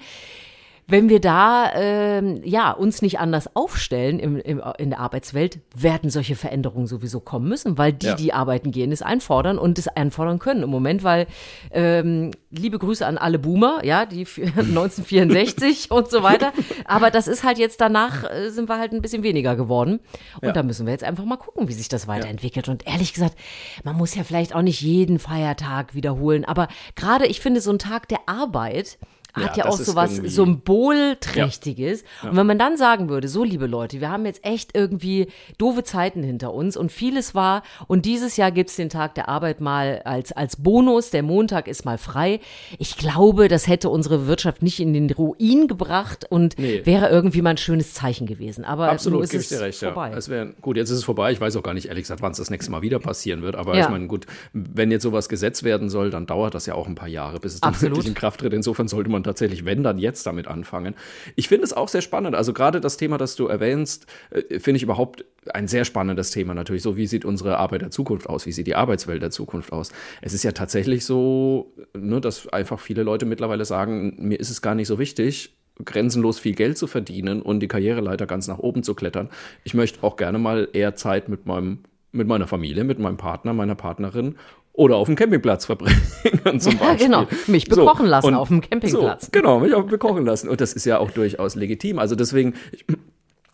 wenn 0.88 1.10
wir 1.10 1.20
da 1.20 1.72
ähm, 1.74 2.42
ja 2.44 2.72
uns 2.72 3.02
nicht 3.02 3.20
anders 3.20 3.56
aufstellen 3.56 4.20
im, 4.20 4.38
im, 4.38 4.62
in 4.78 4.90
der 4.90 5.00
Arbeitswelt, 5.00 5.60
werden 5.76 6.10
solche 6.10 6.36
Veränderungen 6.36 6.88
sowieso 6.88 7.20
kommen 7.20 7.48
müssen, 7.48 7.78
weil 7.78 7.94
die, 7.94 8.08
ja. 8.08 8.16
die 8.16 8.34
arbeiten 8.34 8.72
gehen, 8.72 8.92
es 8.92 9.02
einfordern 9.02 9.58
und 9.58 9.80
es 9.80 9.88
einfordern 9.88 10.40
können 10.40 10.64
im 10.64 10.70
Moment, 10.70 11.04
weil 11.04 11.28
ähm, 11.72 12.32
liebe 12.50 12.78
Grüße 12.78 13.06
an 13.06 13.18
alle 13.18 13.40
Boomer, 13.40 13.84
ja, 13.86 14.06
die 14.06 14.26
1964 14.26 15.92
und 15.92 16.10
so 16.10 16.24
weiter. 16.24 16.52
Aber 16.86 17.12
das 17.12 17.28
ist 17.28 17.44
halt 17.44 17.58
jetzt 17.58 17.80
danach 17.82 18.24
äh, 18.30 18.50
sind 18.50 18.70
wir 18.70 18.78
halt 18.78 18.92
ein 18.92 19.02
bisschen 19.02 19.24
weniger 19.24 19.56
geworden 19.56 20.00
und 20.42 20.48
ja. 20.48 20.52
da 20.52 20.64
müssen 20.64 20.86
wir 20.86 20.94
jetzt 20.94 21.04
einfach 21.04 21.26
mal 21.26 21.38
gucken, 21.38 21.68
wie 21.68 21.74
sich 21.74 21.90
das 21.90 22.08
weiterentwickelt. 22.08 22.68
Ja. 22.68 22.74
Und 22.74 22.88
ehrlich 22.88 23.14
gesagt, 23.14 23.36
man 23.84 23.96
muss 23.96 24.16
ja 24.16 24.24
vielleicht 24.24 24.54
auch 24.56 24.62
nicht 24.62 24.82
jeden 24.82 25.20
Feiertag 25.20 25.96
wiederholen, 25.96 26.46
aber 26.46 26.68
gerade 26.96 27.28
ich 27.28 27.40
finde 27.40 27.62
so 27.62 27.72
ein 27.72 27.80
Tag 27.80 28.08
der 28.08 28.20
Arbeit 28.28 28.98
hat 29.34 29.58
ja, 29.58 29.66
ja 29.66 29.72
auch 29.72 29.78
so 29.78 29.96
was 29.96 30.16
Symbolträchtiges. 30.16 32.04
Ja. 32.24 32.30
Und 32.30 32.38
wenn 32.38 32.48
man 32.48 32.60
dann 32.60 32.78
sagen 32.78 33.10
würde, 33.10 33.28
so 33.28 33.44
liebe 33.44 33.68
Leute, 33.68 34.02
wir 34.02 34.10
haben 34.10 34.26
jetzt 34.26 34.44
echt 34.46 34.72
irgendwie 34.76 35.28
doofe 35.58 35.84
Zeiten 35.84 36.24
hinter 36.24 36.54
uns 36.54 36.78
und 36.78 36.92
vieles 36.92 37.36
war, 37.36 37.64
und 37.88 38.06
dieses 38.06 38.38
Jahr 38.38 38.52
gibt 38.52 38.70
es 38.70 38.76
den 38.76 38.90
Tag 38.90 39.16
der 39.16 39.30
Arbeit 39.30 39.62
mal 39.62 40.02
als, 40.06 40.32
als 40.32 40.58
Bonus, 40.58 41.10
der 41.10 41.24
Montag 41.24 41.68
ist 41.68 41.86
mal 41.86 41.98
frei. 41.98 42.40
Ich 42.78 42.98
glaube, 42.98 43.48
das 43.48 43.68
hätte 43.68 43.90
unsere 43.90 44.28
Wirtschaft 44.28 44.62
nicht 44.62 44.80
in 44.80 44.94
den 44.94 45.10
Ruin 45.10 45.68
gebracht 45.68 46.26
und 46.30 46.58
nee. 46.58 46.82
wäre 46.86 47.10
irgendwie 47.10 47.42
mal 47.42 47.52
ein 47.52 47.58
schönes 47.58 47.94
Zeichen 47.94 48.28
gewesen. 48.28 48.66
Aber 48.66 48.90
Absolut, 48.90 49.30
gebe 49.30 49.42
ich 49.42 49.50
dir 49.50 49.62
recht, 49.62 49.80
vorbei. 49.80 50.12
ja. 50.12 50.28
Wär, 50.28 50.46
gut, 50.62 50.78
jetzt 50.78 50.90
ist 50.90 50.98
es 50.98 51.04
vorbei. 51.04 51.32
Ich 51.32 51.42
weiß 51.42 51.56
auch 51.56 51.64
gar 51.64 51.74
nicht, 51.74 51.88
ehrlich 51.88 52.04
gesagt, 52.04 52.22
wann 52.22 52.32
es 52.32 52.38
das 52.38 52.50
nächste 52.50 52.72
Mal 52.72 52.82
wieder 52.82 53.00
passieren 53.00 53.42
wird. 53.42 53.56
Aber 53.56 53.76
ja. 53.76 53.86
ich 53.86 53.90
meine, 53.90 54.08
gut, 54.08 54.26
wenn 54.54 54.92
jetzt 54.92 55.04
sowas 55.04 55.30
gesetzt 55.30 55.64
werden 55.64 55.90
soll, 55.90 56.10
dann 56.10 56.26
dauert 56.26 56.54
das 56.54 56.66
ja 56.66 56.76
auch 56.76 56.88
ein 56.88 56.96
paar 56.96 57.08
Jahre, 57.08 57.40
bis 57.40 57.56
es 57.56 57.62
dann 57.62 57.70
Absolut. 57.70 57.98
wirklich 57.98 58.08
in 58.10 58.14
Kraft 58.16 58.40
tritt. 58.40 58.54
Insofern 58.54 58.88
sollte 58.88 59.10
man 59.10 59.21
man 59.22 59.24
tatsächlich, 59.24 59.66
wenn 59.66 59.84
dann 59.84 59.98
jetzt 59.98 60.26
damit 60.26 60.48
anfangen. 60.48 60.96
Ich 61.36 61.48
finde 61.48 61.64
es 61.64 61.74
auch 61.74 61.88
sehr 61.88 62.02
spannend. 62.02 62.36
Also 62.36 62.54
gerade 62.54 62.82
das 62.82 62.98
Thema, 62.98 63.18
das 63.18 63.36
du 63.36 63.48
erwähnst, 63.48 64.08
äh, 64.32 64.60
finde 64.60 64.78
ich 64.78 64.84
überhaupt 64.84 65.26
ein 65.54 65.68
sehr 65.68 65.86
spannendes 65.86 66.32
Thema 66.32 66.54
natürlich. 66.54 66.84
So, 66.84 66.98
wie 66.98 67.08
sieht 67.08 67.26
unsere 67.26 67.58
Arbeit 67.58 67.82
der 67.82 67.92
Zukunft 67.92 68.28
aus? 68.28 68.46
Wie 68.46 68.52
sieht 68.52 68.68
die 68.68 68.76
Arbeitswelt 68.76 69.22
der 69.22 69.32
Zukunft 69.32 69.72
aus? 69.72 69.92
Es 70.22 70.34
ist 70.34 70.44
ja 70.44 70.52
tatsächlich 70.52 71.06
so, 71.06 71.74
ne, 71.98 72.22
dass 72.22 72.48
einfach 72.50 72.80
viele 72.80 73.04
Leute 73.04 73.26
mittlerweile 73.26 73.66
sagen, 73.66 74.16
mir 74.20 74.40
ist 74.40 74.50
es 74.50 74.62
gar 74.62 74.76
nicht 74.76 74.88
so 74.88 75.00
wichtig, 75.00 75.56
grenzenlos 75.84 76.40
viel 76.40 76.54
Geld 76.54 76.78
zu 76.78 76.86
verdienen 76.88 77.42
und 77.42 77.60
die 77.60 77.68
Karriereleiter 77.68 78.28
ganz 78.28 78.48
nach 78.48 78.60
oben 78.60 78.84
zu 78.84 78.94
klettern. 78.94 79.30
Ich 79.64 79.74
möchte 79.74 80.04
auch 80.04 80.16
gerne 80.16 80.38
mal 80.38 80.68
eher 80.74 80.96
Zeit 80.96 81.30
mit 81.30 81.46
meinem 81.46 81.80
mit 82.14 82.28
meiner 82.28 82.46
Familie, 82.46 82.84
mit 82.84 83.00
meinem 83.00 83.16
Partner, 83.16 83.54
meiner 83.54 83.76
Partnerin 83.76 84.36
oder 84.74 84.96
auf 84.96 85.08
dem 85.08 85.16
Campingplatz 85.16 85.66
verbringen 85.66 86.02
zum 86.60 86.78
Beispiel. 86.78 86.80
Ja, 86.80 86.94
genau, 86.96 87.28
mich 87.48 87.68
bekochen 87.68 88.06
so, 88.06 88.12
lassen 88.12 88.34
auf 88.34 88.48
dem 88.48 88.62
Campingplatz. 88.62 89.26
So, 89.26 89.30
genau, 89.32 89.60
mich 89.60 89.74
auch 89.74 89.84
bekochen 89.84 90.26
lassen. 90.26 90.48
Und 90.50 90.62
das 90.62 90.74
ist 90.74 90.86
ja 90.86 91.00
auch 91.00 91.12
durchaus 91.12 91.56
legitim. 91.56 92.00
Also 92.00 92.16
deswegen, 92.16 92.54
ich, 92.72 92.86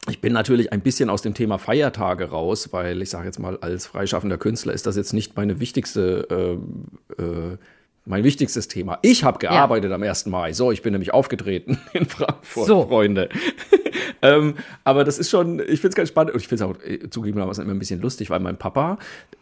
ich 0.10 0.22
bin 0.22 0.34
natürlich 0.34 0.72
ein 0.72 0.82
bisschen 0.82 1.10
aus 1.10 1.22
dem 1.22 1.34
Thema 1.34 1.58
Feiertage 1.58 2.26
raus, 2.26 2.70
weil 2.72 3.02
ich 3.02 3.10
sage 3.10 3.26
jetzt 3.26 3.40
mal, 3.40 3.58
als 3.58 3.88
freischaffender 3.88 4.38
Künstler 4.38 4.74
ist 4.74 4.86
das 4.86 4.96
jetzt 4.96 5.14
nicht 5.14 5.36
meine 5.36 5.60
wichtigste 5.60 6.60
äh, 7.18 7.22
äh, 7.22 7.58
mein 8.08 8.24
wichtigstes 8.24 8.68
Thema. 8.68 9.00
Ich 9.02 9.24
habe 9.24 9.38
gearbeitet 9.38 9.90
ja. 9.90 9.96
am 9.96 10.04
1. 10.04 10.28
Mai. 10.28 10.54
So, 10.54 10.72
ich 10.72 10.82
bin 10.82 10.94
nämlich 10.94 11.14
aufgetreten 11.14 11.80
in 11.94 12.06
Frankfurt, 12.06 12.68
so. 12.68 12.88
Freunde. 12.88 13.30
ähm, 14.22 14.56
aber 14.84 15.04
das 15.04 15.20
ist 15.20 15.30
schon, 15.30 15.60
ich 15.60 15.82
finde 15.82 15.90
es 15.90 15.96
ganz 15.96 16.10
spannend 16.10 16.34
und 16.34 16.42
ich 16.42 16.48
finde 16.48 16.64
es 16.64 16.70
auch 16.70 16.84
äh, 16.84 17.10
zugegebenermaßen 17.10 17.64
immer 17.64 17.74
ein 17.74 17.80
bisschen 17.80 18.02
lustig, 18.02 18.30
weil 18.30 18.40
mein 18.40 18.58
Papa, 18.58 18.98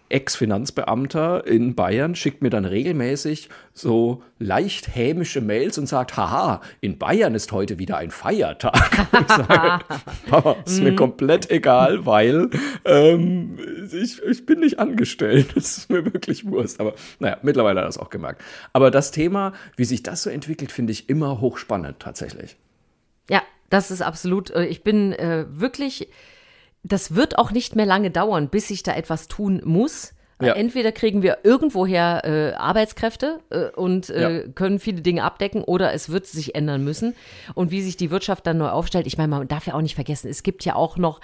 Ex-Finanzbeamter 0.10 1.48
in 1.48 1.76
Bayern, 1.76 2.16
schickt 2.16 2.42
mir 2.42 2.50
dann 2.50 2.66
regelmäßig 2.66 3.50
so 3.74 4.24
leicht 4.40 4.96
hämische 4.96 5.42
Mails 5.42 5.78
und 5.78 5.88
sagt, 5.88 6.16
haha, 6.16 6.62
in 6.82 6.98
Bayern 6.98 7.36
ist 7.36 7.52
heute 7.52 7.80
wieder 7.80 7.98
ein 7.98 8.12
Feiertag. 8.12 9.08
ich 9.20 9.28
sage, 9.28 9.84
Papa, 10.30 10.58
ist 10.66 10.82
mir 10.82 10.92
mhm. 10.92 10.98
komplett 10.98 11.50
egal, 11.50 12.06
weil 12.06 12.50
ähm, 12.86 13.58
ich, 13.92 14.22
ich 14.22 14.46
bin 14.46 14.60
nicht 14.60 14.80
angestellt. 14.80 15.48
Das 15.56 15.78
ist 15.78 15.90
mir 15.90 16.06
wirklich 16.06 16.46
Wurst. 16.46 16.80
Aber 16.80 16.94
naja, 17.20 17.38
mittlerweile 17.42 17.80
hat 17.80 17.86
er 17.86 17.88
das 17.88 17.98
auch 17.98 18.10
gemerkt. 18.10 18.42
Aber 18.74 18.92
das 18.92 19.12
Thema, 19.12 19.54
wie 19.78 19.86
sich 19.86 20.04
das 20.04 20.24
so 20.24 20.30
entwickelt, 20.30 20.72
finde 20.72 20.92
ich 20.92 21.10
immer 21.10 21.40
hochspannend 21.40 22.00
tatsächlich. 22.00 22.58
Ja, 23.30 23.42
das 23.70 23.92
ist 23.92 24.02
absolut. 24.02 24.52
Äh, 24.52 24.66
ich 24.66 24.84
bin 24.84 25.14
äh, 25.14 25.46
wirklich. 25.50 26.10
Das 26.88 27.16
wird 27.16 27.38
auch 27.38 27.52
nicht 27.52 27.76
mehr 27.76 27.86
lange 27.86 28.12
dauern, 28.12 28.50
bis 28.50 28.70
ich 28.70 28.84
da 28.84 28.94
etwas 28.94 29.28
tun 29.28 29.62
muss. 29.66 30.14
Ja. 30.42 30.54
Entweder 30.54 30.92
kriegen 30.92 31.24
wir 31.24 31.40
irgendwoher 31.44 32.24
äh, 32.26 32.54
Arbeitskräfte 32.56 33.40
äh, 33.52 33.70
und 33.70 34.10
äh, 34.10 34.42
ja. 34.42 34.48
können 34.54 34.80
viele 34.80 35.02
Dinge 35.02 35.24
abdecken 35.24 35.64
oder 35.64 35.94
es 35.94 36.10
wird 36.10 36.26
sich 36.28 36.56
ändern 36.56 36.84
müssen. 36.84 37.16
Und 37.54 37.72
wie 37.72 37.82
sich 37.82 37.96
die 37.96 38.12
Wirtschaft 38.12 38.46
dann 38.46 38.58
neu 38.58 38.68
aufstellt, 38.68 39.08
ich 39.08 39.18
meine, 39.18 39.30
man 39.30 39.48
darf 39.48 39.66
ja 39.66 39.76
auch 39.76 39.82
nicht 39.82 39.96
vergessen, 39.96 40.30
es 40.30 40.44
gibt 40.44 40.66
ja 40.66 40.76
auch 40.76 40.98
noch 40.98 41.22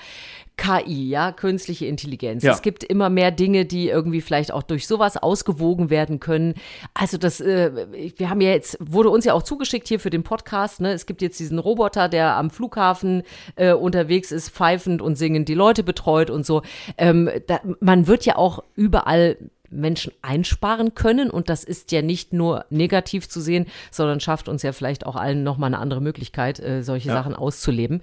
KI, 0.61 1.09
ja, 1.09 1.31
künstliche 1.31 1.87
Intelligenz. 1.87 2.43
Ja. 2.43 2.51
Es 2.51 2.61
gibt 2.61 2.83
immer 2.83 3.09
mehr 3.09 3.31
Dinge, 3.31 3.65
die 3.65 3.89
irgendwie 3.89 4.21
vielleicht 4.21 4.51
auch 4.51 4.61
durch 4.61 4.85
sowas 4.85 5.17
ausgewogen 5.17 5.89
werden 5.89 6.19
können. 6.19 6.53
Also 6.93 7.17
das, 7.17 7.41
äh, 7.41 7.87
wir 8.15 8.29
haben 8.29 8.41
ja 8.41 8.51
jetzt, 8.51 8.77
wurde 8.79 9.09
uns 9.09 9.25
ja 9.25 9.33
auch 9.33 9.41
zugeschickt 9.41 9.87
hier 9.87 9.99
für 9.99 10.11
den 10.11 10.21
Podcast, 10.21 10.79
ne? 10.79 10.91
Es 10.91 11.07
gibt 11.07 11.23
jetzt 11.23 11.39
diesen 11.39 11.57
Roboter, 11.57 12.09
der 12.09 12.35
am 12.35 12.51
Flughafen 12.51 13.23
äh, 13.55 13.73
unterwegs 13.73 14.31
ist, 14.31 14.51
pfeifend 14.51 15.01
und 15.01 15.15
singend 15.15 15.49
die 15.49 15.55
Leute 15.55 15.81
betreut 15.81 16.29
und 16.29 16.45
so. 16.45 16.61
Ähm, 16.95 17.27
da, 17.47 17.59
man 17.79 18.05
wird 18.05 18.25
ja 18.25 18.35
auch 18.35 18.63
überall 18.75 19.37
Menschen 19.71 20.13
einsparen 20.21 20.93
können. 20.93 21.31
Und 21.31 21.49
das 21.49 21.63
ist 21.63 21.91
ja 21.91 22.03
nicht 22.03 22.33
nur 22.33 22.65
negativ 22.69 23.27
zu 23.27 23.41
sehen, 23.41 23.65
sondern 23.89 24.19
schafft 24.19 24.47
uns 24.47 24.61
ja 24.61 24.73
vielleicht 24.73 25.07
auch 25.07 25.15
allen 25.15 25.43
nochmal 25.43 25.69
eine 25.69 25.79
andere 25.79 26.01
Möglichkeit, 26.01 26.59
äh, 26.59 26.83
solche 26.83 27.07
ja. 27.07 27.15
Sachen 27.15 27.33
auszuleben. 27.33 28.01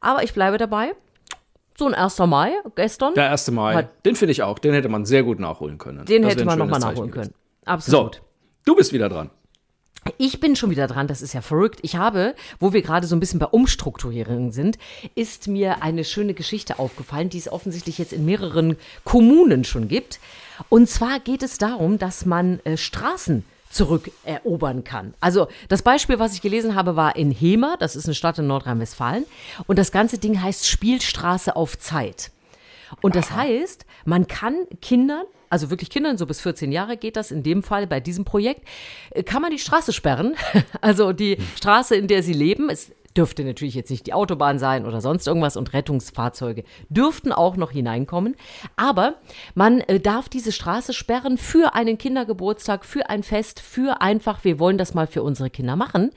Aber 0.00 0.24
ich 0.24 0.34
bleibe 0.34 0.58
dabei. 0.58 0.94
So 1.76 1.86
ein 1.86 1.94
1. 1.94 2.18
Mai 2.20 2.52
gestern. 2.76 3.14
Der 3.14 3.30
1. 3.30 3.50
Mai, 3.50 3.74
hat, 3.74 4.06
den 4.06 4.14
finde 4.14 4.32
ich 4.32 4.42
auch. 4.42 4.58
Den 4.58 4.74
hätte 4.74 4.88
man 4.88 5.04
sehr 5.04 5.22
gut 5.22 5.40
nachholen 5.40 5.78
können. 5.78 6.04
Den 6.06 6.22
das 6.22 6.32
hätte 6.32 6.44
man 6.44 6.58
nochmal 6.58 6.80
nachholen 6.80 7.10
können. 7.10 7.34
Absolut. 7.64 8.16
So, 8.16 8.20
du 8.64 8.76
bist 8.76 8.92
wieder 8.92 9.08
dran. 9.08 9.30
Ich 10.18 10.38
bin 10.38 10.54
schon 10.54 10.70
wieder 10.70 10.86
dran, 10.86 11.08
das 11.08 11.22
ist 11.22 11.32
ja 11.32 11.40
verrückt. 11.40 11.80
Ich 11.82 11.96
habe, 11.96 12.34
wo 12.60 12.72
wir 12.72 12.82
gerade 12.82 13.06
so 13.06 13.16
ein 13.16 13.20
bisschen 13.20 13.38
bei 13.38 13.46
Umstrukturierungen 13.46 14.52
sind, 14.52 14.76
ist 15.14 15.48
mir 15.48 15.82
eine 15.82 16.04
schöne 16.04 16.34
Geschichte 16.34 16.78
aufgefallen, 16.78 17.30
die 17.30 17.38
es 17.38 17.50
offensichtlich 17.50 17.98
jetzt 17.98 18.12
in 18.12 18.24
mehreren 18.26 18.76
Kommunen 19.04 19.64
schon 19.64 19.88
gibt. 19.88 20.20
Und 20.68 20.90
zwar 20.90 21.20
geht 21.20 21.42
es 21.42 21.56
darum, 21.56 21.98
dass 21.98 22.26
man 22.26 22.60
äh, 22.64 22.76
Straßen 22.76 23.44
zurückerobern 23.74 24.84
kann. 24.84 25.14
Also 25.20 25.48
das 25.68 25.82
Beispiel, 25.82 26.18
was 26.18 26.34
ich 26.34 26.42
gelesen 26.42 26.74
habe, 26.74 26.96
war 26.96 27.16
in 27.16 27.30
Hemer, 27.30 27.76
das 27.78 27.96
ist 27.96 28.06
eine 28.06 28.14
Stadt 28.14 28.38
in 28.38 28.46
Nordrhein-Westfalen. 28.46 29.24
Und 29.66 29.78
das 29.78 29.92
ganze 29.92 30.18
Ding 30.18 30.40
heißt 30.40 30.66
Spielstraße 30.66 31.56
auf 31.56 31.78
Zeit. 31.78 32.30
Und 33.02 33.16
das 33.16 33.32
Aha. 33.32 33.38
heißt, 33.38 33.84
man 34.04 34.28
kann 34.28 34.54
Kindern, 34.80 35.24
also 35.50 35.70
wirklich 35.70 35.90
Kindern, 35.90 36.16
so 36.16 36.26
bis 36.26 36.40
14 36.40 36.70
Jahre 36.70 36.96
geht 36.96 37.16
das 37.16 37.32
in 37.32 37.42
dem 37.42 37.62
Fall 37.62 37.86
bei 37.86 37.98
diesem 37.98 38.24
Projekt, 38.24 38.66
äh, 39.10 39.22
kann 39.22 39.42
man 39.42 39.50
die 39.50 39.58
Straße 39.58 39.92
sperren. 39.92 40.34
Also 40.80 41.12
die 41.12 41.38
Straße, 41.56 41.96
in 41.96 42.08
der 42.08 42.22
sie 42.22 42.32
leben, 42.32 42.68
ist 42.68 42.92
dürfte 43.16 43.44
natürlich 43.44 43.74
jetzt 43.74 43.90
nicht 43.90 44.06
die 44.06 44.12
Autobahn 44.12 44.58
sein 44.58 44.86
oder 44.86 45.00
sonst 45.00 45.26
irgendwas 45.26 45.56
und 45.56 45.72
Rettungsfahrzeuge 45.72 46.64
dürften 46.88 47.32
auch 47.32 47.56
noch 47.56 47.70
hineinkommen. 47.70 48.34
Aber 48.76 49.14
man 49.54 49.80
äh, 49.80 50.00
darf 50.00 50.28
diese 50.28 50.52
Straße 50.52 50.92
sperren 50.92 51.38
für 51.38 51.74
einen 51.74 51.98
Kindergeburtstag, 51.98 52.84
für 52.84 53.08
ein 53.10 53.22
Fest, 53.22 53.60
für 53.60 54.00
einfach, 54.00 54.44
wir 54.44 54.58
wollen 54.58 54.78
das 54.78 54.94
mal 54.94 55.06
für 55.06 55.22
unsere 55.22 55.50
Kinder 55.50 55.76
machen 55.76 56.10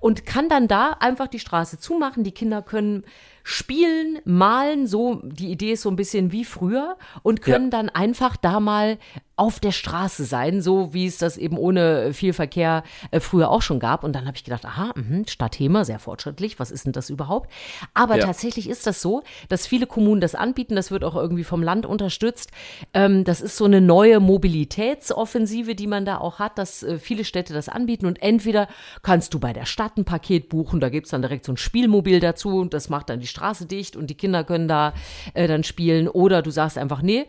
und 0.00 0.24
kann 0.26 0.48
dann 0.48 0.68
da 0.68 0.92
einfach 1.00 1.28
die 1.28 1.38
Straße 1.38 1.78
zumachen. 1.78 2.24
Die 2.24 2.32
Kinder 2.32 2.62
können 2.62 3.04
spielen, 3.42 4.18
malen, 4.24 4.86
so, 4.86 5.20
die 5.24 5.50
Idee 5.50 5.72
ist 5.72 5.82
so 5.82 5.88
ein 5.90 5.96
bisschen 5.96 6.32
wie 6.32 6.44
früher 6.44 6.96
und 7.22 7.40
können 7.40 7.66
Ja. 7.66 7.70
dann 7.78 7.88
einfach 7.88 8.36
da 8.36 8.60
mal 8.60 8.98
auf 9.38 9.60
der 9.60 9.72
Straße 9.72 10.24
sein, 10.24 10.60
so 10.60 10.92
wie 10.92 11.06
es 11.06 11.18
das 11.18 11.36
eben 11.36 11.56
ohne 11.58 12.12
viel 12.12 12.32
Verkehr 12.32 12.82
äh, 13.10 13.20
früher 13.20 13.50
auch 13.50 13.62
schon 13.62 13.78
gab. 13.80 14.02
Und 14.04 14.12
dann 14.14 14.26
habe 14.26 14.36
ich 14.36 14.44
gedacht, 14.44 14.64
aha, 14.64 14.92
mh, 14.96 15.24
Stadthema, 15.28 15.84
sehr 15.84 15.98
fortschrittlich, 15.98 16.58
was 16.58 16.70
ist 16.70 16.86
denn 16.86 16.92
das 16.92 17.08
überhaupt? 17.10 17.50
Aber 17.94 18.16
Ja. 18.18 18.26
tatsächlich 18.26 18.68
ist 18.68 18.86
das 18.86 19.00
so, 19.00 19.22
dass 19.48 19.66
viele 19.66 19.86
Kommunen 19.86 20.20
das 20.20 20.34
anbieten, 20.34 20.74
das 20.76 20.90
wird 20.90 21.04
auch 21.04 21.14
irgendwie 21.16 21.44
vom 21.44 21.62
Land 21.62 21.86
unterstützt. 21.86 22.50
Ähm, 22.94 23.24
das 23.24 23.40
ist 23.40 23.56
so 23.56 23.64
eine 23.64 23.80
neue 23.80 24.20
Mobilitätsoffensive, 24.20 25.74
die 25.74 25.86
man 25.86 26.04
da 26.04 26.18
auch 26.18 26.38
hat, 26.38 26.58
dass 26.58 26.82
äh, 26.82 26.98
viele 26.98 27.24
Städte 27.24 27.54
das 27.54 27.68
anbieten. 27.68 28.06
Und 28.06 28.20
entweder 28.22 28.68
kannst 29.02 29.34
du 29.34 29.38
bei 29.38 29.52
der 29.52 29.66
Stadt 29.66 29.96
ein 29.96 30.04
Paket 30.04 30.48
buchen, 30.48 30.80
da 30.80 30.88
gibt's 30.88 31.10
dann 31.10 31.22
direkt 31.22 31.44
so 31.44 31.52
ein 31.52 31.56
Spielmobil 31.56 32.20
dazu 32.20 32.58
und 32.58 32.74
das 32.74 32.88
macht 32.88 33.10
dann 33.10 33.20
die 33.20 33.26
Straße 33.26 33.66
dicht 33.66 33.96
und 33.96 34.08
die 34.08 34.14
Kinder 34.16 34.44
können 34.44 34.68
da 34.68 34.94
äh, 35.34 35.46
dann 35.46 35.64
spielen. 35.64 36.08
Oder 36.08 36.42
du 36.42 36.50
sagst 36.50 36.78
einfach, 36.78 37.02
nee, 37.02 37.26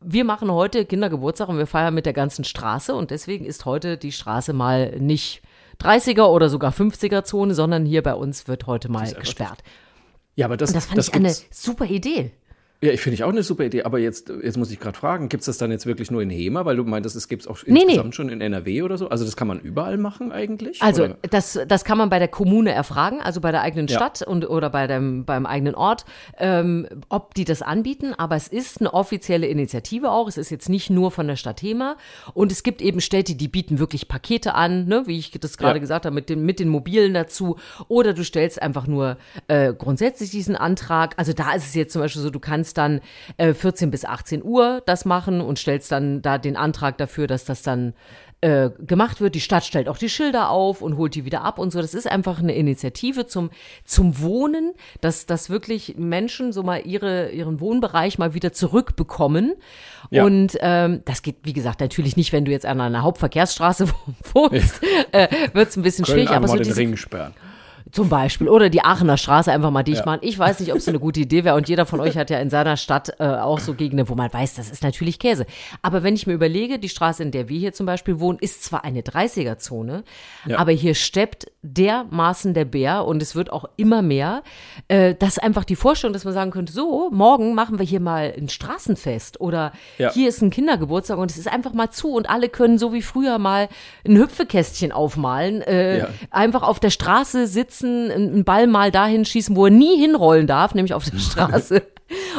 wir 0.00 0.24
machen 0.24 0.50
heute 0.50 0.84
Kindergeburtstag 0.84 1.48
und 1.48 1.58
wir 1.58 1.66
feiern 1.66 1.94
mit 1.94 2.06
der 2.06 2.12
ganzen 2.12 2.44
Straße 2.44 2.94
und 2.94 3.10
deswegen 3.10 3.44
ist 3.44 3.64
heute 3.64 3.96
die 3.96 4.12
Straße 4.12 4.52
mal 4.52 4.98
nicht 4.98 5.42
30er 5.80 6.24
oder 6.24 6.48
sogar 6.48 6.72
50er 6.72 7.24
Zone, 7.24 7.54
sondern 7.54 7.84
hier 7.84 8.02
bei 8.02 8.14
uns 8.14 8.48
wird 8.48 8.66
heute 8.66 8.90
mal 8.90 9.12
gesperrt. 9.12 9.62
Ja, 10.36 10.46
aber 10.46 10.56
das, 10.56 10.70
Und 10.70 10.76
das 10.76 10.86
fand 10.86 10.98
ich 11.00 11.14
eine 11.14 11.34
super 11.50 11.84
Idee. 11.84 12.32
Ja, 12.82 12.92
ich 12.92 13.00
finde 13.02 13.14
ich 13.14 13.24
auch 13.24 13.28
eine 13.28 13.42
super 13.42 13.64
Idee. 13.64 13.82
Aber 13.82 13.98
jetzt, 13.98 14.32
jetzt 14.42 14.56
muss 14.56 14.70
ich 14.70 14.80
gerade 14.80 14.96
fragen, 14.96 15.28
gibt 15.28 15.42
es 15.42 15.46
das 15.46 15.58
dann 15.58 15.70
jetzt 15.70 15.84
wirklich 15.84 16.10
nur 16.10 16.22
in 16.22 16.30
Hema? 16.30 16.64
Weil 16.64 16.76
du 16.76 16.84
meintest, 16.84 17.14
es 17.14 17.28
gibt 17.28 17.42
es 17.42 17.48
auch 17.48 17.58
Nee, 17.66 17.80
insgesamt 17.82 18.06
nee. 18.08 18.12
schon 18.14 18.28
in 18.30 18.40
NRW 18.40 18.80
oder 18.82 18.96
so. 18.96 19.10
Also 19.10 19.26
das 19.26 19.36
kann 19.36 19.48
man 19.48 19.60
überall 19.60 19.98
machen 19.98 20.32
eigentlich? 20.32 20.80
Also 20.80 21.04
oder? 21.04 21.18
das, 21.28 21.58
das 21.68 21.84
kann 21.84 21.98
man 21.98 22.08
bei 22.08 22.18
der 22.18 22.28
Kommune 22.28 22.72
erfragen, 22.72 23.20
also 23.20 23.42
bei 23.42 23.50
der 23.52 23.60
eigenen 23.60 23.86
Ja. 23.88 23.96
Stadt 23.96 24.22
und 24.26 24.48
oder 24.48 24.70
bei 24.70 24.86
dem 24.86 25.26
beim 25.26 25.44
eigenen 25.44 25.74
Ort, 25.74 26.06
ähm, 26.38 26.86
ob 27.10 27.34
die 27.34 27.44
das 27.44 27.60
anbieten. 27.60 28.14
Aber 28.16 28.34
es 28.36 28.48
ist 28.48 28.80
eine 28.80 28.94
offizielle 28.94 29.46
Initiative 29.46 30.10
auch. 30.10 30.26
Es 30.26 30.38
ist 30.38 30.48
jetzt 30.48 30.70
nicht 30.70 30.88
nur 30.88 31.10
von 31.10 31.26
der 31.26 31.36
Stadt 31.36 31.60
Hema 31.60 31.96
und 32.32 32.50
es 32.50 32.62
gibt 32.62 32.80
eben 32.80 33.02
Städte, 33.02 33.34
die 33.34 33.48
bieten 33.48 33.78
wirklich 33.78 34.08
Pakete 34.08 34.54
an, 34.54 34.86
ne, 34.86 35.02
wie 35.06 35.18
ich 35.18 35.32
das 35.32 35.58
gerade 35.58 35.74
Ja. 35.76 35.80
gesagt 35.80 36.06
habe, 36.06 36.14
mit 36.14 36.30
den 36.30 36.46
mit 36.46 36.58
den 36.58 36.68
Mobilen 36.68 37.12
dazu. 37.12 37.56
Oder 37.88 38.14
du 38.14 38.24
stellst 38.24 38.62
einfach 38.62 38.86
nur 38.86 39.18
äh, 39.48 39.74
grundsätzlich 39.74 40.30
diesen 40.30 40.56
Antrag. 40.56 41.12
Also 41.18 41.34
da 41.34 41.52
ist 41.52 41.66
es 41.66 41.74
jetzt 41.74 41.92
zum 41.92 42.00
Beispiel 42.00 42.22
so, 42.22 42.30
du 42.30 42.40
kannst 42.40 42.69
dann 42.74 43.00
äh, 43.36 43.54
14 43.54 43.90
bis 43.90 44.04
18 44.04 44.42
Uhr 44.42 44.82
das 44.86 45.04
machen 45.04 45.40
und 45.40 45.58
stellst 45.58 45.92
dann 45.92 46.22
da 46.22 46.38
den 46.38 46.56
Antrag 46.56 46.98
dafür, 46.98 47.26
dass 47.26 47.44
das 47.44 47.62
dann 47.62 47.94
äh, 48.42 48.70
gemacht 48.78 49.20
wird. 49.20 49.34
Die 49.34 49.40
Stadt 49.40 49.64
stellt 49.64 49.88
auch 49.88 49.98
die 49.98 50.08
Schilder 50.08 50.48
auf 50.48 50.80
und 50.80 50.96
holt 50.96 51.14
die 51.14 51.24
wieder 51.24 51.42
ab 51.42 51.58
und 51.58 51.72
so. 51.72 51.80
Das 51.80 51.92
ist 51.92 52.10
einfach 52.10 52.38
eine 52.38 52.54
Initiative 52.54 53.26
zum, 53.26 53.50
zum 53.84 54.20
Wohnen, 54.20 54.72
dass, 55.02 55.26
dass 55.26 55.50
wirklich 55.50 55.96
Menschen 55.98 56.52
so 56.52 56.62
mal 56.62 56.80
ihre, 56.86 57.30
ihren 57.32 57.60
Wohnbereich 57.60 58.18
mal 58.18 58.32
wieder 58.32 58.52
zurückbekommen. 58.52 59.56
Ja. 60.10 60.24
Und 60.24 60.56
ähm, 60.60 61.02
das 61.04 61.20
geht, 61.20 61.36
wie 61.42 61.52
gesagt, 61.52 61.80
natürlich 61.80 62.16
nicht, 62.16 62.32
wenn 62.32 62.46
du 62.46 62.50
jetzt 62.50 62.64
an 62.64 62.80
einer 62.80 63.02
Hauptverkehrsstraße 63.02 63.88
wohnst, 64.32 64.80
äh, 65.12 65.28
wird 65.52 65.68
es 65.68 65.76
ein 65.76 65.82
bisschen 65.82 66.06
Köln 66.06 66.20
schwierig. 66.20 66.34
Aber 66.34 66.48
so 66.48 66.54
den 66.54 66.64
diese, 66.64 66.80
Ring 66.80 66.96
sperren. 66.96 67.34
Zum 67.92 68.08
Beispiel. 68.08 68.48
Oder 68.48 68.68
die 68.70 68.82
Aachener 68.82 69.16
Straße 69.16 69.50
einfach 69.52 69.70
mal 69.70 69.82
dicht 69.82 70.00
Ja. 70.00 70.06
machen. 70.06 70.20
Ich 70.22 70.38
weiß 70.38 70.60
nicht, 70.60 70.72
ob 70.72 70.78
es 70.78 70.88
eine 70.88 70.98
gute 70.98 71.20
Idee 71.20 71.44
wäre. 71.44 71.56
Und 71.56 71.68
jeder 71.68 71.86
von 71.86 72.00
euch 72.00 72.16
hat 72.16 72.30
ja 72.30 72.38
in 72.38 72.50
seiner 72.50 72.76
Stadt 72.76 73.12
äh, 73.18 73.24
auch 73.24 73.58
so 73.58 73.74
Gegenden, 73.74 74.08
wo 74.08 74.14
man 74.14 74.32
weiß, 74.32 74.54
das 74.54 74.70
ist 74.70 74.82
natürlich 74.82 75.18
Käse. 75.18 75.46
Aber 75.82 76.02
wenn 76.02 76.14
ich 76.14 76.26
mir 76.26 76.34
überlege, 76.34 76.78
die 76.78 76.88
Straße, 76.88 77.22
in 77.22 77.30
der 77.30 77.48
wir 77.48 77.58
hier 77.58 77.72
zum 77.72 77.86
Beispiel 77.86 78.20
wohnen, 78.20 78.38
ist 78.40 78.62
zwar 78.64 78.84
eine 78.84 79.00
30er-Zone, 79.02 80.04
Ja. 80.46 80.58
aber 80.58 80.72
hier 80.72 80.94
steppt 80.94 81.46
dermaßen 81.62 82.54
der 82.54 82.64
Bär 82.64 83.04
und 83.04 83.22
es 83.22 83.34
wird 83.34 83.52
auch 83.52 83.64
immer 83.76 84.02
mehr. 84.02 84.42
Äh, 84.88 85.14
das 85.18 85.30
ist 85.36 85.42
einfach 85.42 85.64
die 85.64 85.76
Vorstellung, 85.76 86.12
dass 86.12 86.24
man 86.24 86.34
sagen 86.34 86.50
könnte, 86.50 86.72
so, 86.72 87.10
morgen 87.10 87.54
machen 87.54 87.78
wir 87.78 87.86
hier 87.86 88.00
mal 88.00 88.32
ein 88.36 88.48
Straßenfest 88.48 89.40
oder 89.40 89.72
Ja. 89.98 90.12
hier 90.12 90.28
ist 90.28 90.42
ein 90.42 90.50
Kindergeburtstag 90.50 91.18
und 91.18 91.30
es 91.30 91.38
ist 91.38 91.48
einfach 91.48 91.72
mal 91.72 91.90
zu 91.90 92.12
und 92.12 92.28
alle 92.30 92.48
können 92.48 92.78
so 92.78 92.92
wie 92.92 93.02
früher 93.02 93.38
mal 93.38 93.68
ein 94.06 94.16
Hüpfekästchen 94.16 94.92
aufmalen, 94.92 95.62
äh, 95.62 96.06
einfach 96.30 96.62
auf 96.62 96.80
der 96.80 96.90
Straße 96.90 97.46
sitzen, 97.46 97.79
einen 97.84 98.44
Ball 98.44 98.66
mal 98.66 98.90
dahin 98.90 99.24
schießen, 99.24 99.56
wo 99.56 99.66
er 99.66 99.70
nie 99.70 99.96
hinrollen 99.98 100.46
darf, 100.46 100.74
nämlich 100.74 100.94
auf 100.94 101.04
der 101.08 101.18
Straße. 101.18 101.82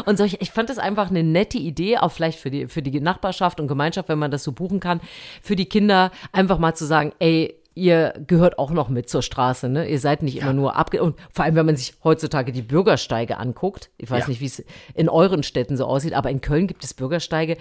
Und 0.05 0.17
solche, 0.17 0.37
ich 0.41 0.51
fand 0.51 0.69
das 0.69 0.77
einfach 0.77 1.09
eine 1.09 1.23
nette 1.23 1.57
Idee, 1.57 1.97
auch 1.97 2.11
vielleicht 2.11 2.39
für 2.39 2.51
die, 2.51 2.67
für 2.67 2.81
die 2.81 2.99
Nachbarschaft 2.99 3.59
und 3.59 3.67
Gemeinschaft, 3.67 4.09
wenn 4.09 4.19
man 4.19 4.31
das 4.31 4.43
so 4.43 4.51
buchen 4.51 4.79
kann, 4.79 4.99
für 5.41 5.55
die 5.55 5.65
Kinder 5.65 6.11
einfach 6.33 6.59
mal 6.59 6.73
zu 6.75 6.85
sagen, 6.85 7.13
ey, 7.19 7.55
ihr 7.73 8.13
gehört 8.27 8.59
auch 8.59 8.71
noch 8.71 8.89
mit 8.89 9.07
zur 9.09 9.21
Straße, 9.21 9.69
ne? 9.69 9.87
Ihr 9.87 9.99
seid 9.99 10.23
nicht 10.23 10.37
immer 10.41 10.51
nur 10.51 10.75
abge... 10.75 11.01
Und 11.01 11.15
vor 11.31 11.45
allem, 11.45 11.55
wenn 11.55 11.65
man 11.65 11.77
sich 11.77 11.93
heutzutage 12.03 12.51
die 12.51 12.61
Bürgersteige 12.61 13.37
anguckt, 13.37 13.89
ich 13.97 14.11
weiß 14.11 14.23
Ja. 14.23 14.29
nicht, 14.29 14.41
wie 14.41 14.45
es 14.47 14.61
in 14.93 15.07
euren 15.07 15.41
Städten 15.41 15.77
so 15.77 15.85
aussieht, 15.85 16.13
aber 16.13 16.29
in 16.29 16.41
Köln 16.41 16.67
gibt 16.67 16.83
es 16.83 16.93
Bürgersteige, 16.93 17.55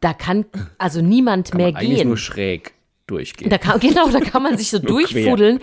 da 0.00 0.14
kann 0.14 0.46
also 0.78 1.02
niemand 1.02 1.52
mehr 1.52 1.66
Eigentlich 1.76 1.98
gehen. 1.98 2.08
nur 2.08 2.16
schräg 2.16 2.72
durchgehen. 3.10 3.50
Da 3.50 3.58
kann, 3.58 3.80
genau, 3.80 4.08
da 4.08 4.20
kann 4.20 4.42
man 4.42 4.56
sich 4.56 4.70
so 4.70 4.78
durchfuddeln. 4.94 5.60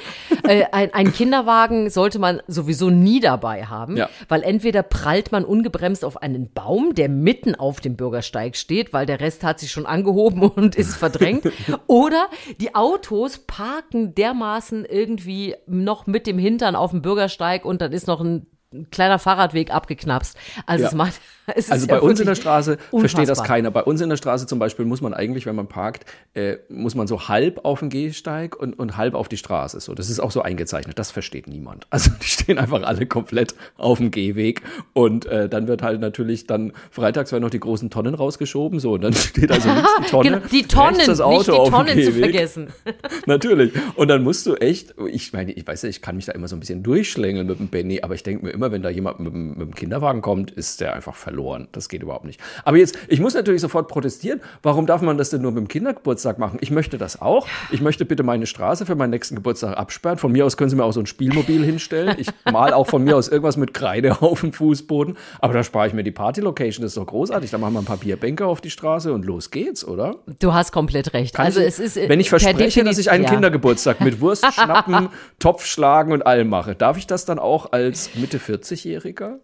Äh, 0.47 0.65
ein, 0.71 0.93
ein 0.93 1.13
Kinderwagen 1.13 1.89
sollte 1.89 2.19
man 2.19 2.41
sowieso 2.47 2.89
nie 2.89 3.19
dabei 3.19 3.65
haben, 3.65 3.97
Ja. 3.97 4.09
weil 4.27 4.43
entweder 4.43 4.83
prallt 4.83 5.31
man 5.31 5.45
ungebremst 5.45 6.03
auf 6.03 6.21
einen 6.21 6.51
Baum, 6.53 6.93
der 6.95 7.09
mitten 7.09 7.55
auf 7.55 7.79
dem 7.81 7.95
Bürgersteig 7.95 8.55
steht, 8.55 8.93
weil 8.93 9.05
der 9.05 9.19
Rest 9.19 9.43
hat 9.43 9.59
sich 9.59 9.71
schon 9.71 9.85
angehoben 9.85 10.41
und 10.49 10.75
ist 10.75 10.95
verdrängt, 10.95 11.49
oder 11.87 12.27
die 12.59 12.75
Autos 12.75 13.39
parken 13.39 14.13
dermaßen 14.15 14.85
irgendwie 14.85 15.55
noch 15.67 16.07
mit 16.07 16.27
dem 16.27 16.37
Hintern 16.37 16.75
auf 16.75 16.91
dem 16.91 17.01
Bürgersteig 17.01 17.65
und 17.65 17.81
dann 17.81 17.91
ist 17.91 18.07
noch 18.07 18.21
ein 18.21 18.47
ein 18.73 18.89
kleiner 18.91 19.17
Fahrradweg 19.17 19.73
abgeknapst. 19.73 20.35
Also 20.65 20.83
Ja. 20.83 20.89
es 20.89 20.93
macht 20.93 21.13
es 21.55 21.71
Also 21.71 21.87
ja 21.87 21.95
bei 21.95 22.01
uns 22.01 22.19
in 22.19 22.25
der 22.27 22.35
Straße 22.35 22.77
versteht 22.91 23.23
das 23.23 23.39
unfassbar. 23.39 23.47
keiner. 23.47 23.71
Bei 23.71 23.83
uns 23.83 24.01
in 24.01 24.09
der 24.09 24.17
Straße 24.17 24.47
zum 24.47 24.59
Beispiel 24.59 24.85
muss 24.85 25.01
man 25.01 25.13
eigentlich, 25.13 25.45
wenn 25.45 25.55
man 25.55 25.67
parkt, 25.67 26.05
äh, 26.33 26.57
muss 26.69 26.93
man 26.95 27.07
so 27.07 27.27
halb 27.29 27.63
auf 27.65 27.79
den 27.79 27.89
Gehsteig 27.89 28.55
und, 28.55 28.77
und 28.77 28.97
halb 28.97 29.13
auf 29.15 29.27
die 29.29 29.37
Straße. 29.37 29.79
So, 29.79 29.93
das 29.93 30.09
ist 30.09 30.19
auch 30.19 30.31
so 30.31 30.41
eingezeichnet. 30.41 30.99
Das 30.99 31.11
versteht 31.11 31.47
niemand. 31.47 31.87
Also 31.97 32.11
die 32.21 32.27
stehen 32.27 32.57
einfach 32.59 32.83
alle 32.83 33.05
komplett 33.07 33.55
auf 33.77 33.97
dem 33.97 34.11
Gehweg 34.11 34.61
und 34.93 35.25
äh, 35.25 35.49
dann 35.49 35.67
wird 35.67 35.81
halt 35.81 35.99
natürlich 35.99 36.45
dann 36.45 36.73
freitags 36.91 37.31
werden 37.31 37.43
noch 37.43 37.49
die 37.49 37.59
großen 37.59 37.89
Tonnen 37.89 38.13
rausgeschoben. 38.13 38.79
So 38.79 38.93
und 38.93 39.01
dann 39.01 39.13
steht 39.13 39.51
also 39.51 39.69
links 39.69 39.89
die 39.99 40.09
Tonne, 40.11 40.29
Genau, 40.29 40.47
die 40.51 40.63
Tonnen, 40.63 41.01
das 41.05 41.21
Auto 41.21 41.37
nicht 41.37 41.47
die 41.47 41.71
Tonnen 41.71 42.03
zu 42.03 42.11
vergessen. 42.11 42.67
Natürlich. 43.25 43.71
Und 43.95 44.09
dann 44.09 44.23
musst 44.23 44.45
du 44.45 44.55
echt, 44.55 44.93
ich 45.09 45.33
meine, 45.33 45.51
ich 45.53 45.65
weiß 45.65 45.81
ja, 45.83 45.89
ich 45.89 46.01
kann 46.01 46.15
mich 46.15 46.25
da 46.25 46.33
immer 46.33 46.47
so 46.47 46.55
ein 46.55 46.59
bisschen 46.59 46.83
durchschlängeln 46.83 47.47
mit 47.47 47.59
dem 47.59 47.67
Benny, 47.69 48.01
aber 48.01 48.13
ich 48.15 48.23
denke 48.23 48.45
mir 48.45 48.51
immer, 48.51 48.71
wenn 48.71 48.81
da 48.83 48.89
jemand 48.89 49.19
mit, 49.19 49.33
dem- 49.33 49.49
mit 49.51 49.61
dem 49.61 49.75
Kinderwagen 49.75 50.21
kommt, 50.21 50.51
ist 50.51 50.81
der 50.81 50.93
einfach 50.93 51.15
verloren. 51.15 51.36
Das 51.71 51.89
geht 51.89 52.03
überhaupt 52.03 52.25
nicht. 52.25 52.39
Aber 52.65 52.77
jetzt, 52.77 52.97
ich 53.07 53.19
muss 53.19 53.33
natürlich 53.33 53.61
sofort 53.61 53.87
protestieren. 53.87 54.41
Warum 54.63 54.85
darf 54.85 55.01
man 55.01 55.17
das 55.17 55.29
denn 55.29 55.41
nur 55.41 55.51
mit 55.51 55.59
dem 55.59 55.67
Kindergeburtstag 55.67 56.39
machen? 56.39 56.57
Ich 56.61 56.71
möchte 56.71 56.97
das 56.97 57.21
auch. 57.21 57.47
Ich 57.71 57.81
möchte 57.81 58.05
bitte 58.05 58.23
meine 58.23 58.45
Straße 58.45 58.85
für 58.85 58.95
meinen 58.95 59.11
nächsten 59.11 59.35
Geburtstag 59.35 59.77
absperren. 59.77 60.17
Von 60.17 60.31
mir 60.31 60.45
aus 60.45 60.57
können 60.57 60.69
Sie 60.69 60.75
mir 60.75 60.83
auch 60.83 60.93
so 60.93 60.99
ein 60.99 61.05
Spielmobil 61.05 61.63
hinstellen. 61.63 62.15
Ich 62.17 62.27
mal 62.51 62.73
auch 62.73 62.87
von 62.87 63.03
mir 63.03 63.15
aus 63.15 63.27
irgendwas 63.27 63.57
mit 63.57 63.73
Kreide 63.73 64.21
auf 64.21 64.41
dem 64.41 64.53
Fußboden. 64.53 65.17
Aber 65.39 65.53
da 65.53 65.63
spare 65.63 65.87
ich 65.87 65.93
mir 65.93 66.03
die 66.03 66.11
Party-Location. 66.11 66.81
Das 66.81 66.91
ist 66.91 66.97
doch 66.97 67.05
großartig. 67.05 67.51
Da 67.51 67.57
machen 67.57 67.73
wir 67.73 67.79
ein 67.79 67.85
paar 67.85 67.97
Bierbänke 67.97 68.45
auf 68.45 68.61
die 68.61 68.69
Straße 68.69 69.13
und 69.13 69.25
los 69.25 69.51
geht's, 69.51 69.85
oder? 69.85 70.15
Du 70.39 70.53
hast 70.53 70.71
komplett 70.71 71.13
recht. 71.13 71.35
Kann 71.35 71.45
also 71.45 71.59
ich, 71.59 71.67
es 71.67 71.79
ist 71.79 71.97
äh, 71.97 72.09
wenn 72.09 72.19
ich 72.19 72.29
verspreche, 72.29 72.83
dass 72.83 72.97
ich 72.97 73.11
einen 73.11 73.23
ja. 73.23 73.29
Kindergeburtstag 73.29 74.01
mit 74.01 74.21
Wurst 74.21 74.45
schnappen, 74.53 75.09
Topf 75.39 75.65
schlagen 75.65 76.11
und 76.11 76.25
allem 76.25 76.49
mache, 76.49 76.75
darf 76.75 76.97
ich 76.97 77.07
das 77.07 77.25
dann 77.25 77.39
auch 77.39 77.71
als 77.71 78.15
Mitte 78.15 78.37
40-Jähriger? 78.37 79.35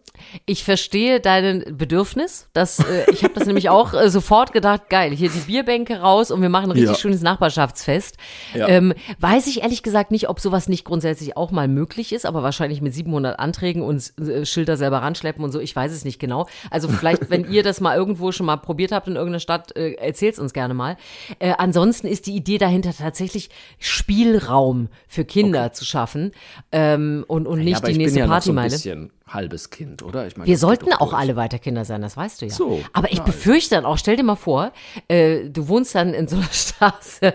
Ich 0.45 0.63
verstehe 0.63 1.19
dein 1.19 1.63
Bedürfnis. 1.83 2.47
Das, 2.53 2.79
äh, 2.79 3.03
ich 3.11 3.23
habe 3.25 3.33
das 3.33 3.45
nämlich 3.45 3.69
auch 3.69 3.93
äh, 3.93 4.09
sofort 4.09 4.53
gedacht, 4.53 4.89
geil, 4.89 5.11
hier 5.11 5.29
die 5.29 5.39
Bierbänke 5.39 5.99
raus 5.99 6.31
und 6.31 6.41
wir 6.41 6.47
machen 6.47 6.67
ein 6.67 6.71
richtig 6.71 6.91
Ja. 6.91 6.95
schönes 6.95 7.21
Nachbarschaftsfest. 7.21 8.15
Ja. 8.53 8.69
Ähm, 8.69 8.93
weiß 9.19 9.47
ich 9.47 9.63
ehrlich 9.63 9.83
gesagt 9.83 10.11
nicht, 10.11 10.29
ob 10.29 10.39
sowas 10.39 10.69
nicht 10.69 10.85
grundsätzlich 10.85 11.35
auch 11.35 11.51
mal 11.51 11.67
möglich 11.67 12.13
ist, 12.13 12.25
aber 12.25 12.41
wahrscheinlich 12.41 12.79
mit 12.81 12.93
700 12.93 13.37
Anträgen 13.37 13.81
und 13.81 14.13
äh, 14.19 14.45
Schilder 14.45 14.77
selber 14.77 14.99
ranschleppen 15.01 15.43
und 15.43 15.51
so, 15.51 15.59
ich 15.59 15.75
weiß 15.75 15.91
es 15.91 16.05
nicht 16.05 16.19
genau. 16.19 16.47
Also 16.71 16.87
vielleicht, 16.87 17.29
wenn 17.29 17.51
ihr 17.51 17.63
das 17.63 17.81
mal 17.81 17.97
irgendwo 17.97 18.31
schon 18.31 18.45
mal 18.45 18.55
probiert 18.57 18.93
habt 18.93 19.07
in 19.07 19.15
irgendeiner 19.15 19.39
Stadt, 19.41 19.75
äh, 19.75 19.93
erzählt 19.95 20.39
uns 20.39 20.53
gerne 20.53 20.73
mal. 20.73 20.95
Äh, 21.39 21.53
ansonsten 21.57 22.07
ist 22.07 22.27
die 22.27 22.35
Idee 22.35 22.57
dahinter 22.59 22.93
tatsächlich 22.97 23.49
Spielraum 23.79 24.87
für 25.07 25.25
Kinder 25.25 25.73
zu 25.73 25.85
schaffen 25.85 26.31
ähm, 26.71 27.25
und, 27.27 27.47
und 27.47 27.59
nicht 27.59 27.81
ja, 27.83 27.89
die 27.89 27.97
nächste 27.97 28.19
noch 28.19 28.25
so 28.27 28.31
ein 28.51 28.55
Partymeile. 28.55 28.69
bisschen 28.71 29.11
halbes 29.27 29.69
Kind, 29.69 30.03
oder? 30.03 30.27
Ich 30.27 30.36
meine, 30.38 30.47
Wir 30.47 30.57
sollten 30.57 30.91
auch 30.93 31.09
durch. 31.09 31.13
alle 31.21 31.36
weiter 31.36 31.57
Kinder 31.57 31.86
sein, 31.86 32.01
das 32.01 32.17
weißt 32.17 32.41
du 32.41 32.45
ja. 32.45 32.51
So, 32.53 32.81
Aber 32.91 33.07
ich 33.12 33.21
also. 33.21 33.31
befürchte 33.31 33.75
dann 33.75 33.86
auch, 33.86 33.97
stell 33.97 34.15
dir 34.17 34.23
mal 34.23 34.36
vor, 34.36 34.71
äh, 35.07 35.49
du 35.49 35.67
wohnst 35.69 35.95
dann 35.95 36.13
in 36.13 36.27
so 36.27 36.36
einer 36.36 36.45
Straße, 36.51 37.33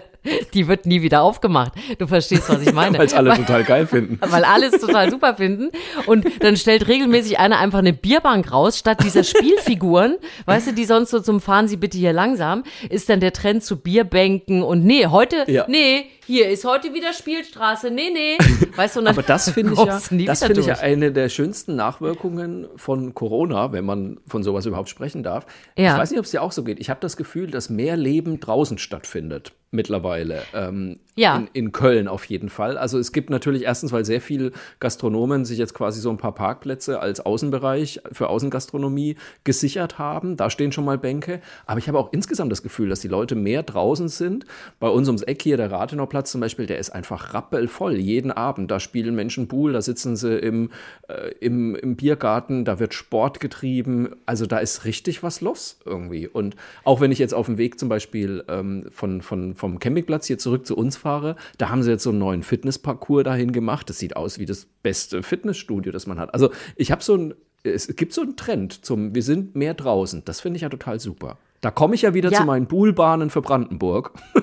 die 0.53 0.69
wird 0.69 0.85
nie 0.85 1.01
wieder 1.01 1.23
aufgemacht. 1.23 1.73
Du 1.99 2.07
verstehst, 2.07 2.49
was 2.51 2.61
ich 2.61 2.73
meine. 2.75 2.99
Weil 2.99 3.07
es 3.07 3.15
alle 3.15 3.35
total 3.35 3.65
geil 3.65 3.87
finden. 3.87 4.19
Weil 4.31 4.45
alles 4.45 4.73
total 4.81 5.11
super 5.11 5.35
finden. 5.37 5.71
Und 6.07 6.27
dann 6.43 6.57
stellt 6.59 6.87
regelmäßig 6.89 7.39
einer 7.39 7.59
einfach 7.59 7.79
eine 7.79 7.95
Bierbank 7.95 8.53
raus, 8.53 8.79
statt 8.79 9.03
dieser 9.03 9.25
Spielfiguren, 9.25 10.17
weißt 10.45 10.69
du, 10.69 10.73
die 10.75 10.85
sonst 10.85 11.11
so 11.11 11.21
zum 11.21 11.41
Fahren 11.41 11.69
Sie 11.69 11.77
bitte 11.79 11.97
hier 11.97 12.13
langsam, 12.13 12.65
ist 12.91 13.09
dann 13.09 13.21
der 13.21 13.33
Trend 13.33 13.65
zu 13.65 13.77
Bierbänken 13.79 14.63
und 14.63 14.85
nee, 14.85 15.07
heute, 15.07 15.45
Ja. 15.51 15.65
nee, 15.69 16.07
hier 16.29 16.51
ist 16.51 16.67
heute 16.67 16.93
wieder 16.93 17.15
Spielstraße, 17.15 17.91
nee, 17.91 18.11
nee. 18.13 18.37
Weißt 18.77 18.97
du, 18.97 19.07
Aber 19.07 19.23
das 19.23 19.51
finde 19.51 19.73
ich 19.73 19.79
ja, 19.79 19.87
das 19.87 20.09
finde 20.45 20.61
ich 20.61 20.67
ja 20.67 20.77
eine 20.79 21.11
der 21.11 21.31
schönsten 21.31 21.75
Nachwirkungen 21.75 22.67
von 22.77 23.15
Corona, 23.15 23.73
wenn 23.73 23.87
man 23.87 24.21
von 24.27 24.43
sowas 24.43 24.67
überhaupt 24.67 24.91
sprechen 24.91 25.23
darf. 25.23 25.47
Ja. 25.79 25.95
Ich 25.95 25.99
weiß 25.99 26.11
nicht, 26.11 26.19
ob 26.19 26.27
es 26.27 26.31
dir 26.31 26.43
auch 26.43 26.53
so 26.53 26.65
geht. 26.65 26.81
Ich 26.81 26.91
habe 26.91 27.01
das 27.01 27.17
Gefühl, 27.17 27.51
dass 27.51 27.71
mehr 27.71 27.97
Leben 27.97 28.41
draußen 28.41 28.77
stattfindet 28.77 29.53
mittlerweile. 29.71 30.43
Ähm, 30.55 30.99
Ja. 31.15 31.37
in, 31.37 31.49
in 31.53 31.73
Köln 31.73 32.09
auf 32.09 32.25
jeden 32.25 32.49
Fall. 32.49 32.79
Also 32.79 32.99
es 32.99 33.13
gibt 33.13 33.29
natürlich 33.29 33.65
erstens, 33.65 33.93
weil 33.93 34.05
sehr 34.05 34.21
viele 34.23 34.53
Gastronomen 34.81 35.45
sich 35.45 35.59
jetzt 35.59 35.75
quasi 35.75 36.01
so 36.01 36.09
ein 36.11 36.17
paar 36.17 36.35
Parkplätze 36.35 37.01
als 37.01 37.21
Außenbereich 37.21 38.01
für 38.13 38.29
Außengastronomie 38.29 39.17
gesichert 39.45 39.99
haben. 39.99 40.37
Da 40.37 40.49
stehen 40.49 40.73
schon 40.73 40.85
mal 40.87 40.97
Bänke. 40.97 41.41
Aber 41.67 41.79
ich 41.79 41.89
habe 41.89 41.99
auch 41.99 42.13
insgesamt 42.13 42.51
das 42.51 42.63
Gefühl, 42.63 42.89
dass 42.89 43.01
die 43.01 43.09
Leute 43.09 43.35
mehr 43.35 43.63
draußen 43.63 44.09
sind. 44.09 44.47
Bei 44.81 44.89
uns 44.89 45.07
ums 45.09 45.23
Eck 45.23 45.43
hier, 45.43 45.57
der 45.59 45.71
Rathenauplatz 45.71 46.18
zum 46.25 46.41
Beispiel, 46.41 46.67
der 46.67 46.79
ist 46.79 46.91
einfach 46.91 47.35
rappelvoll. 47.35 47.97
Jeden 47.97 48.31
Abend. 48.31 48.71
Da 48.71 48.81
spielen 48.81 49.15
Menschen 49.15 49.49
Pool, 49.49 49.73
da 49.73 49.83
sitzen 49.83 50.17
sie 50.17 50.37
im, 50.37 50.71
äh, 51.09 51.31
im, 51.41 51.75
im 51.77 51.97
Biergarten, 51.97 52.65
da 52.65 52.79
wird 52.79 52.95
Sport 52.95 53.41
getrieben. 53.41 54.17
Also 54.27 54.47
da 54.47 54.59
ist 54.59 54.85
richtig 54.85 55.23
was 55.23 55.41
los 55.41 55.79
irgendwie. 55.85 56.29
Und 56.29 56.57
auch 56.85 57.01
wenn 57.01 57.13
ich 57.13 57.19
jetzt 57.19 57.35
auf 57.35 57.47
dem 57.47 57.59
Weg 57.59 57.79
zum 57.79 57.89
Beispiel 57.89 58.45
ähm, 58.49 58.87
von, 58.91 59.23
von, 59.23 59.55
vom 59.55 59.79
Campingplatz 59.79 60.27
hier 60.27 60.39
zurück 60.39 60.67
zu 60.67 60.77
uns 60.77 60.97
fahre, 60.97 61.37
da 61.59 61.69
haben 61.69 61.83
sie 61.83 61.91
jetzt 61.91 62.03
so 62.03 62.11
einen 62.11 62.19
neuen 62.19 62.43
Fitnessparcours 62.43 63.25
dahin 63.25 63.53
gemacht. 63.53 63.89
Das 63.89 63.99
sieht 63.99 64.17
aus 64.17 64.39
wie 64.39 64.47
das 64.47 64.67
beste 64.83 65.23
Fitnessstudio, 65.23 65.93
das 65.93 66.07
man 66.07 66.19
hat. 66.19 66.35
Also 66.35 66.51
ich 66.77 66.91
habe 66.91 67.03
so 67.03 67.17
ein, 67.17 67.35
es 67.63 67.89
gibt 67.97 68.13
so 68.13 68.23
einen 68.23 68.37
Trend 68.37 68.85
zum, 68.85 69.15
wir 69.15 69.23
sind 69.23 69.57
mehr 69.57 69.75
draußen. 69.75 70.23
Das 70.25 70.41
finde 70.41 70.57
ich 70.57 70.63
ja 70.63 70.69
total 70.69 71.01
super. 71.01 71.39
Da 71.61 71.71
komme 71.71 71.95
ich 71.95 72.03
ja 72.03 72.15
wieder 72.15 72.31
Ja. 72.31 72.39
zu 72.39 72.45
meinen 72.45 72.67
Poolbahnen 72.69 73.31
für 73.31 73.43
Brandenburg. 73.43 74.13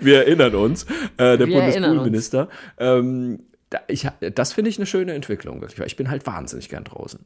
wir 0.00 0.18
erinnern 0.26 0.54
uns, 0.54 0.84
äh, 1.16 1.36
der 1.36 1.46
Bundespoolminister. 1.46 2.48
Ähm, 2.78 3.40
da, 3.68 3.80
das 4.34 4.52
finde 4.52 4.70
ich 4.70 4.78
eine 4.78 4.86
schöne 4.86 5.12
Entwicklung, 5.12 5.60
wirklich, 5.60 5.78
weil 5.78 5.86
ich 5.86 5.96
bin 5.96 6.10
halt 6.10 6.26
wahnsinnig 6.26 6.68
gern 6.68 6.84
draußen. 6.84 7.20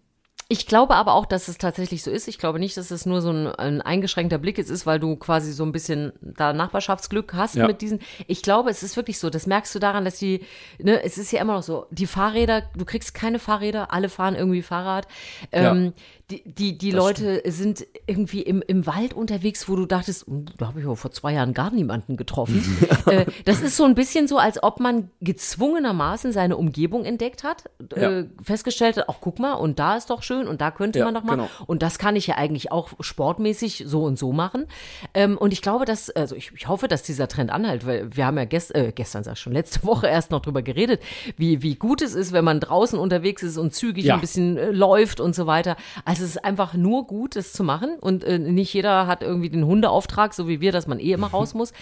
Ich 0.48 0.66
glaube 0.66 0.94
aber 0.94 1.14
auch, 1.14 1.24
dass 1.24 1.48
es 1.48 1.57
tatsächlich 1.57 2.02
so 2.02 2.11
ist. 2.11 2.28
Ich 2.28 2.38
glaube 2.38 2.59
nicht, 2.59 2.76
dass 2.76 2.90
es 2.90 3.07
nur 3.07 3.22
so 3.22 3.30
ein, 3.30 3.46
ein 3.46 3.80
eingeschränkter 3.80 4.37
Blick 4.38 4.59
jetzt 4.59 4.70
ist, 4.70 4.85
weil 4.85 5.00
du 5.00 5.16
quasi 5.16 5.52
so 5.52 5.64
ein 5.64 5.72
bisschen 5.72 6.12
da 6.20 6.52
Nachbarschaftsglück 6.52 7.33
hast 7.35 7.54
Ja. 7.57 7.66
mit 7.66 7.80
diesen. 7.80 8.00
Ich 8.26 8.42
glaube, 8.42 8.68
es 8.70 8.83
ist 8.83 8.96
wirklich 8.96 9.18
so. 9.18 9.30
Das 9.30 9.46
merkst 9.46 9.74
du 9.74 9.78
daran, 9.78 10.04
dass 10.04 10.18
die, 10.18 10.42
ne, 10.78 11.02
es 11.02 11.16
ist 11.16 11.33
ja 11.33 11.40
immer 11.40 11.54
noch 11.54 11.62
so, 11.62 11.87
die 11.90 12.07
Fahrräder, 12.07 12.62
du 12.76 12.85
kriegst 12.85 13.14
keine 13.14 13.38
Fahrräder, 13.38 13.90
alle 13.92 14.09
fahren 14.11 14.35
irgendwie 14.35 14.61
Fahrrad. 14.62 15.09
Ähm, 15.50 15.94
die, 16.30 16.42
die, 16.44 16.78
die 16.78 16.90
Leute 16.90 17.42
sind 17.50 17.87
irgendwie 18.07 18.40
im, 18.42 18.62
im 18.66 18.87
Wald 18.87 19.12
unterwegs, 19.12 19.68
wo 19.68 19.76
du 19.76 19.85
dachtest, 19.85 20.26
"Hm, 20.26 20.46
da 20.57 20.68
habe 20.68 20.80
ich 20.80 20.87
aber 20.87 20.96
vor 20.96 21.11
zwei 21.11 21.35
Jahren 21.35 21.52
gar 21.52 21.70
niemanden 21.70 22.16
getroffen. 22.16 22.62
äh, 23.07 23.26
das 23.44 23.61
ist 23.61 23.76
so 23.76 23.85
ein 23.85 23.94
bisschen 23.94 24.26
so, 24.26 24.38
als 24.38 24.62
ob 24.62 24.80
man 24.80 25.11
gezwungenermaßen 25.20 26.33
seine 26.33 26.57
Umgebung 26.57 27.04
entdeckt 27.04 27.44
hat, 27.44 27.64
Ja. 27.94 28.11
äh, 28.20 28.26
festgestellt 28.42 28.96
hat, 28.96 29.09
ach 29.09 29.16
guck 29.20 29.38
mal, 29.38 29.52
und 29.54 29.78
da 29.78 29.96
ist 29.96 30.09
doch 30.11 30.22
schön 30.22 30.34
und 30.42 30.61
da 30.61 30.70
könnte 30.70 30.99
Ja, 30.99 31.05
man 31.07 31.14
doch 31.14 31.23
mal. 31.23 31.37
genau. 31.37 31.49
Und 31.66 31.83
das 31.83 31.99
kann 31.99 32.16
ich 32.16 32.27
ja 32.27 32.35
eigentlich 32.37 32.73
auch 32.73 32.90
sportmäßig 33.01 33.85
so 33.87 34.03
und 34.05 34.18
so 34.18 34.33
machen. 34.33 34.66
Ähm, 35.14 35.38
und 35.38 35.53
ich 35.53 35.62
glaube, 35.62 35.85
dass, 35.85 36.11
also 36.11 36.35
ich, 36.35 36.53
ich 36.55 36.68
hoffe, 36.68 36.88
dass 36.88 37.03
dieser 37.03 37.29
Trend 37.29 37.51
anhält, 37.51 37.87
weil 37.87 38.14
wir 38.16 38.27
haben 38.27 38.37
ja 38.37 38.44
gest, 38.44 38.75
äh, 38.75 38.92
gestern, 38.94 39.25
sag 39.25 39.35
ich 39.35 39.38
schon, 39.40 39.53
letzte 39.53 39.83
Woche 39.85 40.07
erst 40.09 40.31
noch 40.31 40.40
drüber 40.40 40.62
geredet, 40.62 41.01
wie, 41.37 41.62
wie 41.62 41.77
gut 41.77 42.03
es 42.03 42.14
ist, 42.14 42.33
wenn 42.33 42.44
man 42.44 42.61
draußen 42.61 42.99
unterwegs 42.99 43.42
ist 43.42 43.57
und 43.57 43.75
zügig 43.75 44.05
Ja. 44.05 44.14
ein 44.14 44.20
bisschen 44.20 44.57
äh, 44.57 44.70
läuft 44.70 45.20
und 45.20 45.35
so 45.35 45.47
weiter. 45.47 45.77
Also 46.05 46.25
es 46.25 46.31
ist 46.31 46.44
einfach 46.44 46.75
nur 46.75 47.07
gut, 47.07 47.37
das 47.37 47.53
zu 47.53 47.64
machen. 47.64 47.97
Und 48.01 48.25
äh, 48.25 48.38
nicht 48.38 48.73
jeder 48.75 49.07
hat 49.07 49.23
irgendwie 49.23 49.51
den 49.51 49.64
Hundeauftrag, 49.66 50.35
so 50.35 50.49
wie 50.49 50.61
wir, 50.61 50.73
dass 50.73 50.87
man 50.87 50.99
eh 50.99 51.12
immer 51.12 51.29
raus 51.29 51.55
muss. 51.55 51.73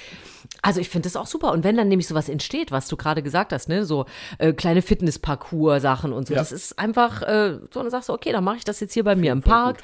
Also 0.61 0.81
ich 0.81 0.89
finde 0.89 1.07
das 1.09 1.17
auch 1.17 1.27
super. 1.27 1.51
Und 1.53 1.65
wenn 1.65 1.77
dann 1.77 1.89
nämlich 1.89 2.07
sowas 2.07 2.29
entsteht, 2.29 2.71
was 2.71 2.87
du 2.89 2.97
gerade 2.97 3.23
gesagt 3.23 3.53
hast, 3.53 3.69
ne, 3.69 3.85
so 3.85 4.05
äh, 4.39 4.53
kleine 4.53 4.83
Fitnessparcours-Sachen 4.83 6.13
und 6.13 6.29
so, 6.29 6.35
Ja. 6.35 6.41
das 6.41 6.53
ist 6.53 6.79
einfach, 6.79 7.23
äh, 7.23 7.59
so 7.73 7.81
dann 7.81 7.91
sagst 7.91 8.09
du, 8.09 8.13
okay, 8.13 8.33
dann 8.33 8.45
mache 8.45 8.59
ich 8.59 8.65
das 8.65 8.79
jetzt 8.81 8.93
hier 8.95 9.05
bei 9.05 9.17
mir 9.17 9.33
im 9.33 9.43
Park. 9.43 9.79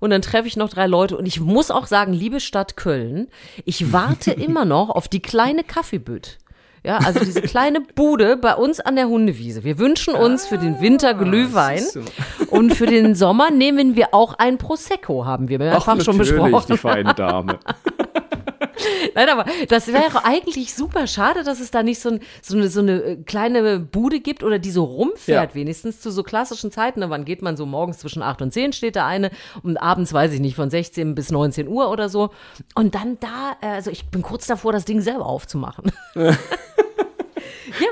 Und 0.00 0.10
dann 0.10 0.22
treffe 0.22 0.48
ich 0.48 0.56
noch 0.56 0.68
drei 0.70 0.86
Leute. 0.86 1.16
Und 1.16 1.26
ich 1.26 1.40
muss 1.40 1.70
auch 1.70 1.86
sagen, 1.86 2.12
liebe 2.12 2.40
Stadt 2.40 2.76
Köln, 2.76 3.28
ich 3.64 3.92
warte 3.92 4.30
immer 4.32 4.64
noch 4.64 4.90
auf 4.90 5.06
die 5.08 5.20
kleine 5.22 5.62
Kaffeebütt. 5.62 6.38
Ja, 6.86 6.98
also 6.98 7.20
diese 7.20 7.40
kleine 7.40 7.80
Bude 7.80 8.36
bei 8.36 8.54
uns 8.56 8.78
an 8.78 8.96
der 8.96 9.08
Hundewiese. 9.08 9.64
Wir 9.64 9.78
wünschen 9.78 10.14
uns 10.14 10.46
für 10.46 10.58
den 10.58 10.82
Winter 10.82 11.14
Glühwein 11.14 11.78
siehst 11.78 11.96
du. 11.96 12.02
und 12.50 12.74
für 12.74 12.84
den 12.84 13.14
Sommer 13.14 13.50
nehmen 13.50 13.96
wir 13.96 14.12
auch 14.12 14.34
ein 14.34 14.58
Prosecco, 14.58 15.24
haben 15.24 15.48
wir 15.48 15.58
mehrfach 15.58 15.98
schon 16.02 16.18
natürlich, 16.18 16.38
besprochen. 16.42 16.72
die 16.72 16.76
feine 16.76 17.14
Dame. 17.14 17.58
Nein, 19.14 19.28
aber 19.28 19.44
das 19.68 19.88
wäre 19.88 20.24
eigentlich 20.24 20.74
super 20.74 21.06
schade, 21.06 21.44
dass 21.44 21.60
es 21.60 21.70
da 21.70 21.82
nicht 21.82 22.00
so, 22.00 22.10
ein, 22.10 22.20
so, 22.42 22.56
eine, 22.56 22.68
so 22.68 22.80
eine 22.80 23.02
äh, 23.02 23.16
kleine 23.16 23.78
Bude 23.80 24.20
gibt 24.20 24.42
oder 24.42 24.58
die 24.58 24.70
so 24.70 24.84
rumfährt, 24.84 25.50
Ja. 25.50 25.54
wenigstens 25.54 26.00
zu 26.00 26.10
so 26.10 26.22
klassischen 26.22 26.70
Zeiten. 26.72 27.00
Ne, 27.00 27.10
Wann 27.10 27.24
geht 27.24 27.42
man 27.42 27.56
so 27.56 27.66
morgens 27.66 27.98
zwischen 27.98 28.22
8 28.22 28.42
und 28.42 28.52
10 28.52 28.72
steht 28.72 28.96
da 28.96 29.06
eine 29.06 29.30
und 29.62 29.76
abends, 29.76 30.12
weiß 30.12 30.32
ich 30.32 30.40
nicht, 30.40 30.56
von 30.56 30.70
16 30.70 31.14
bis 31.14 31.30
19 31.30 31.68
Uhr 31.68 31.90
oder 31.90 32.08
so. 32.08 32.30
Und 32.74 32.94
dann 32.94 33.18
da, 33.20 33.56
äh, 33.60 33.66
also 33.74 33.90
ich 33.90 34.06
bin 34.06 34.22
kurz 34.22 34.46
davor, 34.46 34.72
das 34.72 34.84
Ding 34.84 35.00
selber 35.00 35.26
aufzumachen. 35.26 35.92
ja, 36.14 36.32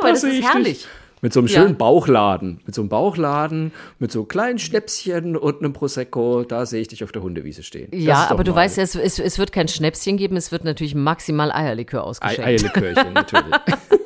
weil 0.01 0.13
das 0.13 0.23
sehe 0.23 0.31
ist 0.33 0.39
ich 0.41 0.45
herrlich. 0.49 0.79
dich. 0.81 0.89
Mit 1.23 1.33
so 1.33 1.39
einem 1.41 1.47
Ja. 1.47 1.61
schönen 1.63 1.77
Bauchladen. 1.77 2.61
Mit 2.67 2.75
so 2.75 2.83
einem 2.83 2.89
Bauchladen, 2.89 3.71
mit 4.01 4.11
so 4.11 4.25
kleinen 4.25 4.59
Schnäpschen 4.59 5.37
und 5.37 5.61
einem 5.61 5.73
Prosecco. 5.73 6.43
Da 6.43 6.67
sehe 6.67 6.81
ich 6.83 6.89
dich 6.89 7.05
auf 7.05 7.13
der 7.13 7.23
Hundewiese 7.23 7.63
stehen. 7.63 7.89
Ja, 7.93 8.27
aber 8.29 8.43
du 8.43 8.51
mal 8.51 8.57
weißt 8.59 8.77
ja, 8.79 8.83
es, 8.83 8.97
es, 8.97 9.19
es 9.21 9.39
wird 9.39 9.53
kein 9.53 9.69
Schnäpschen 9.69 10.17
geben, 10.17 10.37
es 10.37 10.51
wird 10.51 10.65
natürlich 10.65 10.95
maximal 10.97 11.53
Eierlikör 11.53 12.01
Ei- 12.01 12.05
ausgeschenkt. 12.05 12.45
Eierlikörchen, 12.45 13.13
natürlich. 13.13 13.55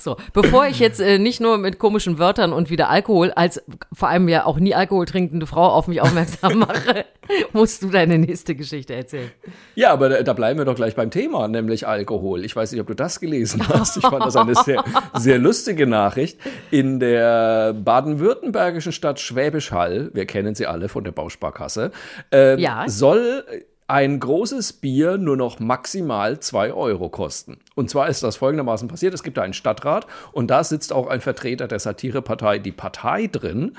So, 0.00 0.16
bevor 0.32 0.66
ich 0.66 0.78
jetzt 0.78 0.98
äh, 1.00 1.18
nicht 1.18 1.40
nur 1.40 1.58
mit 1.58 1.78
komischen 1.78 2.18
Wörtern 2.18 2.52
und 2.54 2.70
wieder 2.70 2.88
Alkohol, 2.88 3.30
als 3.32 3.62
vor 3.92 4.08
allem 4.08 4.28
ja 4.28 4.46
auch 4.46 4.58
nie 4.58 4.74
Alkohol 4.74 5.04
trinkende 5.04 5.46
Frau 5.46 5.68
auf 5.68 5.88
mich 5.88 6.00
aufmerksam 6.00 6.58
mache, 6.60 7.04
musst 7.52 7.82
du 7.82 7.88
deine 7.90 8.18
nächste 8.18 8.54
Geschichte 8.54 8.94
erzählen. 8.94 9.30
Ja, 9.74 9.92
aber 9.92 10.08
da, 10.08 10.22
da 10.22 10.32
bleiben 10.32 10.58
wir 10.58 10.64
doch 10.64 10.74
gleich 10.74 10.94
beim 10.96 11.10
Thema, 11.10 11.46
nämlich 11.48 11.86
Alkohol. 11.86 12.44
Ich 12.44 12.56
weiß 12.56 12.72
nicht, 12.72 12.80
ob 12.80 12.86
du 12.86 12.94
das 12.94 13.20
gelesen 13.20 13.68
hast. 13.68 13.98
Ich 13.98 14.02
fand 14.06 14.24
das 14.24 14.36
eine 14.36 14.54
sehr, 14.54 14.82
sehr 15.18 15.38
lustige 15.38 15.86
Nachricht. 15.86 16.38
In 16.70 16.98
der 16.98 17.74
baden-württembergischen 17.74 18.92
Stadt 18.92 19.20
Schwäbisch 19.20 19.70
Hall, 19.70 20.10
wir 20.14 20.24
kennen 20.26 20.54
sie 20.54 20.66
alle 20.66 20.88
von 20.88 21.04
der 21.04 21.12
Bausparkasse, 21.12 21.90
äh, 22.32 22.58
Ja. 22.60 22.84
soll 22.88 23.44
ein 23.90 24.20
großes 24.20 24.74
Bier 24.74 25.18
nur 25.18 25.36
noch 25.36 25.58
maximal 25.58 26.38
2 26.38 26.72
Euro 26.72 27.08
kosten. 27.08 27.58
Und 27.74 27.90
zwar 27.90 28.08
ist 28.08 28.22
das 28.22 28.36
folgendermaßen 28.36 28.86
passiert. 28.86 29.14
Es 29.14 29.24
gibt 29.24 29.36
da 29.36 29.42
einen 29.42 29.52
Stadtrat 29.52 30.06
und 30.30 30.48
da 30.48 30.62
sitzt 30.62 30.92
auch 30.92 31.08
ein 31.08 31.20
Vertreter 31.20 31.66
der 31.66 31.80
Satirepartei 31.80 32.60
Die 32.60 32.70
Partei 32.70 33.26
drin. 33.26 33.76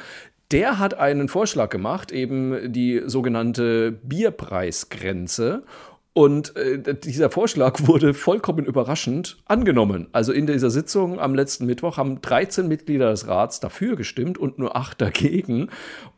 Der 0.52 0.80
hat 0.80 0.96
einen 0.96 1.30
Vorschlag 1.30 1.70
gemacht, 1.70 2.12
eben 2.12 2.74
die 2.74 3.02
sogenannte 3.06 3.94
Bierpreisgrenze. 4.04 5.64
Und 6.14 6.58
äh, 6.58 6.94
dieser 6.94 7.30
Vorschlag 7.30 7.80
wurde 7.88 8.14
vollkommen 8.14 8.66
überraschend 8.66 9.38
angenommen. 9.46 10.08
Also 10.12 10.34
in 10.34 10.46
dieser 10.46 10.70
Sitzung 10.70 11.20
am 11.20 11.34
letzten 11.36 11.66
Mittwoch 11.66 11.98
haben 11.98 12.22
13 12.22 12.68
Mitglieder 12.68 13.12
des 13.12 13.28
Rats 13.28 13.62
dafür 13.62 13.96
gestimmt 13.96 14.38
und 14.38 14.60
nur 14.60 14.76
acht 14.76 15.00
dagegen. 15.02 15.70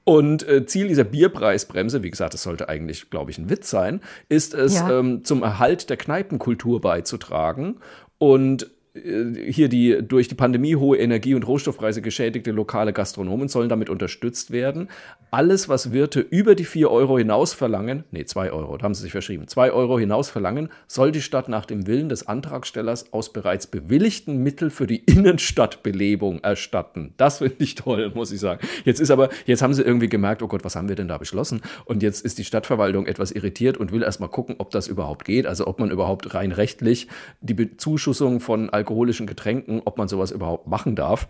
Und 0.04 0.48
äh, 0.48 0.66
Ziel 0.66 0.88
dieser 0.88 1.04
Bierpreisbremse, 1.04 2.02
wie 2.02 2.10
gesagt, 2.10 2.34
das 2.34 2.42
sollte 2.44 2.70
eigentlich, 2.70 3.10
glaube 3.12 3.30
ich, 3.32 3.38
ein 3.38 3.50
Witz 3.50 3.70
sein, 3.70 4.02
ist 4.30 4.54
es, 4.56 4.76
Ja. 4.80 5.00
ähm, 5.00 5.24
zum 5.24 5.44
Erhalt 5.44 5.90
der 5.92 5.98
Kneipenkultur 5.98 6.82
beizutragen 6.82 7.78
und 8.18 8.72
hier 8.96 9.70
die 9.70 9.98
durch 10.08 10.28
die 10.28 10.36
Pandemie 10.36 10.76
hohe 10.76 10.98
Energie- 10.98 11.34
und 11.34 11.48
Rohstoffpreise 11.48 12.04
geschädigte 12.04 12.52
lokale 12.52 12.94
Gastronomen 12.94 13.48
sollen 13.48 13.68
damit 13.68 13.90
unterstützt 13.90 14.52
werden. 14.52 14.88
Alles, 15.32 15.68
was 15.68 15.92
Wirte 15.92 16.20
über 16.20 16.54
die 16.54 16.64
4 16.64 16.92
Euro 16.92 17.18
hinaus 17.18 17.54
verlangen, 17.54 18.04
nee, 18.12 18.24
2 18.24 18.52
Euro, 18.52 18.78
da 18.78 18.84
haben 18.84 18.94
sie 18.94 19.02
sich 19.02 19.12
verschrieben, 19.12 19.48
2 19.48 19.72
Euro 19.72 19.98
hinaus 19.98 20.30
verlangen, 20.30 20.70
soll 20.88 21.12
die 21.12 21.24
Stadt 21.24 21.50
nach 21.50 21.66
dem 21.66 21.88
Willen 21.88 22.08
des 22.08 22.28
Antragstellers 22.28 23.12
aus 23.14 23.34
bereits 23.34 23.66
bewilligten 23.66 24.44
Mitteln 24.44 24.70
für 24.70 24.86
die 24.86 24.98
Innenstadtbelebung 24.98 26.42
erstatten. 26.42 27.16
Das 27.18 27.40
finde 27.40 27.64
ich 27.64 27.74
toll, 27.74 28.12
muss 28.14 28.32
ich 28.32 28.40
sagen. 28.40 28.62
Jetzt 28.86 29.00
ist 29.00 29.10
aber, 29.10 29.30
jetzt 29.48 29.64
haben 29.64 29.74
sie 29.74 29.82
irgendwie 29.82 30.10
gemerkt, 30.10 30.44
oh 30.44 30.48
Gott, 30.48 30.64
was 30.64 30.76
haben 30.76 30.88
wir 30.88 30.96
denn 30.96 31.08
da 31.08 31.18
beschlossen? 31.18 31.62
Und 31.86 32.04
jetzt 32.04 32.24
ist 32.24 32.38
die 32.38 32.46
Stadtverwaltung 32.46 33.08
etwas 33.08 33.32
irritiert 33.32 33.78
und 33.78 33.92
will 33.92 34.04
erstmal 34.04 34.30
gucken, 34.30 34.58
ob 34.60 34.70
das 34.70 34.88
überhaupt 34.88 35.26
geht. 35.26 35.48
Also 35.48 35.66
ob 35.66 35.80
man 35.80 35.90
überhaupt 35.90 36.36
rein 36.36 36.52
rechtlich 36.52 37.08
die 37.42 37.56
Bezuschussung 37.56 38.40
von 38.40 38.70
alkoholischen 38.84 39.28
Getränken, 39.28 39.82
ob 39.86 39.98
man 39.98 40.08
sowas 40.08 40.32
überhaupt 40.32 40.68
machen 40.68 40.96
darf. 40.96 41.28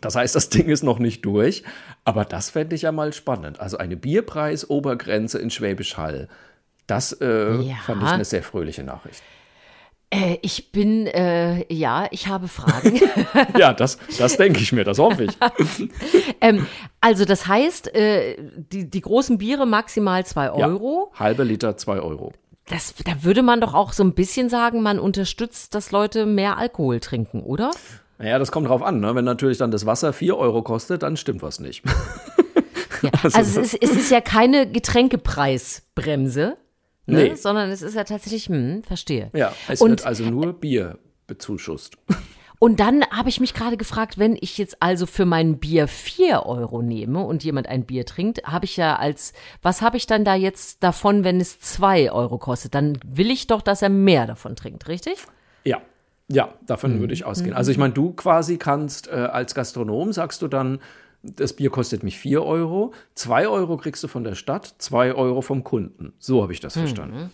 Das 0.00 0.14
heißt, 0.14 0.34
das 0.34 0.48
Ding 0.48 0.68
ist 0.68 0.82
noch 0.82 0.98
nicht 0.98 1.24
durch, 1.24 1.64
aber 2.04 2.24
das 2.24 2.50
fände 2.50 2.74
ich 2.76 2.82
ja 2.82 2.92
mal 2.92 3.12
spannend. 3.12 3.60
Also 3.60 3.78
eine 3.78 3.96
Bierpreisobergrenze 3.96 5.38
in 5.38 5.50
Schwäbisch 5.50 5.96
Hall. 5.96 6.28
Das 6.86 7.12
äh, 7.20 7.56
Ja. 7.60 7.76
fand 7.84 8.02
ich 8.02 8.08
eine 8.08 8.24
sehr 8.24 8.42
fröhliche 8.42 8.84
Nachricht. 8.84 9.22
Äh, 10.10 10.38
ich 10.40 10.72
bin, 10.72 11.06
äh, 11.06 11.70
ja, 11.72 12.06
ich 12.12 12.28
habe 12.28 12.48
Fragen. 12.48 12.98
Ja, 13.58 13.74
das, 13.74 13.98
das 14.18 14.36
denke 14.38 14.60
ich 14.60 14.72
mir, 14.72 14.84
das 14.84 14.98
hoffe 14.98 15.24
ich. 15.24 15.36
ähm, 16.40 16.66
also 17.00 17.24
das 17.26 17.46
heißt, 17.46 17.94
äh, 17.94 18.36
die, 18.56 18.88
die 18.88 19.00
großen 19.02 19.36
Biere 19.36 19.66
maximal 19.66 20.24
zwei 20.24 20.50
Euro. 20.50 21.10
Ja, 21.12 21.20
halbe 21.20 21.42
Liter, 21.44 21.76
zwei 21.76 21.98
Euro. 22.00 22.32
Das, 22.70 22.94
da 23.04 23.22
würde 23.22 23.42
man 23.42 23.60
doch 23.60 23.72
auch 23.74 23.92
so 23.92 24.02
ein 24.04 24.14
bisschen 24.14 24.48
sagen, 24.50 24.82
man 24.82 24.98
unterstützt, 24.98 25.74
dass 25.74 25.90
Leute 25.90 26.26
mehr 26.26 26.58
Alkohol 26.58 27.00
trinken, 27.00 27.42
oder? 27.42 27.70
Naja, 28.18 28.38
das 28.38 28.52
kommt 28.52 28.68
drauf 28.68 28.82
an. 28.82 29.00
Ne? 29.00 29.14
Wenn 29.14 29.24
natürlich 29.24 29.58
dann 29.58 29.70
das 29.70 29.86
Wasser 29.86 30.12
vier 30.12 30.36
Euro 30.36 30.62
kostet, 30.62 31.02
dann 31.02 31.16
stimmt 31.16 31.42
was 31.42 31.60
nicht. 31.60 31.82
Ja. 33.00 33.10
Also, 33.32 33.60
es, 33.60 33.74
ist, 33.74 33.74
es 33.80 33.90
ist 33.92 34.10
ja 34.10 34.20
keine 34.20 34.68
Getränkepreisbremse, 34.68 36.56
ne? 37.06 37.16
Nee. 37.28 37.34
sondern 37.36 37.70
es 37.70 37.80
ist 37.80 37.94
ja 37.94 38.02
tatsächlich, 38.02 38.46
hm, 38.46 38.82
verstehe. 38.82 39.30
Ja, 39.34 39.52
es 39.68 39.80
Und- 39.80 39.90
wird 39.90 40.04
also 40.04 40.24
nur 40.24 40.52
Bier 40.52 40.98
bezuschusst. 41.28 41.96
Und 42.60 42.80
dann 42.80 43.04
habe 43.10 43.28
ich 43.28 43.38
mich 43.40 43.54
gerade 43.54 43.76
gefragt, 43.76 44.18
wenn 44.18 44.36
ich 44.40 44.58
jetzt 44.58 44.82
also 44.82 45.06
für 45.06 45.24
mein 45.24 45.58
Bier 45.58 45.86
4 45.86 46.44
Euro 46.44 46.82
nehme 46.82 47.22
und 47.24 47.44
jemand 47.44 47.68
ein 47.68 47.84
Bier 47.84 48.04
trinkt, 48.04 48.42
habe 48.44 48.64
ich 48.64 48.76
ja 48.76 48.96
als, 48.96 49.32
was 49.62 49.80
habe 49.80 49.96
ich 49.96 50.06
dann 50.06 50.24
da 50.24 50.34
jetzt 50.34 50.82
davon, 50.82 51.22
wenn 51.22 51.40
es 51.40 51.60
2 51.60 52.10
Euro 52.10 52.38
kostet? 52.38 52.74
Dann 52.74 52.98
will 53.06 53.30
ich 53.30 53.46
doch, 53.46 53.62
dass 53.62 53.80
er 53.82 53.90
mehr 53.90 54.26
davon 54.26 54.56
trinkt, 54.56 54.88
richtig? 54.88 55.18
Ja, 55.64 55.80
ja, 56.28 56.52
davon 56.66 56.96
Mhm. 56.96 57.00
würde 57.00 57.14
ich 57.14 57.24
ausgehen. 57.24 57.54
Also 57.54 57.70
ich 57.70 57.78
meine, 57.78 57.94
du 57.94 58.12
quasi 58.12 58.56
kannst 58.58 59.06
äh, 59.08 59.12
als 59.12 59.54
Gastronom, 59.54 60.12
sagst 60.12 60.42
du 60.42 60.48
dann, 60.48 60.80
das 61.22 61.52
Bier 61.52 61.70
kostet 61.70 62.02
mich 62.02 62.18
4 62.18 62.42
Euro, 62.42 62.92
2 63.14 63.46
Euro 63.48 63.76
kriegst 63.76 64.02
du 64.02 64.08
von 64.08 64.24
der 64.24 64.34
Stadt, 64.34 64.74
2 64.78 65.14
Euro 65.14 65.42
vom 65.42 65.62
Kunden. 65.62 66.12
So 66.18 66.42
habe 66.42 66.52
ich 66.52 66.58
Mhm. 66.60 66.62
das 66.62 66.74
verstanden. 66.74 67.30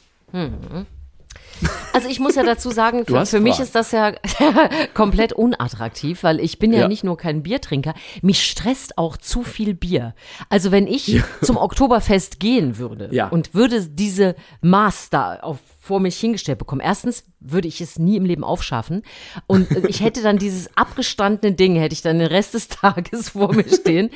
Also 1.93 2.09
ich 2.09 2.19
muss 2.19 2.35
ja 2.35 2.43
dazu 2.43 2.71
sagen, 2.71 3.07
für, 3.07 3.25
für 3.25 3.41
mich 3.41 3.61
ist 3.61 3.75
das 3.75 3.93
ja 3.93 4.13
komplett 4.95 5.33
unattraktiv, 5.33 6.23
weil 6.23 6.41
ich 6.41 6.59
bin 6.59 6.73
ja, 6.73 6.81
Ja. 6.81 6.89
nicht 6.89 7.05
nur 7.05 7.17
kein 7.17 7.43
Biertrinker, 7.43 7.95
mich 8.23 8.43
stresst 8.45 8.99
auch 8.99 9.17
zu 9.17 9.43
viel 9.43 9.75
Bier. 9.75 10.15
Also 10.49 10.73
wenn 10.73 10.87
ich 10.87 11.23
zum 11.43 11.57
Oktoberfest 11.57 12.41
gehen 12.41 12.79
würde 12.79 13.09
Ja. 13.13 13.29
und 13.29 13.55
würde 13.55 13.87
diese 13.87 14.35
Maß 14.61 15.11
da 15.11 15.37
auf, 15.41 15.59
vor 15.79 16.01
mich 16.01 16.19
hingestellt 16.19 16.59
bekommen, 16.59 16.81
erstens 16.81 17.25
würde 17.41 17.69
ich 17.69 17.81
es 17.83 17.99
nie 17.99 18.17
im 18.17 18.25
Leben 18.25 18.43
aufschaffen 18.43 19.03
und 19.47 19.71
äh, 19.71 19.87
ich 19.87 20.01
hätte 20.01 20.23
dann 20.23 20.39
dieses 20.39 20.75
abgestandene 20.79 21.55
Ding, 21.55 21.77
hätte 21.77 21.93
ich 21.93 22.01
dann 22.03 22.19
den 22.19 22.29
Rest 22.29 22.55
des 22.55 22.69
Tages 22.69 23.31
vor 23.31 23.53
mir 23.55 23.69
stehen. 23.69 24.11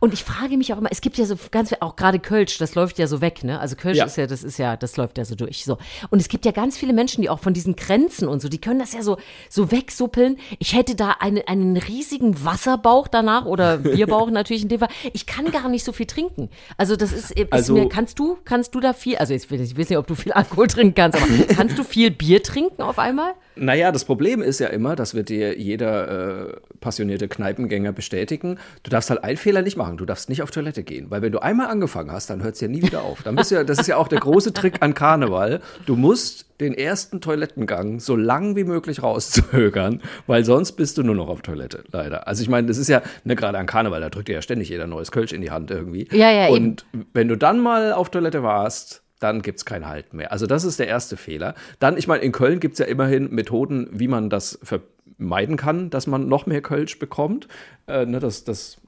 Und 0.00 0.12
ich 0.12 0.22
frage 0.22 0.58
mich 0.58 0.70
auch 0.74 0.78
immer, 0.78 0.90
es 0.92 1.00
gibt 1.00 1.16
ja 1.16 1.24
so 1.24 1.34
ganz, 1.50 1.74
auch 1.80 1.96
gerade 1.96 2.18
Kölsch, 2.18 2.58
das 2.58 2.74
läuft 2.74 2.98
ja 2.98 3.06
so 3.06 3.22
weg, 3.22 3.42
ne? 3.42 3.58
Also 3.58 3.74
Kölsch 3.74 3.96
Ja. 3.96 4.04
ist 4.04 4.18
ja, 4.18 4.26
das 4.26 4.44
ist 4.44 4.58
ja, 4.58 4.76
das 4.76 4.98
läuft 4.98 5.16
ja 5.16 5.24
so 5.24 5.34
durch. 5.34 5.64
So. 5.64 5.78
Und 6.10 6.20
es 6.20 6.28
gibt 6.28 6.44
ja 6.44 6.52
ganz 6.52 6.76
viele 6.78 6.92
Menschen, 6.92 7.22
die 7.22 7.28
auch 7.30 7.40
von 7.40 7.52
diesen 7.52 7.76
Grenzen 7.76 8.28
und 8.28 8.40
so, 8.40 8.48
die 8.48 8.60
können 8.60 8.78
das 8.78 8.92
ja 8.92 9.02
so, 9.02 9.18
so 9.50 9.70
wegsuppeln. 9.70 10.38
Ich 10.58 10.74
hätte 10.74 10.94
da 10.94 11.16
eine, 11.20 11.46
einen 11.48 11.76
riesigen 11.76 12.44
Wasserbauch 12.44 13.08
danach 13.08 13.44
oder 13.44 13.76
Bierbauch 13.78 14.30
natürlich 14.30 14.62
in 14.62 14.68
dem 14.68 14.78
Fall. 14.80 14.88
Ich 15.12 15.26
kann 15.26 15.50
gar 15.50 15.68
nicht 15.68 15.84
so 15.84 15.92
viel 15.92 16.06
trinken. 16.06 16.48
Also 16.76 16.96
das 16.96 17.12
ist, 17.12 17.32
ist 17.32 17.52
Also- 17.52 17.74
mir, 17.74 17.88
kannst 17.88 18.18
du, 18.18 18.38
kannst 18.44 18.74
du 18.74 18.80
da 18.80 18.92
viel, 18.92 19.16
also 19.16 19.34
ich 19.34 19.50
weiß 19.50 19.90
nicht, 19.90 19.96
ob 19.98 20.06
du 20.06 20.14
viel 20.14 20.32
Alkohol 20.32 20.66
trinken 20.68 20.94
kannst, 20.94 21.20
aber 21.20 21.26
kannst 21.54 21.78
du 21.78 21.84
viel 21.84 22.10
Bier 22.10 22.42
trinken 22.42 22.82
auf 22.82 22.98
einmal? 22.98 23.34
Naja, 23.60 23.92
das 23.92 24.04
Problem 24.04 24.42
ist 24.42 24.60
ja 24.60 24.68
immer, 24.68 24.96
das 24.96 25.14
wird 25.14 25.28
dir 25.28 25.58
jeder 25.58 26.48
äh, 26.48 26.56
passionierte 26.80 27.28
Kneipengänger 27.28 27.92
bestätigen, 27.92 28.58
du 28.82 28.90
darfst 28.90 29.10
halt 29.10 29.24
einen 29.24 29.36
Fehler 29.36 29.62
nicht 29.62 29.76
machen, 29.76 29.96
du 29.96 30.04
darfst 30.04 30.28
nicht 30.28 30.42
auf 30.42 30.50
Toilette 30.50 30.82
gehen, 30.82 31.10
weil 31.10 31.22
wenn 31.22 31.32
du 31.32 31.40
einmal 31.40 31.66
angefangen 31.66 32.12
hast, 32.12 32.30
dann 32.30 32.42
hört 32.42 32.54
es 32.54 32.60
ja 32.60 32.68
nie 32.68 32.82
wieder 32.82 33.02
auf. 33.02 33.22
Dann 33.22 33.36
bist 33.36 33.50
ja, 33.50 33.64
das 33.64 33.78
ist 33.78 33.86
ja 33.86 33.96
auch 33.96 34.08
der 34.08 34.20
große 34.20 34.52
Trick 34.52 34.76
an 34.80 34.94
Karneval, 34.94 35.60
du 35.86 35.96
musst 35.96 36.46
den 36.60 36.74
ersten 36.74 37.20
Toilettengang 37.20 38.00
so 38.00 38.16
lang 38.16 38.56
wie 38.56 38.64
möglich 38.64 39.02
rauszögern, 39.02 40.02
weil 40.26 40.44
sonst 40.44 40.72
bist 40.72 40.98
du 40.98 41.02
nur 41.02 41.14
noch 41.14 41.28
auf 41.28 41.42
Toilette, 41.42 41.84
leider. 41.92 42.26
Also 42.26 42.42
ich 42.42 42.48
meine, 42.48 42.66
das 42.66 42.78
ist 42.78 42.88
ja, 42.88 43.02
ne, 43.24 43.36
gerade 43.36 43.58
an 43.58 43.66
Karneval, 43.66 44.00
da 44.00 44.10
drückt 44.10 44.28
dir 44.28 44.34
ja 44.34 44.42
ständig 44.42 44.68
jeder 44.68 44.86
neues 44.86 45.12
Kölsch 45.12 45.32
in 45.32 45.40
die 45.40 45.50
Hand 45.50 45.70
irgendwie. 45.70 46.08
Ja, 46.12 46.30
ja, 46.30 46.48
Und 46.48 46.84
wenn 47.12 47.28
du 47.28 47.36
dann 47.36 47.60
mal 47.60 47.92
auf 47.92 48.10
Toilette 48.10 48.42
warst, 48.42 49.02
dann 49.20 49.42
gibt's 49.42 49.64
kein 49.64 49.86
Halt 49.88 50.14
mehr. 50.14 50.32
Also 50.32 50.46
das 50.46 50.64
ist 50.64 50.78
der 50.78 50.88
erste 50.88 51.16
Fehler. 51.16 51.54
Dann, 51.78 51.96
ich 51.96 52.06
meine, 52.06 52.22
in 52.22 52.32
Köln 52.32 52.60
gibt's 52.60 52.78
ja 52.78 52.86
immerhin 52.86 53.30
Methoden, 53.30 53.88
wie 53.92 54.08
man 54.08 54.30
das 54.30 54.58
vermeiden 54.62 55.56
kann, 55.56 55.90
dass 55.90 56.06
man 56.06 56.28
noch 56.28 56.46
mehr 56.46 56.62
Kölsch 56.62 56.98
bekommt. 56.98 57.48
Äh, 57.86 58.06
ne, 58.06 58.20
das, 58.20 58.44
das 58.44 58.78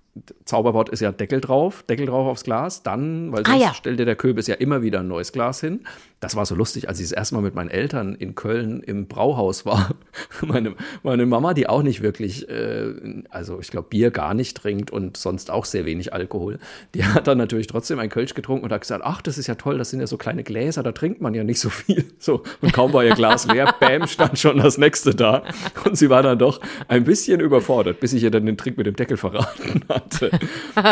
Zauberwort 0.45 0.89
ist 0.89 1.01
ja 1.01 1.13
Deckel 1.13 1.41
drauf, 1.41 1.85
Deckel 1.89 2.07
drauf 2.07 2.27
aufs 2.27 2.45
Glas. 2.45 2.83
Dann, 2.83 3.33
weil 3.33 3.43
Ah, 3.45 3.51
sonst 3.51 3.63
ja. 3.63 3.75
stellt 3.75 3.99
dir 3.99 4.05
der 4.05 4.17
Köbis 4.17 4.47
ja 4.47 4.57
immer 4.57 4.83
wieder 4.83 5.01
ein 5.01 5.09
neues 5.09 5.33
Glas 5.33 5.61
hin. 5.61 5.85
Das 6.21 6.37
war 6.37 6.45
so 6.45 6.55
lustig, 6.55 6.87
als 6.87 7.01
ich 7.01 7.09
das 7.09 7.13
erste 7.13 7.35
Mal 7.35 7.41
mit 7.41 7.55
meinen 7.55 7.71
Eltern 7.71 8.15
in 8.15 8.35
Köln 8.35 8.83
im 8.83 9.07
Brauhaus 9.07 9.65
war. 9.65 9.95
Meine, 10.43 10.75
meine 11.03 11.27
Mama, 11.27 11.55
die 11.55 11.69
auch 11.69 11.83
nicht 11.83 12.03
wirklich, 12.03 12.49
äh, 12.49 12.93
also 13.31 13.61
ich 13.61 13.69
glaube, 13.69 13.89
Bier 13.89 14.11
gar 14.11 14.35
nicht 14.35 14.57
trinkt 14.57 14.91
und 14.91 15.17
sonst 15.17 15.51
auch 15.51 15.65
sehr 15.65 15.85
wenig 15.85 16.13
Alkohol, 16.13 16.59
die 16.95 17.05
hat 17.05 17.27
dann 17.27 17.39
natürlich 17.39 17.67
trotzdem 17.67 17.99
ein 17.99 18.09
Kölsch 18.09 18.35
getrunken 18.35 18.65
und 18.65 18.73
hat 18.73 18.81
gesagt, 18.81 19.03
ach, 19.05 19.23
das 19.23 19.39
ist 19.39 19.47
ja 19.47 19.55
toll, 19.55 19.79
das 19.79 19.91
sind 19.91 20.01
ja 20.01 20.07
so 20.07 20.17
kleine 20.17 20.43
Gläser, 20.43 20.83
da 20.83 20.93
trinkt 20.93 21.21
man 21.21 21.35
ja 21.35 21.45
nicht 21.45 21.61
so 21.61 21.69
viel. 21.71 22.05
So, 22.19 22.43
und 22.61 22.73
kaum 22.75 22.93
war 22.93 23.03
ihr 23.03 23.15
Glas 23.15 23.47
leer, 23.47 23.75
bam, 23.81 24.07
stand 24.07 24.39
schon 24.39 24.59
das 24.59 24.77
nächste 24.77 25.15
da. 25.15 25.43
Und 25.85 25.97
sie 25.97 26.11
war 26.11 26.23
dann 26.23 26.39
doch 26.39 26.61
ein 26.87 27.05
bisschen 27.05 27.41
überfordert, 27.41 27.99
bis 28.01 28.13
ich 28.13 28.23
ihr 28.23 28.31
dann 28.31 28.45
den 28.45 28.59
Trick 28.59 28.77
mit 28.77 28.87
dem 28.87 28.95
Deckel 28.95 29.17
verraten 29.17 29.85
hatte. 29.89 30.31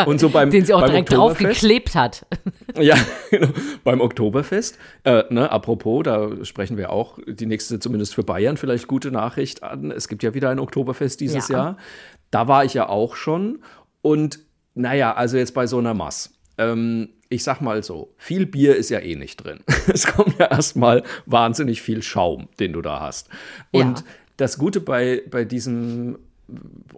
Und 0.07 0.19
so 0.19 0.29
beim, 0.29 0.49
Den 0.49 0.65
sie 0.65 0.73
auch 0.73 0.85
direkt 0.85 1.11
draufgeklebt 1.11 1.93
hat. 1.93 2.25
ja, 2.79 2.95
genau. 3.29 3.49
Beim 3.83 4.01
Oktoberfest, 4.01 4.79
äh, 5.03 5.18
ne, 5.29 5.51
apropos, 5.51 6.03
da 6.03 6.43
sprechen 6.45 6.77
wir 6.77 6.91
auch 6.91 7.19
die 7.27 7.45
nächste, 7.45 7.79
zumindest 7.79 8.15
für 8.15 8.23
Bayern, 8.23 8.57
vielleicht 8.57 8.87
gute 8.87 9.11
Nachricht 9.11 9.63
an. 9.63 9.91
Es 9.91 10.07
gibt 10.07 10.23
ja 10.23 10.33
wieder 10.33 10.49
ein 10.49 10.59
Oktoberfest 10.59 11.19
dieses 11.19 11.47
Ja. 11.49 11.55
Jahr. 11.57 11.77
Da 12.31 12.47
war 12.47 12.65
ich 12.65 12.73
ja 12.73 12.89
auch 12.89 13.15
schon. 13.15 13.59
Und 14.01 14.39
naja, 14.75 15.13
also 15.15 15.37
jetzt 15.37 15.53
bei 15.53 15.67
so 15.67 15.77
einer 15.79 15.93
Mass. 15.93 16.33
Ähm, 16.57 17.09
ich 17.29 17.43
sag 17.43 17.61
mal 17.61 17.83
so, 17.83 18.13
viel 18.17 18.45
Bier 18.45 18.75
ist 18.75 18.89
ja 18.89 18.99
eh 18.99 19.15
nicht 19.15 19.37
drin. 19.37 19.59
Es 19.93 20.07
kommt 20.07 20.37
ja 20.39 20.45
erstmal 20.47 21.03
wahnsinnig 21.25 21.81
viel 21.81 22.01
Schaum, 22.03 22.47
den 22.59 22.73
du 22.73 22.81
da 22.81 22.99
hast. 22.99 23.29
Und 23.71 23.99
Ja. 23.99 24.05
das 24.37 24.57
Gute 24.57 24.81
bei, 24.81 25.21
bei 25.29 25.45
diesem 25.45 26.17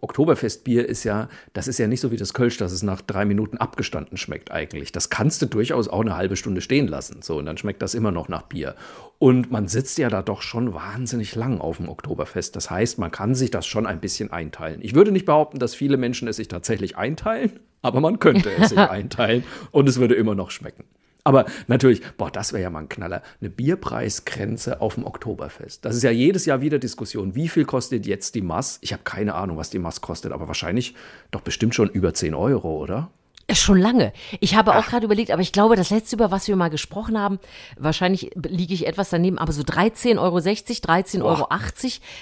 Oktoberfestbier 0.02 0.88
ist 0.88 1.04
ja, 1.04 1.30
das 1.54 1.68
ist 1.68 1.78
ja 1.78 1.88
nicht 1.88 2.02
so 2.02 2.12
wie 2.12 2.18
das 2.18 2.34
Kölsch, 2.34 2.58
dass 2.58 2.72
es 2.72 2.84
nach 2.84 3.02
drei 3.02 3.26
Minuten 3.26 3.58
abgestanden 3.58 4.18
schmeckt 4.18 4.52
eigentlich. 4.52 4.92
Das 4.92 5.10
kannst 5.10 5.42
du 5.42 5.46
durchaus 5.46 5.88
auch 5.88 6.02
eine 6.02 6.16
halbe 6.16 6.36
Stunde 6.36 6.62
stehen 6.62 6.88
lassen. 6.88 7.22
So, 7.22 7.38
und 7.38 7.46
dann 7.46 7.58
schmeckt 7.58 7.82
das 7.82 7.94
immer 7.94 8.12
noch 8.12 8.30
nach 8.30 8.44
Bier. 8.44 8.76
Und 9.20 9.52
man 9.52 9.68
sitzt 9.68 9.98
ja 9.98 10.10
da 10.10 10.22
doch 10.22 10.42
schon 10.42 10.74
wahnsinnig 10.74 11.36
lang 11.36 11.60
auf 11.62 11.78
dem 11.78 11.90
Oktoberfest. 11.90 12.56
Das 12.56 12.70
heißt, 12.70 12.98
man 12.98 13.12
kann 13.12 13.36
sich 13.36 13.52
das 13.52 13.68
schon 13.68 13.86
ein 13.86 14.00
bisschen 14.00 14.32
einteilen. 14.32 14.80
Ich 14.82 14.96
würde 14.96 15.12
nicht 15.12 15.26
behaupten, 15.26 15.60
dass 15.60 15.76
viele 15.76 15.98
Menschen 15.98 16.28
es 16.28 16.38
sich 16.38 16.48
tatsächlich 16.48 16.98
einteilen, 16.98 17.60
aber 17.82 18.00
man 18.00 18.20
könnte 18.20 18.52
es 18.52 18.70
sich 18.70 18.78
einteilen 18.80 19.44
und 19.72 19.88
es 19.88 20.00
würde 20.00 20.16
immer 20.16 20.36
noch 20.36 20.52
schmecken. 20.52 20.86
Aber 21.24 21.46
natürlich, 21.68 22.02
boah, 22.18 22.32
das 22.32 22.54
wäre 22.54 22.64
ja 22.64 22.70
mal 22.70 22.80
ein 22.80 22.90
Knaller. 22.90 23.22
Eine 23.40 23.50
Bierpreisgrenze 23.50 24.82
auf 24.82 24.96
dem 24.96 25.06
Oktoberfest. 25.06 25.86
Das 25.86 25.96
ist 25.96 26.04
ja 26.04 26.12
jedes 26.12 26.46
Jahr 26.46 26.62
wieder 26.62 26.80
Diskussion. 26.80 27.36
Wie 27.36 27.48
viel 27.48 27.66
kostet 27.66 28.06
jetzt 28.06 28.36
die 28.36 28.42
Mass? 28.42 28.80
Ich 28.82 28.94
habe 28.94 29.04
keine 29.04 29.36
Ahnung, 29.36 29.58
was 29.58 29.70
die 29.70 29.80
Mass 29.80 30.02
kostet, 30.02 30.32
aber 30.32 30.48
wahrscheinlich 30.48 30.96
doch 31.32 31.42
bestimmt 31.42 31.76
schon 31.76 31.90
über 31.90 32.14
10 32.14 32.34
Euro, 32.34 32.78
oder? 32.78 33.12
Schon 33.52 33.80
lange. 33.80 34.14
Ich 34.40 34.56
habe 34.56 34.76
auch 34.76 34.86
gerade 34.86 35.06
überlegt, 35.06 35.30
aber 35.30 35.42
ich 35.42 35.52
glaube, 35.52 35.76
das 35.76 35.90
letzte, 35.90 36.16
über 36.16 36.32
was 36.32 36.48
wir 36.48 36.56
mal 36.56 36.70
gesprochen 36.70 37.20
haben, 37.20 37.40
wahrscheinlich 37.78 38.32
liege 38.48 38.74
ich 38.74 38.88
etwas 38.88 39.10
daneben, 39.10 39.38
aber 39.38 39.52
so 39.52 39.62
13,60 39.62 40.20
Euro, 40.20 40.38
13,80 40.38 41.22
Euro, 41.24 41.48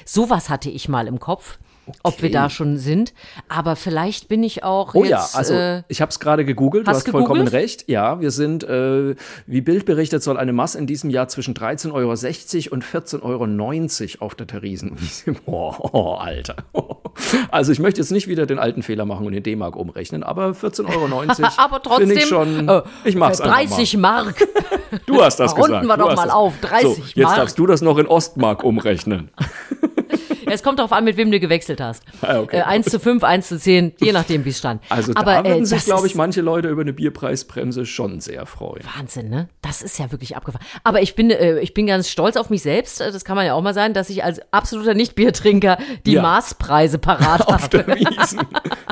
sowas 0.06 0.50
hatte 0.50 0.70
ich 0.70 0.90
mal 0.90 1.08
im 1.08 1.20
Kopf. 1.20 1.60
Ob 2.04 2.22
wir 2.22 2.28
Okay. 2.28 2.30
da 2.34 2.50
schon 2.52 2.78
sind. 2.78 3.14
Aber 3.48 3.76
vielleicht 3.76 4.28
bin 4.28 4.44
ich 4.44 4.64
auch 4.64 4.94
Oh 4.94 5.04
jetzt. 5.04 5.10
ja, 5.12 5.28
also 5.34 5.54
äh, 5.56 5.84
ich 5.88 6.02
habe 6.02 6.10
es 6.10 6.20
gerade 6.20 6.46
gegoogelt, 6.46 6.86
du 6.86 6.92
hast 6.92 6.98
hast 6.98 7.10
vollkommen 7.10 7.46
gegoogelt? 7.46 7.54
recht. 7.54 7.86
Ja, 7.90 8.22
wir 8.22 8.30
sind, 8.32 8.64
äh, 8.64 9.16
wie 9.48 9.62
Bild 9.62 9.86
berichtet, 9.86 10.22
soll 10.22 10.38
eine 10.38 10.54
Mass 10.54 10.76
in 10.76 10.86
diesem 10.86 11.10
Jahr 11.10 11.28
zwischen 11.30 11.56
13,60 11.56 11.92
Euro 12.72 12.74
und 12.76 12.84
14,90 12.86 14.16
Euro 14.22 14.26
auf 14.26 14.36
der 14.36 14.48
Theresienwiese. 14.48 15.36
Oh, 15.46 16.16
Alter. 16.20 16.56
Also 17.52 17.72
ich 17.74 17.80
möchte 17.80 18.00
jetzt 18.00 18.12
nicht 18.12 18.28
wieder 18.28 18.46
den 18.46 18.60
alten 18.60 18.82
Fehler 18.84 19.04
machen 19.06 19.26
und 19.26 19.34
in 19.34 19.44
D-Mark 19.44 19.76
umrechnen, 19.76 20.24
aber 20.24 20.52
14,90 20.52 20.90
Euro 20.96 21.48
aber 21.58 21.82
trotzdem. 21.82 22.12
ich 22.12 22.26
schon, 22.26 22.70
äh, 22.70 22.82
ich 23.04 23.16
mach's 23.16 23.38
für 23.42 23.46
einfach 23.52 23.70
mal. 23.72 23.76
30 23.76 23.98
Mark. 23.98 24.48
Du 25.06 25.22
hast 25.22 25.38
das 25.40 25.52
Runden 25.54 25.82
gesagt. 25.82 25.88
wir 25.88 25.98
du 25.98 26.04
doch 26.04 26.16
mal 26.16 26.26
das. 26.26 26.34
auf, 26.34 26.54
30 26.62 26.84
so, 26.84 27.02
Jetzt 27.16 27.18
Mark. 27.18 27.36
darfst 27.36 27.60
du 27.60 27.66
das 27.66 27.82
noch 27.82 27.98
in 27.98 28.08
Ostmark 28.08 28.64
umrechnen. 28.64 29.30
Es 30.52 30.64
kommt 30.64 30.80
darauf 30.80 30.92
an, 30.92 31.04
mit 31.04 31.18
wem 31.18 31.32
du 31.32 31.40
gewechselt 31.40 31.82
hast. 31.82 32.04
Ah, 32.22 32.40
okay. 32.40 32.58
Äh, 32.58 32.62
1 32.64 32.88
zu 32.88 33.00
5, 33.00 33.24
1 33.24 33.48
zu 33.48 33.60
10, 33.60 33.94
je 34.00 34.12
nachdem, 34.12 34.46
wie 34.46 34.50
es 34.50 34.58
stand. 34.58 34.82
Also 34.90 35.12
Aber, 35.16 35.34
da 35.34 35.46
würden 35.46 35.64
äh, 35.64 35.66
sich, 35.66 35.86
glaube 35.86 36.08
ich, 36.08 36.16
manche 36.16 36.42
Leute 36.42 36.68
über 36.70 36.82
eine 36.82 36.94
Bierpreisbremse 36.94 37.86
schon 37.86 38.20
sehr 38.22 38.46
freuen. 38.46 38.84
Wahnsinn, 38.98 39.30
ne? 39.30 39.50
Das 39.62 39.82
ist 39.82 40.00
ja 40.00 40.12
wirklich 40.12 40.36
abgefahren. 40.36 40.66
Aber 40.84 41.02
ich 41.02 41.16
bin, 41.16 41.30
äh, 41.32 41.60
ich 41.60 41.74
bin 41.74 41.88
ganz 41.88 42.10
stolz 42.10 42.36
auf 42.38 42.50
mich 42.50 42.62
selbst. 42.62 43.02
äh, 43.02 43.12
Das 43.12 43.24
kann 43.26 43.36
man 43.36 43.46
ja 43.46 43.54
auch 43.54 43.62
mal 43.62 43.74
sein, 43.74 43.94
dass 43.94 44.10
ich 44.10 44.24
als 44.24 44.42
absoluter 44.52 44.94
Nicht-Biertrinker 44.94 45.78
die 46.06 46.14
Ja. 46.14 46.22
Maßpreise 46.22 46.98
parat 47.00 47.42
Auf 47.48 47.64
habe. 47.64 47.84
der 47.84 47.88
Wiesen. 47.88 48.42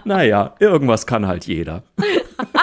naja, 0.06 0.56
irgendwas 0.60 1.06
kann 1.08 1.28
halt 1.28 1.46
jeder. 1.46 1.84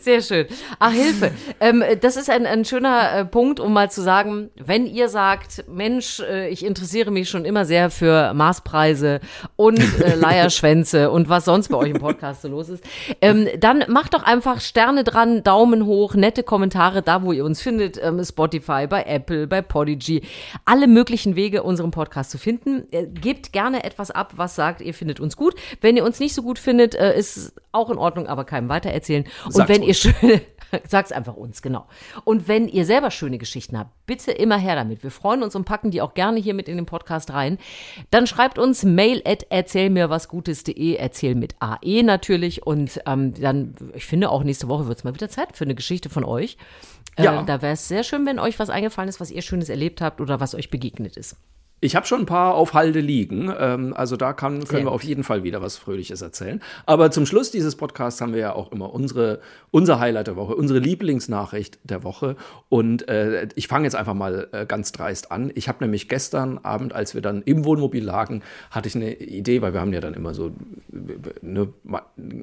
Sehr 0.04 0.22
schön. 0.22 0.46
Ach, 0.78 0.92
Hilfe. 0.92 1.30
Ähm, 1.60 1.84
das 2.00 2.16
ist 2.16 2.30
ein, 2.30 2.46
ein 2.46 2.64
schöner 2.64 3.12
äh, 3.12 3.24
Punkt, 3.26 3.60
um 3.60 3.74
mal 3.74 3.90
zu 3.90 4.00
sagen, 4.00 4.50
wenn 4.56 4.86
ihr 4.86 5.10
sagt, 5.10 5.64
Mensch, 5.68 6.20
äh, 6.20 6.48
ich 6.48 6.64
interessiere 6.64 7.10
mich 7.10 7.28
schon 7.28 7.44
immer 7.44 7.66
sehr 7.66 7.90
für 7.90 8.32
Maßpreise 8.32 9.20
und 9.56 9.78
äh, 10.00 10.14
Leierschwänze 10.18 11.10
und 11.10 11.28
was 11.28 11.44
sonst 11.44 11.68
bei 11.68 11.76
euch 11.76 11.90
im 11.90 11.98
Podcast 11.98 12.42
so 12.42 12.48
los 12.48 12.70
ist, 12.70 12.82
ähm, 13.20 13.46
dann 13.58 13.84
macht 13.88 14.14
doch 14.14 14.22
einfach 14.22 14.60
Sterne 14.60 15.04
dran, 15.04 15.42
Daumen 15.42 15.84
hoch, 15.84 16.14
nette 16.14 16.42
Kommentare 16.44 17.02
da, 17.02 17.22
wo 17.22 17.32
ihr 17.32 17.44
uns 17.44 17.60
findet, 17.60 18.02
ähm, 18.02 18.24
Spotify, 18.24 18.86
bei 18.88 19.02
Apple, 19.02 19.46
bei 19.46 19.60
Podigy, 19.60 20.22
alle 20.64 20.86
möglichen 20.86 21.36
Wege, 21.36 21.62
unseren 21.62 21.90
Podcast 21.90 22.30
zu 22.30 22.38
finden. 22.38 22.84
Äh, 22.90 23.06
gebt 23.06 23.52
gerne 23.52 23.84
etwas 23.84 24.10
ab, 24.10 24.32
was 24.36 24.54
sagt, 24.54 24.80
ihr 24.80 24.94
findet 24.94 25.20
uns 25.20 25.36
gut. 25.36 25.54
Wenn 25.82 25.98
ihr 25.98 26.04
uns 26.04 26.20
nicht 26.20 26.34
so 26.34 26.42
gut 26.42 26.58
findet, 26.58 26.94
äh, 26.94 27.18
ist 27.18 27.52
auch 27.72 27.90
in 27.90 27.98
Ordnung, 27.98 28.26
aber 28.26 28.44
keinem 28.44 28.68
weitererzählen. 28.68 29.24
Und 29.44 29.52
Sagt's 29.52 29.68
wenn 29.68 29.82
ihr 29.82 29.89
uns. 29.90 30.00
schöne, 30.00 30.40
sag's 30.88 31.12
einfach 31.12 31.36
uns, 31.36 31.62
genau. 31.62 31.86
Und 32.24 32.48
wenn 32.48 32.68
ihr 32.68 32.84
selber 32.84 33.10
schöne 33.10 33.38
Geschichten 33.38 33.78
habt, 33.78 33.90
bitte 34.06 34.32
immer 34.32 34.56
her 34.58 34.76
damit. 34.76 35.02
Wir 35.02 35.10
freuen 35.10 35.42
uns 35.42 35.54
und 35.54 35.64
packen 35.64 35.90
die 35.90 36.00
auch 36.00 36.14
gerne 36.14 36.40
hier 36.40 36.54
mit 36.54 36.68
in 36.68 36.76
den 36.76 36.86
Podcast 36.86 37.32
rein. 37.32 37.58
Dann 38.10 38.26
schreibt 38.26 38.58
uns 38.58 38.84
mail 38.84 39.22
at 39.24 39.46
erzähl 39.50 39.90
mir 39.90 40.10
was 40.10 40.28
Gutes.de, 40.28 40.94
erzähl 40.94 41.34
mit 41.34 41.54
AE 41.60 42.02
natürlich. 42.02 42.66
Und 42.66 43.00
ähm, 43.06 43.34
dann, 43.34 43.74
ich 43.94 44.06
finde 44.06 44.30
auch 44.30 44.42
nächste 44.44 44.68
Woche 44.68 44.86
wird's 44.86 45.04
mal 45.04 45.14
wieder 45.14 45.28
Zeit 45.28 45.56
für 45.56 45.64
eine 45.64 45.74
Geschichte 45.74 46.08
von 46.08 46.24
euch. 46.24 46.56
Äh, 47.16 47.24
Ja. 47.24 47.42
Da 47.42 47.62
wäre 47.62 47.74
es 47.74 47.88
sehr 47.88 48.04
schön, 48.04 48.26
wenn 48.26 48.38
euch 48.38 48.58
was 48.58 48.70
eingefallen 48.70 49.08
ist, 49.08 49.20
was 49.20 49.30
ihr 49.30 49.42
Schönes 49.42 49.68
erlebt 49.68 50.00
habt 50.00 50.20
oder 50.20 50.40
was 50.40 50.54
euch 50.54 50.70
begegnet 50.70 51.16
ist. 51.16 51.36
Ich 51.82 51.96
habe 51.96 52.06
schon 52.06 52.20
ein 52.20 52.26
paar 52.26 52.54
auf 52.54 52.74
Halde 52.74 53.00
liegen. 53.00 53.52
Ähm, 53.58 53.94
also 53.96 54.16
da 54.16 54.34
kann, 54.34 54.64
können 54.64 54.84
wir 54.84 54.92
auf 54.92 55.02
jeden 55.02 55.24
Fall 55.24 55.42
wieder 55.44 55.62
was 55.62 55.78
Fröhliches 55.78 56.20
erzählen. 56.20 56.60
Aber 56.84 57.10
zum 57.10 57.24
Schluss 57.24 57.50
dieses 57.50 57.74
Podcasts 57.76 58.20
haben 58.20 58.34
wir 58.34 58.40
ja 58.40 58.52
auch 58.52 58.70
immer 58.70 58.92
unsere, 58.92 59.40
unser 59.70 59.98
Highlight 59.98 60.26
der 60.26 60.36
Woche, 60.36 60.54
unsere 60.54 60.78
Lieblingsnachricht 60.78 61.78
der 61.82 62.04
Woche. 62.04 62.36
Und 62.68 63.08
äh, 63.08 63.48
ich 63.54 63.66
fange 63.66 63.84
jetzt 63.84 63.96
einfach 63.96 64.14
mal 64.14 64.48
äh, 64.52 64.66
ganz 64.66 64.92
dreist 64.92 65.32
an. 65.32 65.50
Ich 65.54 65.68
habe 65.68 65.82
nämlich 65.82 66.08
gestern 66.08 66.58
Abend, 66.58 66.92
als 66.92 67.14
wir 67.14 67.22
dann 67.22 67.42
im 67.42 67.64
Wohnmobil 67.64 68.04
lagen, 68.04 68.42
hatte 68.70 68.88
ich 68.88 68.94
eine 68.94 69.14
Idee, 69.14 69.62
weil 69.62 69.72
wir 69.72 69.80
haben 69.80 69.94
ja 69.94 70.00
dann 70.00 70.12
immer 70.12 70.34
so 70.34 70.52
eine, 71.42 71.68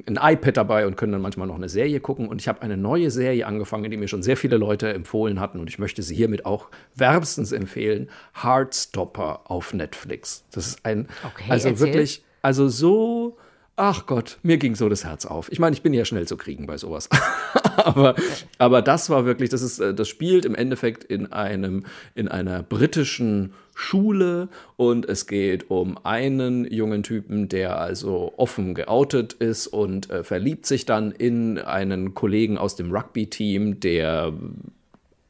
ein 0.08 0.20
iPad 0.20 0.58
dabei 0.58 0.88
und 0.88 0.98
können 0.98 1.12
dann 1.12 1.22
manchmal 1.22 1.48
noch 1.48 1.56
eine 1.56 1.70
Serie 1.70 2.00
gucken. 2.00 2.28
Und 2.28 2.42
ich 2.42 2.48
habe 2.48 2.64
eine 2.64 2.76
neue 2.76 3.12
Serie 3.12 3.46
angefangen, 3.46 3.92
die 3.92 3.98
mir 3.98 4.08
schon 4.08 4.24
sehr 4.24 4.38
viele 4.38 4.58
Leute 4.58 4.92
empfohlen 4.92 5.40
hatten. 5.40 5.60
Und 5.60 5.70
ich 5.70 5.78
möchte 5.78 6.02
sie 6.02 6.16
hiermit 6.16 6.48
auch 6.48 6.70
wärmstens 6.96 7.52
empfehlen. 7.52 8.10
Heartstopper 8.42 9.27
auf 9.34 9.74
Netflix. 9.74 10.44
Das 10.52 10.68
ist 10.68 10.86
ein, 10.86 11.08
Okay, 11.24 11.46
also 11.50 11.70
erzähl. 11.70 11.88
wirklich, 11.88 12.24
also 12.42 12.68
so, 12.68 13.38
ach 13.76 14.06
Gott, 14.06 14.40
mir 14.44 14.58
ging 14.58 14.76
so 14.76 14.90
das 14.90 15.06
Herz 15.06 15.26
auf. 15.26 15.52
Ich 15.52 15.60
meine, 15.60 15.76
ich 15.76 15.82
bin 15.82 15.94
ja 15.94 16.04
schnell 16.06 16.28
zu 16.28 16.38
kriegen 16.38 16.68
bei 16.68 16.78
sowas. 16.78 17.10
aber, 17.78 18.16
aber 18.58 18.82
das 18.82 19.10
war 19.10 19.26
wirklich, 19.26 19.50
das 19.50 19.62
ist, 19.62 19.80
äh, 19.80 19.94
das 19.94 20.10
spielt 20.10 20.46
im 20.46 20.56
Endeffekt 20.56 21.04
in 21.04 21.32
einem, 21.32 21.86
in 22.16 22.28
einer 22.28 22.64
britischen 22.64 23.54
Schule 23.76 24.50
und 24.76 25.08
es 25.08 25.28
geht 25.28 25.70
um 25.70 26.04
einen 26.04 26.66
jungen 26.72 27.04
Typen, 27.04 27.48
der 27.48 27.80
also 27.80 28.34
offen 28.38 28.74
geoutet 28.74 29.34
ist 29.34 29.68
und 29.68 30.10
äh, 30.10 30.24
verliebt 30.24 30.66
sich 30.66 30.86
dann 30.86 31.12
in 31.12 31.60
einen 31.60 32.16
Kollegen 32.16 32.58
aus 32.58 32.76
dem 32.76 32.92
Rugby-Team, 32.92 33.80
der 33.80 34.34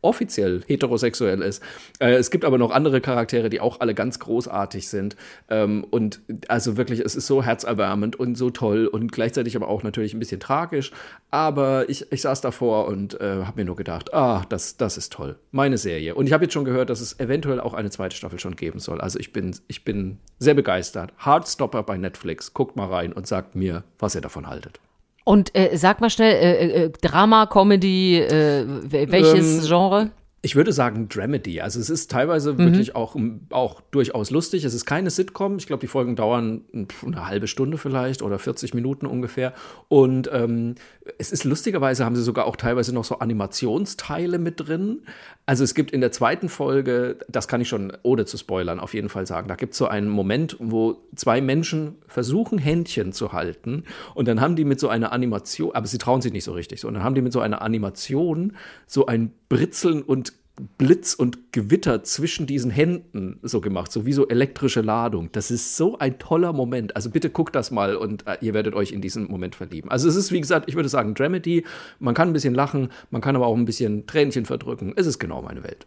offiziell 0.01 0.61
heterosexuell 0.67 1.41
ist. 1.41 1.61
Äh, 1.99 2.13
es 2.13 2.31
gibt 2.31 2.45
aber 2.45 2.57
noch 2.57 2.71
andere 2.71 3.01
Charaktere, 3.01 3.49
die 3.49 3.59
auch 3.59 3.79
alle 3.79 3.93
ganz 3.93 4.19
großartig 4.19 4.87
sind. 4.87 5.15
Ähm, 5.49 5.85
und 5.89 6.21
also 6.47 6.77
wirklich, 6.77 6.99
es 6.99 7.15
ist 7.15 7.27
so 7.27 7.43
herzerwärmend 7.43 8.15
und 8.15 8.35
so 8.35 8.49
toll 8.49 8.87
und 8.87 9.11
gleichzeitig 9.11 9.55
aber 9.55 9.67
auch 9.67 9.83
natürlich 9.83 10.13
ein 10.13 10.19
bisschen 10.19 10.39
tragisch. 10.39 10.91
Aber 11.31 11.89
ich, 11.89 12.11
ich 12.11 12.21
saß 12.21 12.41
davor 12.41 12.87
und 12.87 13.19
äh, 13.19 13.43
habe 13.43 13.61
mir 13.61 13.65
nur 13.65 13.75
gedacht, 13.75 14.13
ah, 14.13 14.45
das, 14.49 14.77
das 14.77 14.97
ist 14.97 15.13
toll. 15.13 15.37
Meine 15.51 15.77
Serie. 15.77 16.15
Und 16.15 16.27
ich 16.27 16.33
habe 16.33 16.45
jetzt 16.45 16.53
schon 16.53 16.65
gehört, 16.65 16.89
dass 16.89 17.01
es 17.01 17.19
eventuell 17.19 17.59
auch 17.59 17.73
eine 17.73 17.89
zweite 17.89 18.15
Staffel 18.15 18.39
schon 18.39 18.55
geben 18.55 18.79
soll. 18.79 19.01
Also 19.01 19.19
ich 19.19 19.33
bin, 19.33 19.55
ich 19.67 19.83
bin 19.83 20.19
sehr 20.39 20.53
begeistert. 20.53 21.11
Heartstopper 21.23 21.83
bei 21.83 21.97
Netflix. 21.97 22.53
Guckt 22.53 22.75
mal 22.75 22.87
rein 22.87 23.13
und 23.13 23.27
sagt 23.27 23.55
mir, 23.55 23.83
was 23.99 24.15
ihr 24.15 24.21
davon 24.21 24.47
haltet. 24.47 24.79
Und 25.27 25.53
äh, 25.57 25.75
sag 25.75 25.99
mal 25.99 26.09
schnell, 26.09 26.35
äh, 26.35 26.83
äh, 26.85 26.89
Drama, 27.01 27.47
Comedy, 27.47 28.17
äh, 28.17 28.63
wel- 28.65 29.11
welches 29.11 29.57
Ähm, 29.63 29.67
Genre? 29.67 30.09
Ich 30.43 30.55
würde 30.55 30.71
sagen 30.71 31.09
Dramedy. 31.09 31.61
Also 31.61 31.79
es 31.79 31.89
ist 31.89 32.11
teilweise 32.11 32.53
Mhm. 32.53 32.57
wirklich 32.59 32.95
auch, 32.95 33.15
auch 33.49 33.81
durchaus 33.91 34.29
lustig. 34.29 34.63
Es 34.63 34.73
ist 34.75 34.85
keine 34.85 35.09
Sitcom. 35.09 35.57
Ich 35.57 35.65
glaube, 35.67 35.81
die 35.81 35.87
Folgen 35.87 36.15
dauern 36.15 36.61
pf, 36.87 37.05
eine 37.05 37.27
halbe 37.27 37.47
Stunde 37.47 37.77
vielleicht 37.77 38.21
oder 38.21 38.37
40 38.37 38.73
Minuten 38.75 39.07
ungefähr. 39.07 39.53
Und 39.87 40.29
ähm, 40.31 40.75
es 41.17 41.31
ist 41.31 41.43
lustigerweise, 41.43 42.05
haben 42.05 42.15
sie 42.15 42.21
sogar 42.23 42.45
auch 42.45 42.55
teilweise 42.55 42.93
noch 42.93 43.03
so 43.03 43.17
Animationsteile 43.19 44.37
mit 44.37 44.67
drin. 44.67 45.01
Also 45.45 45.63
es 45.63 45.73
gibt 45.73 45.91
in 45.91 46.01
der 46.01 46.11
zweiten 46.11 46.49
Folge, 46.49 47.17
das 47.29 47.47
kann 47.47 47.61
ich 47.61 47.69
schon 47.69 47.93
ohne 48.03 48.25
zu 48.25 48.37
spoilern 48.37 48.79
auf 48.79 48.93
jeden 48.93 49.09
Fall 49.09 49.25
sagen, 49.25 49.47
da 49.47 49.55
gibt 49.55 49.71
es 49.73 49.77
so 49.79 49.87
einen 49.87 50.09
Moment, 50.09 50.57
wo 50.59 50.97
zwei 51.15 51.41
Menschen 51.41 51.95
versuchen, 52.07 52.57
Händchen 52.59 53.11
zu 53.13 53.31
halten. 53.31 53.83
Und 54.13 54.27
dann 54.27 54.41
haben 54.41 54.55
die 54.55 54.65
mit 54.65 54.79
so 54.79 54.89
einer 54.89 55.13
Animation, 55.13 55.73
aber 55.73 55.87
sie 55.87 55.97
trauen 55.97 56.21
sich 56.21 56.33
nicht 56.33 56.43
so 56.43 56.51
richtig 56.51 56.81
so, 56.81 56.87
und 56.87 56.93
dann 56.95 57.03
haben 57.03 57.15
die 57.15 57.21
mit 57.21 57.33
so 57.33 57.39
einer 57.39 57.61
Animation 57.61 58.53
so 58.85 59.05
ein 59.05 59.31
Britzeln 59.49 60.01
und 60.01 60.33
Blitz 60.77 61.13
und 61.13 61.53
Gewitter 61.53 62.03
zwischen 62.03 62.47
diesen 62.47 62.71
Händen 62.71 63.39
so 63.43 63.61
gemacht, 63.61 63.91
so 63.91 64.05
wie 64.05 64.13
so 64.13 64.27
elektrische 64.27 64.81
Ladung. 64.81 65.31
Das 65.31 65.51
ist 65.51 65.77
so 65.77 65.99
ein 65.99 66.17
toller 66.17 66.51
Moment. 66.51 66.95
Also 66.95 67.11
bitte 67.11 67.29
guckt 67.29 67.55
das 67.55 67.69
mal 67.69 67.95
und 67.95 68.25
äh, 68.25 68.37
ihr 68.41 68.53
werdet 68.55 68.73
euch 68.73 68.91
in 68.91 69.01
diesen 69.01 69.29
Moment 69.29 69.53
verlieben. 69.53 69.91
Also 69.91 70.09
es 70.09 70.15
ist, 70.15 70.31
wie 70.31 70.41
gesagt, 70.41 70.67
ich 70.67 70.75
würde 70.75 70.89
sagen, 70.89 71.13
Dramedy. 71.13 71.63
Man 71.99 72.15
kann 72.15 72.29
ein 72.29 72.33
bisschen 72.33 72.55
lachen, 72.55 72.89
man 73.11 73.21
kann 73.21 73.35
aber 73.35 73.45
auch 73.45 73.55
ein 73.55 73.65
bisschen 73.65 74.07
Tränchen 74.07 74.45
verdrücken. 74.45 74.93
Es 74.95 75.05
ist 75.05 75.19
genau 75.19 75.43
meine 75.43 75.63
Welt. 75.63 75.85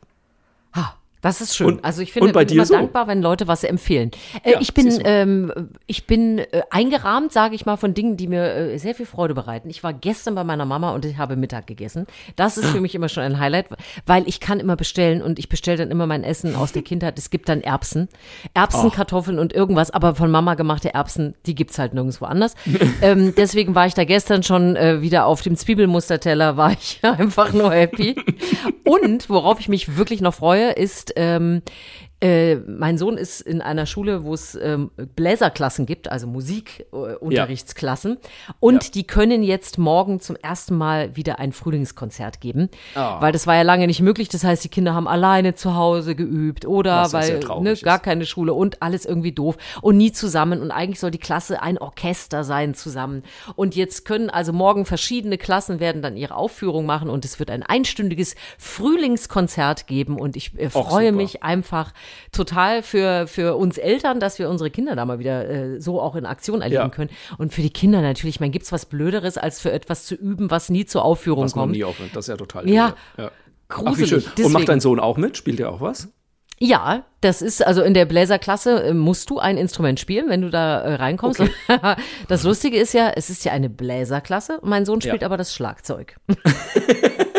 Ha, 0.77 0.97
das 1.23 1.41
ist 1.41 1.55
schön. 1.57 1.67
Und- 1.75 1.85
also 1.85 2.03
ich 2.03 2.13
finde 2.13 2.33
bin 2.33 2.49
immer 2.49 2.65
so? 2.67 2.75
dankbar, 2.75 3.07
wenn 3.07 3.21
Leute 3.23 3.47
was 3.49 3.65
empfehlen. 3.65 4.11
Äh, 4.43 4.53
Ja, 4.53 4.61
ich 4.61 4.75
bin, 4.75 4.99
ähm, 5.05 5.53
ich 5.87 6.07
bin 6.07 6.39
äh, 6.39 6.63
eingerahmt, 6.71 7.33
sage 7.33 7.55
ich 7.55 7.67
mal, 7.67 7.77
von 7.77 7.95
Dingen, 7.95 8.17
die 8.17 8.27
mir 8.27 8.45
äh, 8.55 8.79
sehr 8.79 8.95
viel 8.95 9.07
Freude 9.07 9.35
bereiten. 9.35 9.69
Ich 9.71 9.83
war 9.83 9.93
gestern 9.93 10.35
bei 10.35 10.45
meiner 10.45 10.65
Mama 10.65 10.93
und 10.93 11.05
ich 11.05 11.19
habe 11.19 11.37
Mittag 11.37 11.67
gegessen. 11.67 12.07
Das 12.37 12.57
ist 12.59 12.67
für 12.71 12.81
mich 12.81 12.95
immer 12.95 13.09
schon 13.09 13.23
ein 13.23 13.39
Highlight, 13.39 13.67
weil 14.07 14.27
ich 14.29 14.41
kann 14.41 14.61
immer 14.61 14.77
bestellen 14.77 15.21
und 15.23 15.39
ich 15.39 15.49
bestelle 15.49 15.79
dann 15.79 15.91
immer 15.91 16.07
mein 16.07 16.25
Essen 16.25 16.57
aus 16.57 16.73
der 16.73 16.83
Kindheit. 16.83 17.19
Es 17.19 17.31
gibt 17.31 17.49
dann 17.49 17.61
Erbsen, 17.61 18.09
Erbsen, 18.55 18.91
Kartoffeln 18.91 19.39
und 19.39 19.53
irgendwas, 19.53 19.91
aber 19.91 20.15
von 20.15 20.31
Mama 20.31 20.55
gemachte 20.55 20.95
Erbsen, 20.95 21.35
die 21.47 21.55
gibt's 21.55 21.79
halt 21.79 21.95
nirgendwo 21.95 22.25
anders. 22.25 22.55
ähm, 23.03 23.35
deswegen 23.37 23.75
war 23.75 23.87
ich 23.87 23.95
da 23.95 24.05
gestern 24.05 24.43
schon 24.43 24.77
äh, 24.77 25.03
wieder 25.03 25.27
auf 25.27 25.43
dem 25.43 25.57
Zwiebelmusterteller, 25.57 26.57
war 26.57 26.73
ich 26.73 26.99
einfach 27.03 27.53
nur 27.53 27.71
happy. 27.73 28.17
Und 28.85 29.29
worauf 29.29 29.61
ich 29.61 29.69
mich 29.69 29.97
wirklich 29.97 30.21
noch 30.21 30.35
freue, 30.35 30.71
ist 30.73 31.10
ähm, 31.17 31.63
äh, 32.21 32.57
mein 32.57 32.99
Sohn 32.99 33.17
ist 33.17 33.41
in 33.41 33.63
einer 33.63 33.87
Schule, 33.87 34.25
wo 34.25 34.35
es 34.35 34.55
ähm, 34.55 34.91
Bläserklassen 35.17 35.87
gibt, 35.87 36.11
also 36.11 36.27
Musikunterrichtsklassen. 36.27 38.19
Und 38.61 38.85
Ja. 38.85 38.91
die 38.93 39.07
können 39.07 39.43
jetzt 39.43 39.79
morgen 39.79 40.21
zum 40.21 40.37
ersten 40.37 40.77
Mal 40.77 41.17
wieder 41.17 41.39
ein 41.39 41.53
Frühlingskonzert 41.53 42.41
geben. 42.41 42.69
Ah. 42.95 43.21
Weil 43.21 43.33
das 43.33 43.47
war 43.47 43.55
ja 43.57 43.63
lange 43.63 43.87
nicht 43.87 44.03
möglich. 44.03 44.29
Das 44.29 44.45
heißt, 44.45 44.63
die 44.63 44.69
Kinder 44.69 44.95
haben 44.95 45.09
alleine 45.09 45.55
zu 45.55 45.75
Hause 45.75 46.15
geübt 46.15 46.67
oder 46.67 47.05
Was 47.05 47.13
ja 47.13 47.41
weil 47.43 47.63
ne, 47.63 47.75
gar 47.77 47.99
keine 47.99 48.27
Schule 48.27 48.53
und 48.53 48.83
alles 48.83 49.07
irgendwie 49.07 49.33
doof 49.33 49.57
und 49.81 49.97
nie 49.97 50.13
zusammen. 50.13 50.61
Und 50.61 50.71
eigentlich 50.71 51.01
soll 51.01 51.11
die 51.11 51.19
Klasse 51.19 51.63
ein 51.63 51.79
Orchester 51.79 52.45
sein 52.45 52.75
zusammen. 52.75 53.23
Und 53.57 53.77
jetzt 53.77 54.05
können 54.05 54.29
also 54.31 54.53
morgen 54.53 54.85
verschiedene 54.85 55.39
Klassen 55.39 55.81
werden 55.81 56.03
dann 56.03 56.17
ihre 56.17 56.35
Aufführung 56.35 56.85
machen 56.85 57.09
und 57.09 57.25
es 57.25 57.39
wird 57.39 57.51
ein 57.51 57.63
einstündiges 57.63 58.35
Frühlingskonzert 58.59 59.87
geben. 59.87 60.19
Und 60.19 60.37
ich 60.37 60.59
äh, 60.59 60.69
freue 60.71 61.13
mich 61.13 61.43
einfach 61.43 61.93
total 62.33 62.83
für, 62.83 63.27
für 63.27 63.57
uns 63.57 63.79
Eltern, 63.79 64.21
dass 64.21 64.39
wir 64.39 64.49
unsere 64.49 64.71
Kinder 64.71 64.97
da 64.97 65.05
mal 65.05 65.19
wieder 65.19 65.49
äh, 65.49 65.81
so 65.81 66.01
auch 66.01 66.17
in 66.17 66.27
Aktion 66.27 66.63
erleben 66.63 66.83
Ja. 66.83 66.89
können. 66.89 67.11
Und 67.39 67.53
für 67.53 67.63
die 67.63 67.71
Kinder 67.71 68.01
natürlich, 68.03 68.37
ich 68.37 68.41
meine, 68.41 68.51
gibt's 68.53 68.73
was 68.73 68.87
Blöderes, 68.87 69.39
als 69.39 69.61
für 69.61 69.73
etwas 69.73 70.05
zu 70.05 70.15
üben, 70.15 70.51
was 70.51 70.69
nie 70.71 70.85
zur 70.87 71.05
Aufführung 71.05 71.45
Was 71.45 71.53
kommt. 71.53 71.73
nie 71.73 71.85
aufhört. 71.85 72.11
Das 72.15 72.25
ist 72.27 72.29
ja 72.29 72.37
total 72.37 72.69
Ja. 72.69 72.87
irre. 73.17 73.25
ja. 73.25 73.31
Ach, 73.69 73.85
Gruselig. 73.85 74.29
schön. 74.37 74.45
Und 74.47 74.53
macht 74.53 74.69
dein 74.69 74.81
Sohn 74.81 74.99
auch 74.99 75.17
mit? 75.17 75.37
Spielt 75.37 75.61
er 75.61 75.71
auch 75.71 75.81
was? 75.81 76.09
Ja, 76.63 77.07
das 77.23 77.41
ist 77.41 77.67
also 77.67 77.81
in 77.83 77.95
der 77.95 78.05
Bläserklasse 78.05 78.83
äh, 78.83 78.93
musst 78.95 79.31
du 79.31 79.39
ein 79.39 79.57
Instrument 79.57 79.99
spielen, 79.99 80.29
wenn 80.29 80.43
du 80.43 80.51
da 80.51 80.81
äh, 80.83 80.95
reinkommst. 80.97 81.43
das 82.29 82.43
Lustige 82.43 82.77
ist 82.79 82.93
ja, 82.93 83.11
es 83.17 83.31
ist 83.31 83.45
ja 83.47 83.53
eine 83.53 83.71
Bläserklasse. 83.71 84.59
Mein 84.63 84.85
Sohn 84.85 85.01
spielt 85.01 85.23
Ja. 85.23 85.27
aber 85.27 85.39
das 85.39 85.55
Schlagzeug. 85.55 86.17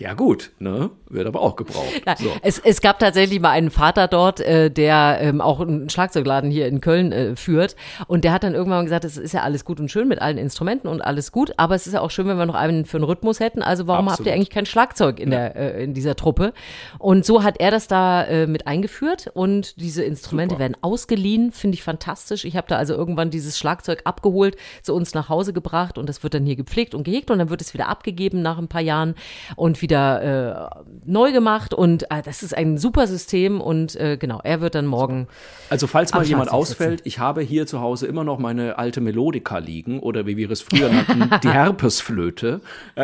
Ja, 0.00 0.14
gut, 0.14 0.52
ne? 0.58 0.88
Wird 1.10 1.26
aber 1.26 1.42
auch 1.42 1.56
gebraucht. 1.56 1.84
Ja, 2.06 2.16
So. 2.16 2.30
es, 2.40 2.58
es 2.58 2.80
gab 2.80 2.98
tatsächlich 2.98 3.38
mal 3.38 3.50
einen 3.50 3.70
Vater 3.70 4.08
dort, 4.08 4.40
äh, 4.40 4.70
der 4.70 5.18
ähm, 5.20 5.42
auch 5.42 5.60
einen 5.60 5.90
Schlagzeugladen 5.90 6.50
hier 6.50 6.68
in 6.68 6.80
Köln 6.80 7.12
äh, 7.12 7.36
führt. 7.36 7.76
Und 8.06 8.24
der 8.24 8.32
hat 8.32 8.42
dann 8.42 8.54
irgendwann 8.54 8.84
gesagt, 8.84 9.04
es 9.04 9.18
ist 9.18 9.34
ja 9.34 9.42
alles 9.42 9.66
gut 9.66 9.78
und 9.78 9.90
schön 9.90 10.08
mit 10.08 10.22
allen 10.22 10.38
Instrumenten 10.38 10.88
und 10.88 11.02
alles 11.02 11.32
gut, 11.32 11.52
aber 11.58 11.74
es 11.74 11.86
ist 11.86 11.92
ja 11.92 12.00
auch 12.00 12.10
schön, 12.10 12.26
wenn 12.28 12.38
wir 12.38 12.46
noch 12.46 12.54
einen 12.54 12.86
für 12.86 12.96
einen 12.96 13.04
Rhythmus 13.04 13.40
hätten. 13.40 13.62
Also 13.62 13.86
warum 13.86 14.06
habt 14.06 14.12
Absolut. 14.20 14.28
ihr 14.28 14.34
eigentlich 14.34 14.48
kein 14.48 14.64
Schlagzeug 14.64 15.20
in, 15.20 15.32
der, 15.32 15.54
äh, 15.54 15.84
in 15.84 15.92
dieser 15.92 16.16
Truppe? 16.16 16.54
Und 16.98 17.26
so 17.26 17.42
hat 17.42 17.60
er 17.60 17.70
das 17.70 17.86
da 17.86 18.24
äh, 18.24 18.46
mit 18.46 18.66
eingeführt 18.66 19.30
und 19.34 19.78
diese 19.78 20.02
Instrumente 20.02 20.54
Super. 20.54 20.60
werden 20.60 20.76
ausgeliehen, 20.80 21.52
finde 21.52 21.74
ich 21.74 21.82
fantastisch. 21.82 22.46
Ich 22.46 22.56
habe 22.56 22.68
da 22.68 22.76
also 22.78 22.94
irgendwann 22.94 23.28
dieses 23.30 23.58
Schlagzeug 23.58 24.00
abgeholt, 24.04 24.56
zu 24.82 24.94
uns 24.94 25.12
nach 25.12 25.28
Hause 25.28 25.52
gebracht 25.52 25.98
und 25.98 26.08
das 26.08 26.22
wird 26.22 26.32
dann 26.32 26.46
hier 26.46 26.56
gepflegt 26.56 26.94
und 26.94 27.02
gehegt 27.04 27.30
und 27.30 27.38
dann 27.38 27.50
wird 27.50 27.60
es 27.60 27.74
wieder 27.74 27.88
abgegeben 27.90 28.40
nach 28.40 28.56
ein 28.56 28.68
paar 28.68 28.80
Jahren 28.80 29.14
und 29.56 29.82
wieder 29.82 29.89
äh, 29.96 30.88
neu 31.04 31.32
gemacht 31.32 31.74
und 31.74 32.04
äh, 32.10 32.22
das 32.24 32.42
ist 32.42 32.56
ein 32.56 32.78
super 32.78 33.06
System 33.06 33.60
und 33.60 33.96
äh, 33.96 34.16
genau, 34.16 34.40
er 34.42 34.60
wird 34.60 34.74
dann 34.74 34.86
morgen 34.86 35.28
Also 35.68 35.86
falls 35.86 36.12
mal 36.12 36.24
jemand 36.24 36.50
ausfällt, 36.50 37.00
ich 37.04 37.18
habe 37.18 37.40
hier 37.42 37.66
zu 37.66 37.80
Hause 37.80 38.06
immer 38.06 38.24
noch 38.24 38.38
meine 38.38 38.78
alte 38.78 39.00
Melodika 39.00 39.58
liegen 39.58 40.00
oder 40.00 40.26
wie 40.26 40.36
wir 40.36 40.50
es 40.50 40.62
früher 40.62 40.90
nannten, 40.90 41.30
die 41.42 41.48
Herpesflöte. 41.52 42.60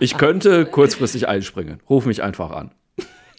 Ich 0.00 0.16
könnte 0.16 0.64
kurzfristig 0.66 1.28
einspringen. 1.28 1.80
Ruf 1.88 2.06
mich 2.06 2.22
einfach 2.22 2.50
an. 2.50 2.70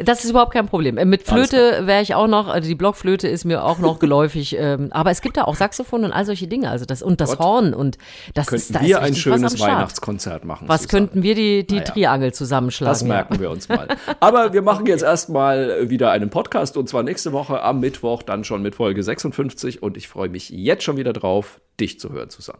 Das 0.05 0.23
ist 0.23 0.29
überhaupt 0.31 0.53
kein 0.53 0.67
Problem. 0.67 0.97
Äh, 0.97 1.05
Mit 1.05 1.23
Flöte 1.23 1.85
wäre 1.87 2.01
ich 2.01 2.15
auch 2.15 2.27
noch, 2.27 2.47
also 2.47 2.67
die 2.67 2.75
Blockflöte 2.75 3.27
ist 3.27 3.45
mir 3.45 3.63
auch 3.63 3.79
noch 3.79 3.99
geläufig. 4.03 4.55
Ähm, 4.57 4.89
aber 4.91 5.11
es 5.11 5.21
gibt 5.21 5.37
da 5.37 5.43
auch 5.43 5.55
Saxophon 5.55 6.03
und 6.03 6.11
all 6.11 6.25
solche 6.25 6.47
Dinge. 6.47 6.69
Also 6.69 6.85
das 6.85 7.01
und 7.01 7.21
das 7.21 7.31
Gott. 7.31 7.39
Horn 7.39 7.73
und 7.73 7.97
das 8.33 8.47
Könnten 8.47 8.61
ist 8.61 8.75
da 8.75 8.81
wir 8.81 8.97
ist 8.97 9.03
ein 9.03 9.15
schönes. 9.15 9.59
Weihnachtskonzert 9.59 10.45
machen? 10.45 10.67
Was 10.67 10.83
Susanne? 10.83 10.99
könnten 11.07 11.23
wir 11.23 11.35
die, 11.35 11.65
die 11.67 11.75
Naja. 11.75 11.85
Triangel 11.85 12.33
zusammenschlagen? 12.33 12.91
Das 12.91 13.03
merken 13.03 13.39
wir 13.39 13.49
uns 13.49 13.69
mal. 13.69 13.87
Aber 14.19 14.53
wir 14.53 14.61
machen 14.61 14.85
jetzt 14.85 15.03
erstmal 15.03 15.89
wieder 15.89 16.11
einen 16.11 16.29
Podcast 16.29 16.77
und 16.77 16.87
zwar 16.89 17.03
nächste 17.03 17.31
Woche 17.31 17.61
am 17.61 17.79
Mittwoch, 17.79 18.23
dann 18.23 18.43
schon 18.43 18.61
mit 18.61 18.75
Folge 18.75 19.03
56 19.03 19.83
und 19.83 19.97
ich 19.97 20.07
freue 20.07 20.29
mich 20.29 20.49
jetzt 20.49 20.83
schon 20.83 20.97
wieder 20.97 21.13
drauf, 21.13 21.59
dich 21.79 21.99
zu 21.99 22.11
hören, 22.11 22.29
Susanne. 22.29 22.59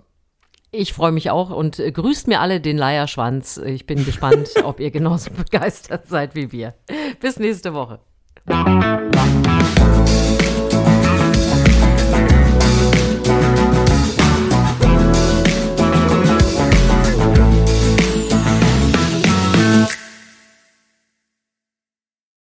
Ich 0.76 0.92
freue 0.92 1.12
mich 1.12 1.30
auch 1.30 1.52
und 1.52 1.78
äh, 1.78 1.92
grüßt 1.92 2.28
mir 2.28 2.42
alle 2.42 2.60
den 2.60 2.80
Leierschwanz. 2.80 3.58
Ich 3.58 3.86
bin 3.86 4.04
gespannt, 4.06 4.50
ob 4.64 4.80
ihr 4.80 4.90
genauso 4.90 5.30
begeistert 5.30 6.08
seid 6.08 6.34
wie 6.34 6.52
wir. 6.52 6.74
Bis 7.22 7.38
nächste 7.38 7.76
Woche. 7.76 8.00